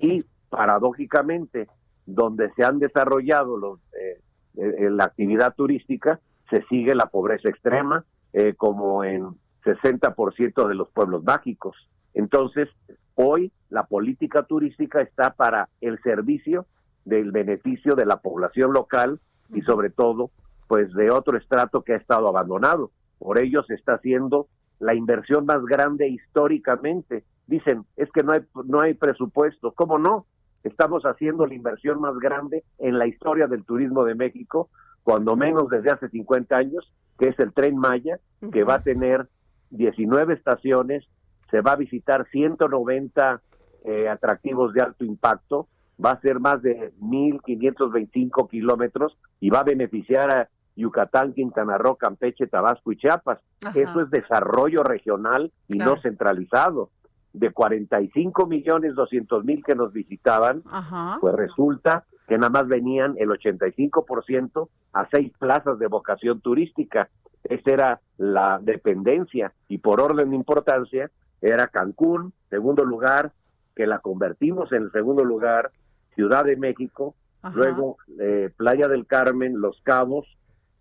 y 0.00 0.24
paradójicamente 0.48 1.68
donde 2.06 2.52
se 2.54 2.64
han 2.64 2.78
desarrollado 2.78 3.56
los 3.56 3.78
eh, 3.92 4.20
eh, 4.56 4.90
la 4.90 5.04
actividad 5.04 5.54
turística 5.54 6.20
se 6.48 6.62
sigue 6.64 6.94
la 6.94 7.06
pobreza 7.06 7.48
extrema 7.48 8.04
eh, 8.32 8.54
como 8.56 9.04
en 9.04 9.28
60% 9.64 10.68
de 10.68 10.74
los 10.74 10.90
pueblos 10.90 11.22
mágicos. 11.22 11.76
Entonces, 12.14 12.68
hoy 13.14 13.52
la 13.68 13.84
política 13.84 14.42
turística 14.42 15.00
está 15.00 15.30
para 15.34 15.68
el 15.80 16.00
servicio 16.02 16.66
del 17.04 17.32
beneficio 17.32 17.94
de 17.94 18.06
la 18.06 18.16
población 18.16 18.72
local 18.72 19.20
y 19.52 19.62
sobre 19.62 19.90
todo 19.90 20.30
pues 20.68 20.92
de 20.94 21.10
otro 21.10 21.36
estrato 21.36 21.82
que 21.82 21.94
ha 21.94 21.96
estado 21.96 22.28
abandonado. 22.28 22.92
Por 23.18 23.38
ello 23.38 23.64
se 23.64 23.74
está 23.74 23.94
haciendo 23.94 24.46
la 24.78 24.94
inversión 24.94 25.44
más 25.44 25.64
grande 25.64 26.08
históricamente. 26.08 27.24
Dicen, 27.46 27.84
es 27.96 28.08
que 28.12 28.22
no 28.22 28.32
hay 28.32 28.40
no 28.64 28.80
hay 28.80 28.94
presupuesto. 28.94 29.72
¿Cómo 29.72 29.98
no? 29.98 30.26
Estamos 30.62 31.04
haciendo 31.04 31.46
la 31.46 31.54
inversión 31.54 32.00
más 32.00 32.16
grande 32.18 32.64
en 32.78 32.98
la 32.98 33.06
historia 33.06 33.46
del 33.46 33.64
turismo 33.64 34.04
de 34.04 34.14
México, 34.14 34.68
cuando 35.02 35.34
menos 35.34 35.68
desde 35.70 35.90
hace 35.90 36.08
50 36.08 36.56
años, 36.56 36.92
que 37.18 37.28
es 37.28 37.38
el 37.38 37.52
Tren 37.52 37.76
Maya, 37.76 38.20
que 38.52 38.64
va 38.64 38.74
a 38.74 38.82
tener 38.82 39.28
19 39.70 40.34
estaciones, 40.34 41.04
se 41.50 41.62
va 41.62 41.72
a 41.72 41.76
visitar 41.76 42.26
190 42.30 43.42
eh, 43.84 44.08
atractivos 44.08 44.72
de 44.74 44.82
alto 44.82 45.04
impacto, 45.04 45.68
va 46.04 46.12
a 46.12 46.20
ser 46.20 46.40
más 46.40 46.62
de 46.62 46.92
1.525 47.00 48.48
kilómetros 48.48 49.16
y 49.40 49.50
va 49.50 49.60
a 49.60 49.64
beneficiar 49.64 50.30
a 50.30 50.48
Yucatán, 50.76 51.34
Quintana 51.34 51.76
Roo, 51.78 51.96
Campeche, 51.96 52.46
Tabasco 52.46 52.92
y 52.92 52.96
Chiapas. 52.96 53.40
Ajá. 53.64 53.78
Eso 53.78 54.00
es 54.00 54.10
desarrollo 54.10 54.82
regional 54.82 55.52
y 55.68 55.74
Claro. 55.76 55.96
no 55.96 56.02
centralizado. 56.02 56.90
De 57.32 57.52
45 57.52 58.46
millones 58.46 58.94
200 58.94 59.44
mil 59.44 59.62
que 59.64 59.74
nos 59.76 59.92
visitaban, 59.92 60.62
Ajá. 60.70 61.18
pues 61.20 61.34
resulta 61.34 62.04
que 62.26 62.38
nada 62.38 62.50
más 62.50 62.66
venían 62.66 63.14
el 63.18 63.28
85% 63.30 64.68
a 64.92 65.06
seis 65.10 65.32
plazas 65.38 65.78
de 65.78 65.86
vocación 65.86 66.40
turística. 66.40 67.08
Esa 67.44 67.70
era 67.70 68.00
la 68.18 68.58
dependencia 68.62 69.52
y 69.68 69.78
por 69.78 70.00
orden 70.00 70.30
de 70.30 70.36
importancia 70.36 71.10
era 71.40 71.68
Cancún, 71.68 72.32
segundo 72.48 72.84
lugar, 72.84 73.32
que 73.76 73.86
la 73.86 74.00
convertimos 74.00 74.72
en 74.72 74.82
el 74.84 74.92
segundo 74.92 75.24
lugar, 75.24 75.70
Ciudad 76.14 76.44
de 76.44 76.56
México, 76.56 77.14
Ajá. 77.42 77.56
luego 77.56 77.98
eh, 78.18 78.50
Playa 78.56 78.88
del 78.88 79.06
Carmen, 79.06 79.60
Los 79.60 79.80
Cabos, 79.82 80.26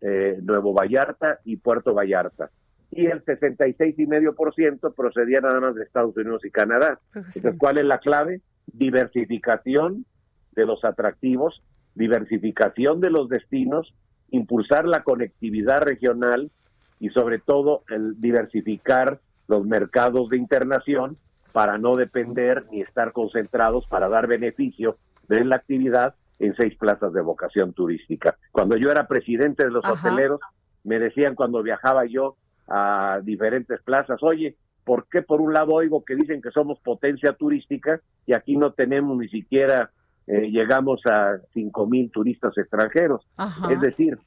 eh, 0.01 0.39
Nuevo 0.41 0.73
Vallarta 0.73 1.39
y 1.45 1.57
Puerto 1.57 1.93
Vallarta. 1.93 2.49
Y 2.91 3.05
el 3.05 3.23
66,5% 3.23 4.93
procedía 4.95 5.41
nada 5.41 5.59
más 5.59 5.75
de 5.75 5.83
Estados 5.83 6.15
Unidos 6.17 6.43
y 6.43 6.49
Canadá. 6.49 6.99
Pues 7.13 7.25
sí. 7.25 7.39
Entonces, 7.39 7.59
¿cuál 7.59 7.77
es 7.77 7.85
la 7.85 7.99
clave? 7.99 8.41
Diversificación 8.65 10.05
de 10.53 10.65
los 10.65 10.83
atractivos, 10.83 11.61
diversificación 11.95 12.99
de 12.99 13.11
los 13.11 13.29
destinos, 13.29 13.93
impulsar 14.31 14.85
la 14.85 15.03
conectividad 15.03 15.81
regional 15.83 16.51
y 16.99 17.09
sobre 17.09 17.39
todo 17.39 17.83
el 17.89 18.19
diversificar 18.19 19.19
los 19.47 19.65
mercados 19.65 20.29
de 20.29 20.37
internación 20.37 21.17
para 21.51 21.77
no 21.77 21.95
depender 21.95 22.65
ni 22.71 22.81
estar 22.81 23.11
concentrados 23.11 23.87
para 23.87 24.07
dar 24.07 24.27
beneficio 24.27 24.97
de 25.29 25.45
la 25.45 25.55
actividad 25.55 26.15
en 26.39 26.55
seis 26.55 26.75
plazas 26.77 27.13
de 27.13 27.21
vocación 27.21 27.73
turística. 27.73 28.37
Cuando 28.51 28.75
yo 28.77 28.91
era 28.91 29.07
presidente 29.07 29.63
de 29.63 29.71
los 29.71 29.85
Ajá. 29.85 29.93
hoteleros, 29.93 30.39
me 30.83 30.99
decían 30.99 31.35
cuando 31.35 31.61
viajaba 31.61 32.05
yo 32.05 32.35
a 32.67 33.19
diferentes 33.23 33.81
plazas, 33.81 34.21
oye, 34.21 34.55
¿por 34.83 35.07
qué 35.07 35.21
por 35.21 35.41
un 35.41 35.53
lado 35.53 35.73
oigo 35.73 36.03
que 36.03 36.15
dicen 36.15 36.41
que 36.41 36.51
somos 36.51 36.79
potencia 36.79 37.33
turística 37.33 38.01
y 38.25 38.33
aquí 38.33 38.57
no 38.57 38.73
tenemos 38.73 39.17
ni 39.17 39.27
siquiera, 39.29 39.91
eh, 40.27 40.49
llegamos 40.49 41.01
a 41.05 41.37
cinco 41.53 41.85
mil 41.85 42.09
turistas 42.11 42.57
extranjeros? 42.57 43.25
Ajá. 43.37 43.71
Es 43.71 43.81
decir, 43.81 44.17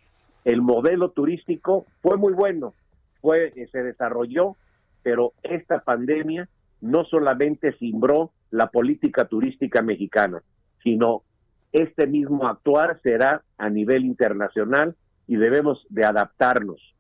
el 0.45 0.61
modelo 0.61 1.11
turístico 1.11 1.87
fue 2.01 2.17
muy 2.17 2.33
bueno, 2.33 2.75
fue 3.21 3.51
eh, 3.55 3.69
se 3.71 3.83
desarrolló, 3.83 4.57
pero 5.03 5.33
esta 5.43 5.81
pandemia 5.81 6.49
no 6.81 7.05
solamente 7.05 7.73
cimbró 7.79 8.33
la 8.51 8.69
política 8.69 9.25
turística 9.25 9.83
mexicana, 9.83 10.43
sino 10.83 11.23
este 11.73 12.07
mismo 12.07 12.47
actuar 12.47 13.01
será 13.03 13.43
a 13.57 13.71
nivel 13.71 14.05
internacional 14.05 14.95
y 15.27 15.37
debemos 15.37 15.87
de 15.89 16.05
adaptarnos 16.05 16.95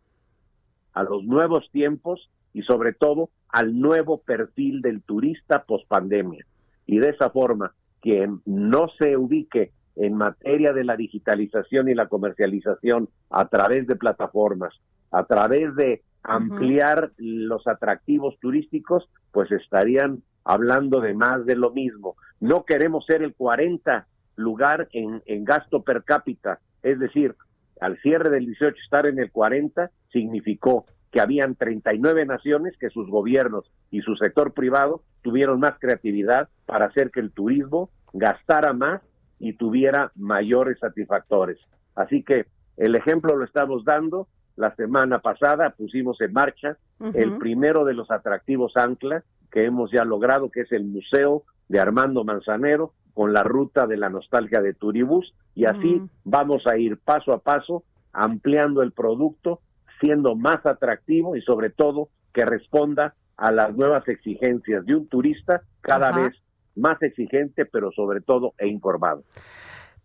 a 0.94 1.02
los 1.02 1.24
nuevos 1.24 1.70
tiempos 1.70 2.30
y 2.54 2.62
sobre 2.62 2.92
todo 2.92 3.30
al 3.48 3.78
nuevo 3.78 4.18
perfil 4.18 4.80
del 4.80 5.02
turista 5.02 5.64
pospandemia. 5.64 6.44
Y 6.86 6.98
de 6.98 7.10
esa 7.10 7.30
forma, 7.30 7.74
quien 8.00 8.40
no 8.44 8.88
se 8.98 9.16
ubique 9.16 9.72
en 9.96 10.14
materia 10.14 10.72
de 10.72 10.84
la 10.84 10.96
digitalización 10.96 11.88
y 11.88 11.94
la 11.94 12.08
comercialización 12.08 13.08
a 13.30 13.46
través 13.48 13.86
de 13.86 13.96
plataformas, 13.96 14.74
a 15.10 15.24
través 15.24 15.74
de 15.76 16.02
ampliar 16.22 17.12
los 17.18 17.66
atractivos 17.66 18.38
turísticos, 18.40 19.08
pues 19.32 19.50
estarían 19.52 20.22
hablando 20.44 21.00
de 21.00 21.14
más 21.14 21.44
de 21.44 21.56
lo 21.56 21.70
mismo. 21.70 22.16
No 22.42 22.64
queremos 22.64 23.06
ser 23.06 23.22
el 23.22 23.34
40 23.34 24.04
lugar 24.34 24.88
en, 24.92 25.22
en 25.26 25.44
gasto 25.44 25.82
per 25.82 26.02
cápita, 26.02 26.58
es 26.82 26.98
decir, 26.98 27.36
al 27.80 27.98
cierre 27.98 28.30
del 28.30 28.46
18 28.46 28.74
estar 28.82 29.06
en 29.06 29.20
el 29.20 29.30
40 29.30 29.92
significó 30.10 30.84
que 31.12 31.20
habían 31.20 31.54
39 31.54 32.26
naciones 32.26 32.76
que 32.80 32.90
sus 32.90 33.08
gobiernos 33.08 33.70
y 33.92 34.00
su 34.00 34.16
sector 34.16 34.54
privado 34.54 35.04
tuvieron 35.22 35.60
más 35.60 35.78
creatividad 35.78 36.48
para 36.66 36.86
hacer 36.86 37.12
que 37.12 37.20
el 37.20 37.30
turismo 37.30 37.90
gastara 38.12 38.72
más 38.72 39.02
y 39.38 39.52
tuviera 39.52 40.10
mayores 40.16 40.80
satisfactores. 40.80 41.58
Así 41.94 42.24
que 42.24 42.46
el 42.76 42.96
ejemplo 42.96 43.36
lo 43.36 43.44
estamos 43.44 43.84
dando. 43.84 44.26
La 44.56 44.74
semana 44.74 45.20
pasada 45.20 45.70
pusimos 45.70 46.20
en 46.20 46.32
marcha 46.32 46.76
el 47.14 47.38
primero 47.38 47.84
de 47.84 47.94
los 47.94 48.10
atractivos 48.10 48.72
ancla 48.76 49.22
que 49.52 49.64
hemos 49.64 49.92
ya 49.92 50.04
logrado, 50.04 50.50
que 50.50 50.62
es 50.62 50.72
el 50.72 50.84
Museo 50.84 51.44
de 51.68 51.80
Armando 51.80 52.24
Manzanero, 52.24 52.92
con 53.14 53.32
la 53.32 53.42
ruta 53.42 53.86
de 53.86 53.96
la 53.96 54.08
nostalgia 54.08 54.60
de 54.60 54.74
Turibús, 54.74 55.34
y 55.54 55.66
así 55.66 56.00
vamos 56.24 56.66
a 56.66 56.78
ir 56.78 56.98
paso 56.98 57.32
a 57.32 57.38
paso 57.38 57.84
ampliando 58.12 58.82
el 58.82 58.92
producto, 58.92 59.60
siendo 60.00 60.34
más 60.34 60.64
atractivo 60.64 61.36
y 61.36 61.42
sobre 61.42 61.70
todo 61.70 62.08
que 62.32 62.44
responda 62.44 63.14
a 63.36 63.52
las 63.52 63.74
nuevas 63.76 64.06
exigencias 64.08 64.84
de 64.86 64.94
un 64.94 65.08
turista 65.08 65.62
cada 65.80 66.08
Ajá. 66.08 66.22
vez 66.22 66.42
más 66.74 67.00
exigente, 67.02 67.66
pero 67.66 67.92
sobre 67.92 68.20
todo 68.20 68.54
e 68.58 68.66
informado. 68.66 69.24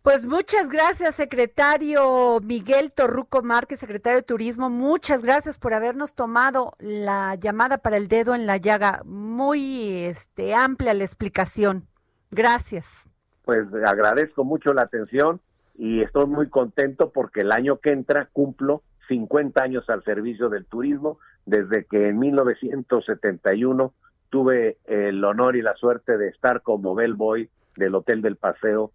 Pues 0.01 0.25
muchas 0.25 0.69
gracias, 0.69 1.15
secretario 1.15 2.39
Miguel 2.41 2.93
Torruco 2.93 3.41
Márquez, 3.41 3.79
secretario 3.79 4.19
de 4.19 4.23
Turismo. 4.23 4.69
Muchas 4.69 5.21
gracias 5.21 5.57
por 5.57 5.73
habernos 5.73 6.15
tomado 6.15 6.73
la 6.79 7.35
llamada 7.35 7.77
para 7.79 7.97
el 7.97 8.07
dedo 8.07 8.33
en 8.33 8.47
la 8.47 8.57
llaga. 8.57 9.01
Muy 9.03 10.05
este, 10.05 10.55
amplia 10.55 10.93
la 10.93 11.03
explicación. 11.03 11.87
Gracias. 12.31 13.09
Pues 13.43 13.67
agradezco 13.85 14.43
mucho 14.43 14.73
la 14.73 14.83
atención 14.83 15.41
y 15.77 16.01
estoy 16.01 16.25
muy 16.25 16.49
contento 16.49 17.11
porque 17.11 17.41
el 17.41 17.51
año 17.51 17.79
que 17.79 17.91
entra 17.91 18.29
cumplo 18.31 18.83
50 19.07 19.63
años 19.63 19.89
al 19.89 20.03
servicio 20.03 20.49
del 20.49 20.65
turismo, 20.65 21.19
desde 21.45 21.85
que 21.85 22.09
en 22.09 22.19
1971 22.19 23.93
tuve 24.29 24.77
el 24.85 25.23
honor 25.23 25.55
y 25.55 25.61
la 25.61 25.75
suerte 25.75 26.17
de 26.17 26.27
estar 26.29 26.61
como 26.61 26.95
bellboy 26.95 27.49
del 27.75 27.95
Hotel 27.95 28.21
del 28.21 28.35
Paseo, 28.35 28.91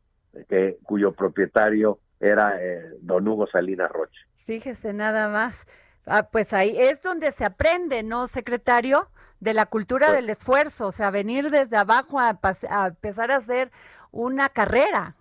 que, 0.49 0.79
cuyo 0.85 1.13
propietario 1.13 1.99
era 2.21 2.57
eh, 2.63 2.83
don 3.01 3.27
Hugo 3.27 3.47
Salinas 3.47 3.91
Roche. 3.91 4.19
Fíjese 4.47 4.93
nada 4.93 5.29
más. 5.29 5.67
Ah, 6.07 6.29
pues 6.31 6.53
ahí 6.53 6.75
es 6.77 7.03
donde 7.03 7.31
se 7.33 7.45
aprende, 7.45 8.03
¿no, 8.03 8.27
secretario? 8.27 9.09
De 9.41 9.55
la 9.55 9.67
cultura 9.67 10.07
Pues- 10.07 10.17
del 10.17 10.31
esfuerzo, 10.31 10.89
o 10.89 10.93
sea, 10.93 11.11
venir 11.11 11.51
desde 11.51 11.77
abajo 11.77 12.19
a, 12.21 12.39
empezar 12.87 13.31
a 13.31 13.37
hacer 13.37 13.71
una 14.11 14.49
carrera. 14.49 15.15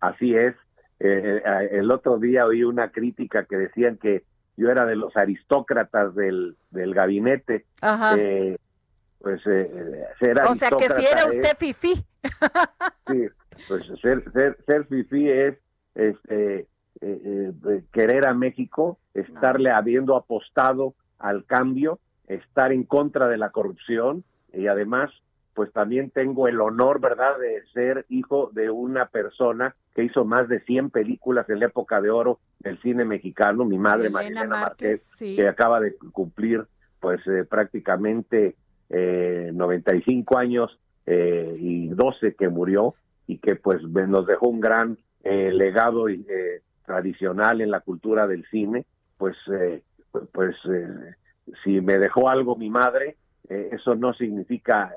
Así 0.00 0.34
es. 0.34 0.54
Eh, 1.00 1.42
eh, 1.44 1.68
el 1.72 1.90
otro 1.90 2.18
día 2.18 2.46
oí 2.46 2.62
una 2.62 2.90
crítica 2.92 3.44
que 3.44 3.56
decían 3.56 3.96
que 3.98 4.24
yo 4.56 4.70
era 4.70 4.86
de 4.86 4.94
los 4.96 5.16
aristócratas 5.16 6.14
del, 6.14 6.56
del 6.70 6.94
gabinete. 6.94 7.66
Ajá. 7.80 8.14
Eh, 8.16 8.56
pues 9.20 9.40
eh, 9.46 10.04
ser 10.20 10.40
o 10.42 10.54
sea, 10.54 10.70
que 10.70 10.88
si 10.90 11.06
era 11.06 11.22
es- 11.22 11.36
usted 11.36 11.56
fifí. 11.58 12.04
Sí, 13.08 13.26
pues 13.68 13.84
ser, 14.00 14.24
ser, 14.32 14.56
ser 14.66 14.86
fifí 14.86 15.28
es 15.28 15.58
este, 15.94 16.60
eh, 16.60 16.66
eh, 17.00 17.82
querer 17.92 18.26
a 18.26 18.34
México, 18.34 18.98
estarle 19.14 19.70
habiendo 19.70 20.16
apostado 20.16 20.94
al 21.18 21.44
cambio, 21.44 21.98
estar 22.28 22.72
en 22.72 22.84
contra 22.84 23.28
de 23.28 23.36
la 23.36 23.50
corrupción 23.50 24.24
y 24.52 24.66
además, 24.68 25.10
pues 25.54 25.72
también 25.72 26.10
tengo 26.10 26.48
el 26.48 26.60
honor, 26.60 27.00
¿verdad?, 27.00 27.38
de 27.38 27.62
ser 27.72 28.06
hijo 28.08 28.50
de 28.52 28.70
una 28.70 29.06
persona 29.06 29.74
que 29.94 30.04
hizo 30.04 30.24
más 30.24 30.48
de 30.48 30.60
100 30.60 30.90
películas 30.90 31.48
en 31.48 31.60
la 31.60 31.66
época 31.66 32.00
de 32.00 32.10
oro 32.10 32.40
del 32.60 32.80
cine 32.80 33.04
mexicano, 33.04 33.64
mi 33.64 33.78
madre 33.78 34.10
Márquez, 34.10 34.48
Márquez, 34.48 35.02
sí. 35.16 35.36
que 35.36 35.46
acaba 35.46 35.80
de 35.80 35.96
cumplir 36.12 36.66
pues 37.00 37.20
eh, 37.26 37.44
prácticamente 37.44 38.56
eh, 38.88 39.50
95 39.52 40.38
años 40.38 40.78
eh, 41.06 41.56
y 41.58 41.88
12 41.88 42.34
que 42.34 42.48
murió 42.48 42.94
y 43.26 43.38
que 43.38 43.56
pues 43.56 43.82
nos 43.82 44.26
dejó 44.26 44.48
un 44.48 44.60
gran 44.60 44.98
eh, 45.22 45.50
legado 45.52 46.08
eh, 46.08 46.62
tradicional 46.84 47.60
en 47.60 47.70
la 47.70 47.80
cultura 47.80 48.26
del 48.26 48.44
cine, 48.50 48.84
pues 49.16 49.36
eh, 49.52 49.82
pu- 50.12 50.28
pues 50.32 50.54
eh, 50.70 51.14
si 51.62 51.80
me 51.80 51.96
dejó 51.98 52.28
algo 52.28 52.56
mi 52.56 52.70
madre, 52.70 53.16
eso 53.48 53.94
no 53.94 54.14
significa 54.14 54.90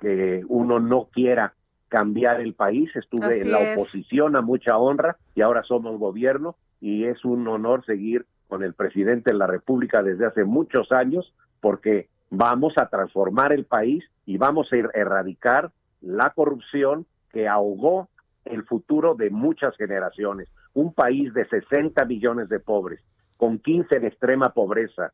que- 0.00 0.44
uno 0.48 0.80
no 0.80 1.08
quiera 1.12 1.54
cambiar 1.88 2.40
el 2.40 2.54
país. 2.54 2.90
Estuve 2.96 3.26
Así 3.26 3.40
en 3.42 3.52
la 3.52 3.60
es. 3.60 3.76
oposición 3.76 4.36
a 4.36 4.40
mucha 4.40 4.76
honra 4.76 5.16
y 5.34 5.42
ahora 5.42 5.62
somos 5.62 5.98
gobierno 5.98 6.56
y 6.80 7.04
es 7.04 7.24
un 7.24 7.46
honor 7.48 7.84
seguir 7.84 8.26
con 8.48 8.62
el 8.62 8.74
presidente 8.74 9.30
de 9.32 9.38
la 9.38 9.46
República 9.46 10.02
desde 10.02 10.26
hace 10.26 10.44
muchos 10.44 10.90
años 10.92 11.32
porque 11.60 12.08
vamos 12.30 12.72
a 12.76 12.88
transformar 12.88 13.52
el 13.52 13.64
país 13.66 14.04
y 14.26 14.36
vamos 14.38 14.68
a 14.72 14.76
er- 14.76 14.90
erradicar 14.94 15.70
la 16.00 16.30
corrupción 16.30 17.06
que 17.30 17.48
ahogó 17.48 18.08
el 18.44 18.64
futuro 18.64 19.14
de 19.14 19.30
muchas 19.30 19.76
generaciones. 19.76 20.48
Un 20.74 20.92
país 20.92 21.32
de 21.34 21.46
60 21.46 22.04
millones 22.04 22.48
de 22.48 22.60
pobres, 22.60 23.00
con 23.36 23.58
15 23.58 23.96
en 23.96 24.04
extrema 24.06 24.50
pobreza, 24.50 25.12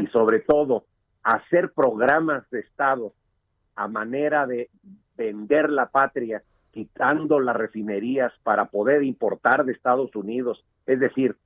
y 0.00 0.06
sobre 0.06 0.40
todo 0.40 0.84
hacer 1.22 1.72
programas 1.72 2.48
de 2.50 2.60
Estado 2.60 3.12
a 3.74 3.88
manera 3.88 4.46
de 4.46 4.70
vender 5.16 5.70
la 5.70 5.86
patria, 5.86 6.42
quitando 6.70 7.38
las 7.38 7.56
refinerías 7.56 8.32
para 8.42 8.66
poder 8.66 9.02
importar 9.02 9.64
de 9.64 9.72
Estados 9.72 10.14
Unidos. 10.16 10.64
Es 10.86 11.00
decir, 11.00 11.36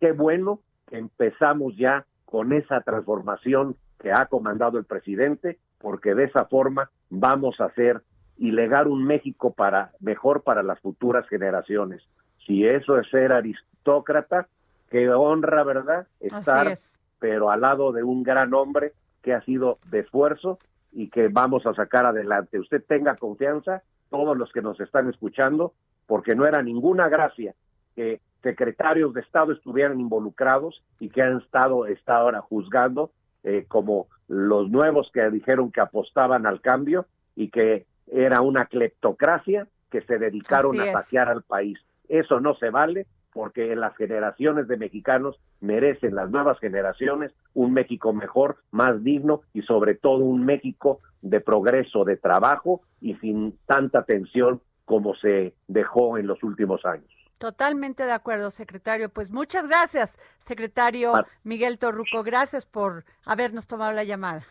qué 0.00 0.12
bueno 0.12 0.60
que 0.86 0.98
empezamos 0.98 1.76
ya 1.76 2.06
con 2.24 2.52
esa 2.52 2.80
transformación 2.82 3.76
que 3.98 4.12
ha 4.12 4.26
comandado 4.26 4.78
el 4.78 4.84
presidente, 4.84 5.58
porque 5.78 6.14
de 6.14 6.24
esa 6.24 6.44
forma 6.46 6.90
vamos 7.08 7.60
a 7.60 7.66
hacer 7.66 8.02
y 8.40 8.52
legar 8.52 8.88
un 8.88 9.04
México 9.04 9.52
para 9.52 9.92
mejor 10.00 10.42
para 10.42 10.62
las 10.62 10.80
futuras 10.80 11.28
generaciones. 11.28 12.02
Si 12.46 12.66
eso 12.66 12.98
es 12.98 13.06
ser 13.10 13.32
aristócrata, 13.32 14.48
qué 14.88 15.10
honra, 15.10 15.62
¿verdad? 15.62 16.06
Estar 16.20 16.66
es. 16.68 16.98
pero 17.18 17.50
al 17.50 17.60
lado 17.60 17.92
de 17.92 18.02
un 18.02 18.22
gran 18.22 18.54
hombre 18.54 18.94
que 19.22 19.34
ha 19.34 19.42
sido 19.42 19.76
de 19.90 20.00
esfuerzo 20.00 20.58
y 20.90 21.10
que 21.10 21.28
vamos 21.28 21.66
a 21.66 21.74
sacar 21.74 22.06
adelante. 22.06 22.58
Usted 22.58 22.82
tenga 22.82 23.14
confianza, 23.14 23.82
todos 24.08 24.34
los 24.38 24.50
que 24.52 24.62
nos 24.62 24.80
están 24.80 25.10
escuchando, 25.10 25.74
porque 26.06 26.34
no 26.34 26.46
era 26.46 26.62
ninguna 26.62 27.10
gracia 27.10 27.54
que 27.94 28.22
secretarios 28.42 29.12
de 29.12 29.20
Estado 29.20 29.52
estuvieran 29.52 30.00
involucrados 30.00 30.82
y 30.98 31.10
que 31.10 31.20
han 31.20 31.42
estado 31.42 31.84
está 31.84 32.16
ahora 32.16 32.40
juzgando 32.40 33.10
eh, 33.44 33.66
como 33.68 34.06
los 34.28 34.70
nuevos 34.70 35.10
que 35.12 35.28
dijeron 35.28 35.70
que 35.70 35.82
apostaban 35.82 36.46
al 36.46 36.62
cambio 36.62 37.04
y 37.36 37.50
que 37.50 37.84
era 38.06 38.40
una 38.40 38.66
cleptocracia 38.66 39.66
que 39.90 40.02
se 40.02 40.18
dedicaron 40.18 40.78
Así 40.78 40.88
a 40.88 40.92
es. 40.92 41.04
saquear 41.04 41.28
al 41.28 41.42
país. 41.42 41.78
Eso 42.08 42.40
no 42.40 42.54
se 42.54 42.70
vale 42.70 43.06
porque 43.32 43.74
las 43.76 43.96
generaciones 43.96 44.66
de 44.68 44.76
mexicanos 44.76 45.38
merecen 45.60 46.14
las 46.14 46.30
nuevas 46.30 46.58
generaciones 46.58 47.32
un 47.54 47.72
México 47.72 48.12
mejor, 48.12 48.56
más 48.70 49.02
digno 49.04 49.42
y 49.54 49.62
sobre 49.62 49.94
todo 49.94 50.24
un 50.24 50.44
México 50.44 51.00
de 51.22 51.40
progreso, 51.40 52.04
de 52.04 52.16
trabajo 52.16 52.82
y 53.00 53.14
sin 53.16 53.56
tanta 53.66 54.02
tensión 54.02 54.60
como 54.84 55.14
se 55.14 55.54
dejó 55.68 56.18
en 56.18 56.26
los 56.26 56.42
últimos 56.42 56.84
años. 56.84 57.08
Totalmente 57.38 58.04
de 58.04 58.12
acuerdo, 58.12 58.50
secretario. 58.50 59.08
Pues 59.08 59.30
muchas 59.30 59.66
gracias, 59.66 60.18
secretario 60.40 61.14
Miguel 61.42 61.78
Torruco. 61.78 62.22
Gracias 62.22 62.66
por 62.66 63.04
habernos 63.24 63.66
tomado 63.66 63.92
la 63.92 64.04
llamada. 64.04 64.42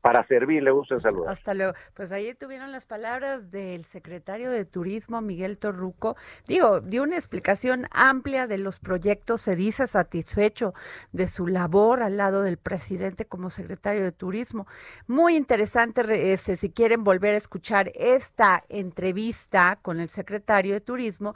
Para 0.00 0.24
servirle, 0.28 0.70
gusto 0.70 1.00
saludar. 1.00 1.32
Hasta 1.32 1.52
luego. 1.52 1.72
Pues 1.94 2.12
ahí 2.12 2.32
tuvieron 2.34 2.70
las 2.70 2.86
palabras 2.86 3.50
del 3.50 3.84
secretario 3.84 4.50
de 4.52 4.64
Turismo, 4.64 5.20
Miguel 5.20 5.58
Torruco. 5.58 6.16
Digo, 6.46 6.80
dio 6.80 7.02
una 7.02 7.16
explicación 7.16 7.88
amplia 7.90 8.46
de 8.46 8.58
los 8.58 8.78
proyectos, 8.78 9.42
se 9.42 9.56
dice 9.56 9.88
satisfecho 9.88 10.74
de 11.10 11.26
su 11.26 11.48
labor 11.48 12.02
al 12.02 12.16
lado 12.18 12.42
del 12.42 12.56
presidente 12.56 13.26
como 13.26 13.50
secretario 13.50 14.04
de 14.04 14.12
Turismo. 14.12 14.68
Muy 15.08 15.34
interesante, 15.36 16.04
re- 16.04 16.32
este, 16.32 16.56
si 16.56 16.70
quieren 16.70 17.02
volver 17.02 17.34
a 17.34 17.38
escuchar 17.38 17.90
esta 17.96 18.62
entrevista 18.68 19.78
con 19.82 19.98
el 19.98 20.08
secretario 20.10 20.74
de 20.74 20.80
Turismo, 20.80 21.34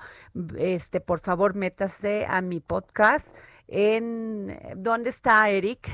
este, 0.57 1.01
por 1.01 1.19
favor, 1.19 1.57
métase 1.57 2.25
a 2.29 2.41
mi 2.41 2.61
podcast 2.61 3.37
en, 3.67 4.57
¿dónde 4.77 5.11
está 5.11 5.51
Eric? 5.51 5.89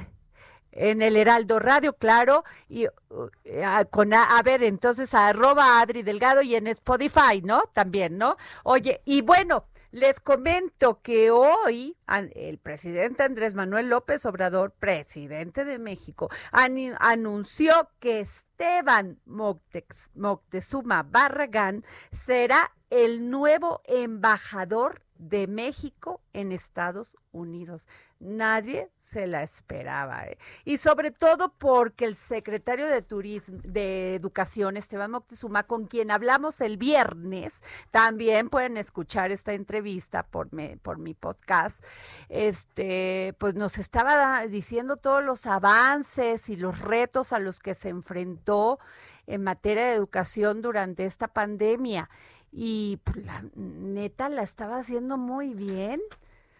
En 0.72 1.02
el 1.02 1.16
Heraldo 1.16 1.58
Radio, 1.58 1.94
claro, 1.94 2.44
y 2.68 2.86
uh, 2.86 3.28
a, 3.64 3.84
con 3.86 4.12
a, 4.12 4.38
a, 4.38 4.42
ver, 4.42 4.62
entonces 4.62 5.14
arroba 5.14 5.80
Adri 5.80 6.02
Delgado 6.02 6.42
y 6.42 6.54
en 6.54 6.66
Spotify, 6.66 7.42
¿no? 7.42 7.62
También, 7.72 8.18
¿no? 8.18 8.36
Oye, 8.62 9.00
y 9.04 9.22
bueno, 9.22 9.66
les 9.96 10.20
comento 10.20 11.00
que 11.00 11.30
hoy 11.30 11.96
el 12.34 12.58
presidente 12.58 13.22
Andrés 13.22 13.54
Manuel 13.54 13.88
López 13.88 14.26
Obrador, 14.26 14.72
presidente 14.72 15.64
de 15.64 15.78
México, 15.78 16.28
an, 16.52 16.76
anunció 16.98 17.88
que 17.98 18.20
Esteban 18.20 19.18
Moctezuma 19.24 21.02
Barragán 21.02 21.82
será 22.12 22.72
el 22.90 23.30
nuevo 23.30 23.80
embajador 23.86 25.02
de 25.18 25.46
México 25.46 26.20
en 26.32 26.52
Estados 26.52 27.16
Unidos. 27.32 27.88
Nadie 28.18 28.90
se 28.98 29.26
la 29.26 29.42
esperaba. 29.42 30.24
¿eh? 30.26 30.38
Y 30.64 30.78
sobre 30.78 31.10
todo 31.10 31.52
porque 31.56 32.06
el 32.06 32.14
secretario 32.14 32.86
de 32.86 33.02
Turismo, 33.02 33.58
de 33.62 34.14
Educación, 34.14 34.76
Esteban 34.76 35.10
Moctezuma, 35.10 35.64
con 35.64 35.86
quien 35.86 36.10
hablamos 36.10 36.60
el 36.60 36.76
viernes, 36.76 37.62
también 37.90 38.48
pueden 38.48 38.78
escuchar 38.78 39.32
esta 39.32 39.52
entrevista 39.52 40.22
por, 40.22 40.52
me, 40.52 40.78
por 40.78 40.98
mi 40.98 41.14
podcast, 41.14 41.84
este, 42.28 43.34
pues 43.38 43.54
nos 43.54 43.78
estaba 43.78 44.46
diciendo 44.46 44.96
todos 44.96 45.22
los 45.22 45.46
avances 45.46 46.48
y 46.48 46.56
los 46.56 46.78
retos 46.78 47.32
a 47.32 47.38
los 47.38 47.60
que 47.60 47.74
se 47.74 47.90
enfrentó 47.90 48.78
en 49.26 49.42
materia 49.42 49.86
de 49.86 49.94
educación 49.94 50.62
durante 50.62 51.04
esta 51.04 51.28
pandemia 51.28 52.08
y 52.50 52.98
pues, 53.04 53.26
la 53.26 53.44
neta 53.54 54.28
la 54.28 54.42
estaba 54.42 54.78
haciendo 54.78 55.18
muy 55.18 55.54
bien. 55.54 56.00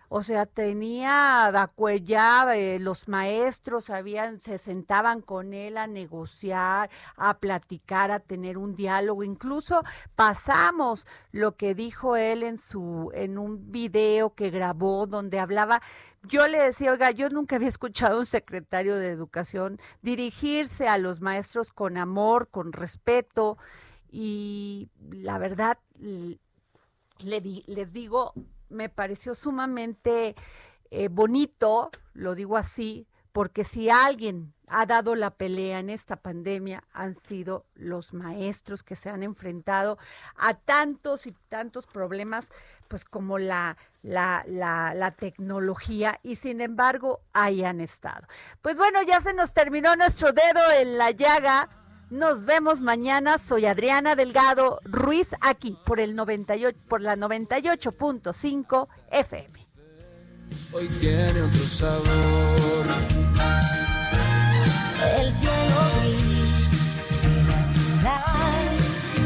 O 0.09 0.23
sea, 0.23 0.47
tenía 0.47 1.51
Bacuellá, 1.53 2.57
eh, 2.57 2.79
los 2.79 3.09
maestros 3.09 3.91
habían, 3.91 4.41
se 4.41 4.59
sentaban 4.59 5.21
con 5.21 5.53
él 5.53 5.77
a 5.77 5.87
negociar, 5.87 6.91
a 7.17 7.39
platicar, 7.39 8.11
a 8.11 8.21
tener 8.21 8.57
un 8.59 8.75
diálogo. 8.75 9.25
Incluso 9.25 9.83
pasamos 10.15 11.07
lo 11.33 11.57
que 11.57 11.75
dijo 11.75 12.17
él 12.17 12.43
en 12.43 12.57
su, 12.59 13.11
en 13.15 13.37
un 13.39 13.73
video 13.73 14.35
que 14.35 14.51
grabó 14.51 15.07
donde 15.07 15.41
hablaba. 15.41 15.83
Yo 16.23 16.49
le 16.49 16.59
decía, 16.59 16.93
oiga, 16.93 17.11
yo 17.11 17.29
nunca 17.29 17.57
había 17.57 17.69
escuchado 17.69 18.17
a 18.17 18.21
un 18.21 18.27
secretario 18.27 18.97
de 18.97 19.09
educación 19.11 19.81
dirigirse 20.03 20.89
a 20.89 20.99
los 20.99 21.21
maestros 21.21 21.71
con 21.71 21.97
amor, 21.97 22.49
con 22.49 22.73
respeto 22.73 23.59
y 24.11 24.89
la 25.11 25.39
verdad 25.39 25.79
le 25.99 27.41
di- 27.41 27.65
les 27.67 27.93
digo, 27.93 28.33
me 28.69 28.89
pareció 28.89 29.35
sumamente 29.35 30.35
eh, 30.91 31.09
bonito, 31.09 31.91
lo 32.15 32.35
digo 32.35 32.57
así, 32.57 33.07
porque 33.33 33.65
si 33.65 33.91
alguien 33.91 34.55
ha 34.67 34.87
dado 34.87 35.15
la 35.15 35.31
pelea 35.31 35.79
en 35.79 35.91
esta 35.91 36.17
pandemia 36.17 36.83
han 36.93 37.15
sido 37.15 37.67
los 37.75 38.15
maestros 38.15 38.83
que 38.83 38.97
se 38.97 39.11
han 39.11 39.23
enfrentado 39.23 39.99
a 40.37 40.55
tantos 40.55 41.27
y 41.27 41.33
tantos 41.49 41.87
problemas, 41.87 42.51
pues 42.89 43.05
como 43.05 43.39
la, 43.39 43.77
la, 44.03 44.43
la, 44.49 44.95
la 44.95 45.11
tecnología, 45.11 46.19
y 46.23 46.37
sin 46.37 46.61
embargo 46.61 47.21
ahí 47.33 47.63
han 47.63 47.81
estado. 47.81 48.27
Pues 48.63 48.79
bueno, 48.79 49.03
ya 49.03 49.21
se 49.21 49.35
nos 49.35 49.53
terminó 49.53 49.95
nuestro 49.97 50.33
dedo 50.33 50.73
en 50.81 50.97
la 50.97 51.11
llaga. 51.11 51.69
Nos 52.11 52.45
vemos 52.45 52.81
mañana. 52.83 53.39
Soy 53.39 53.67
Adriana 53.67 54.15
Delgado 54.15 54.79
Ruiz 54.85 55.27
aquí 55.41 55.77
por 55.85 55.99
el 55.99 56.15
98 56.15 56.79
por 56.89 57.01
la 57.01 57.17
98.5 57.17 58.87
FM. 59.11 59.67
Hoy 60.73 60.87
tiene 61.01 61.43
otro 61.43 61.63
sabor. 61.63 62.87
El 65.19 65.33
cielo 65.33 65.81
gris 66.01 66.71
de 67.23 67.43
la 67.49 67.63
ciudad 67.73 68.73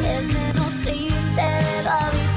es 0.04 0.26
menos 0.26 0.72
triste 0.80 1.42
de 1.42 1.82
lo 1.82 1.90
habitual. 1.90 2.30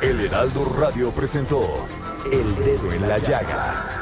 El 0.00 0.20
Heraldo 0.20 0.64
Radio 0.78 1.12
presentó 1.12 1.86
El 2.32 2.56
Dedo 2.56 2.92
en 2.92 3.08
la 3.08 3.18
Llaga 3.18 4.01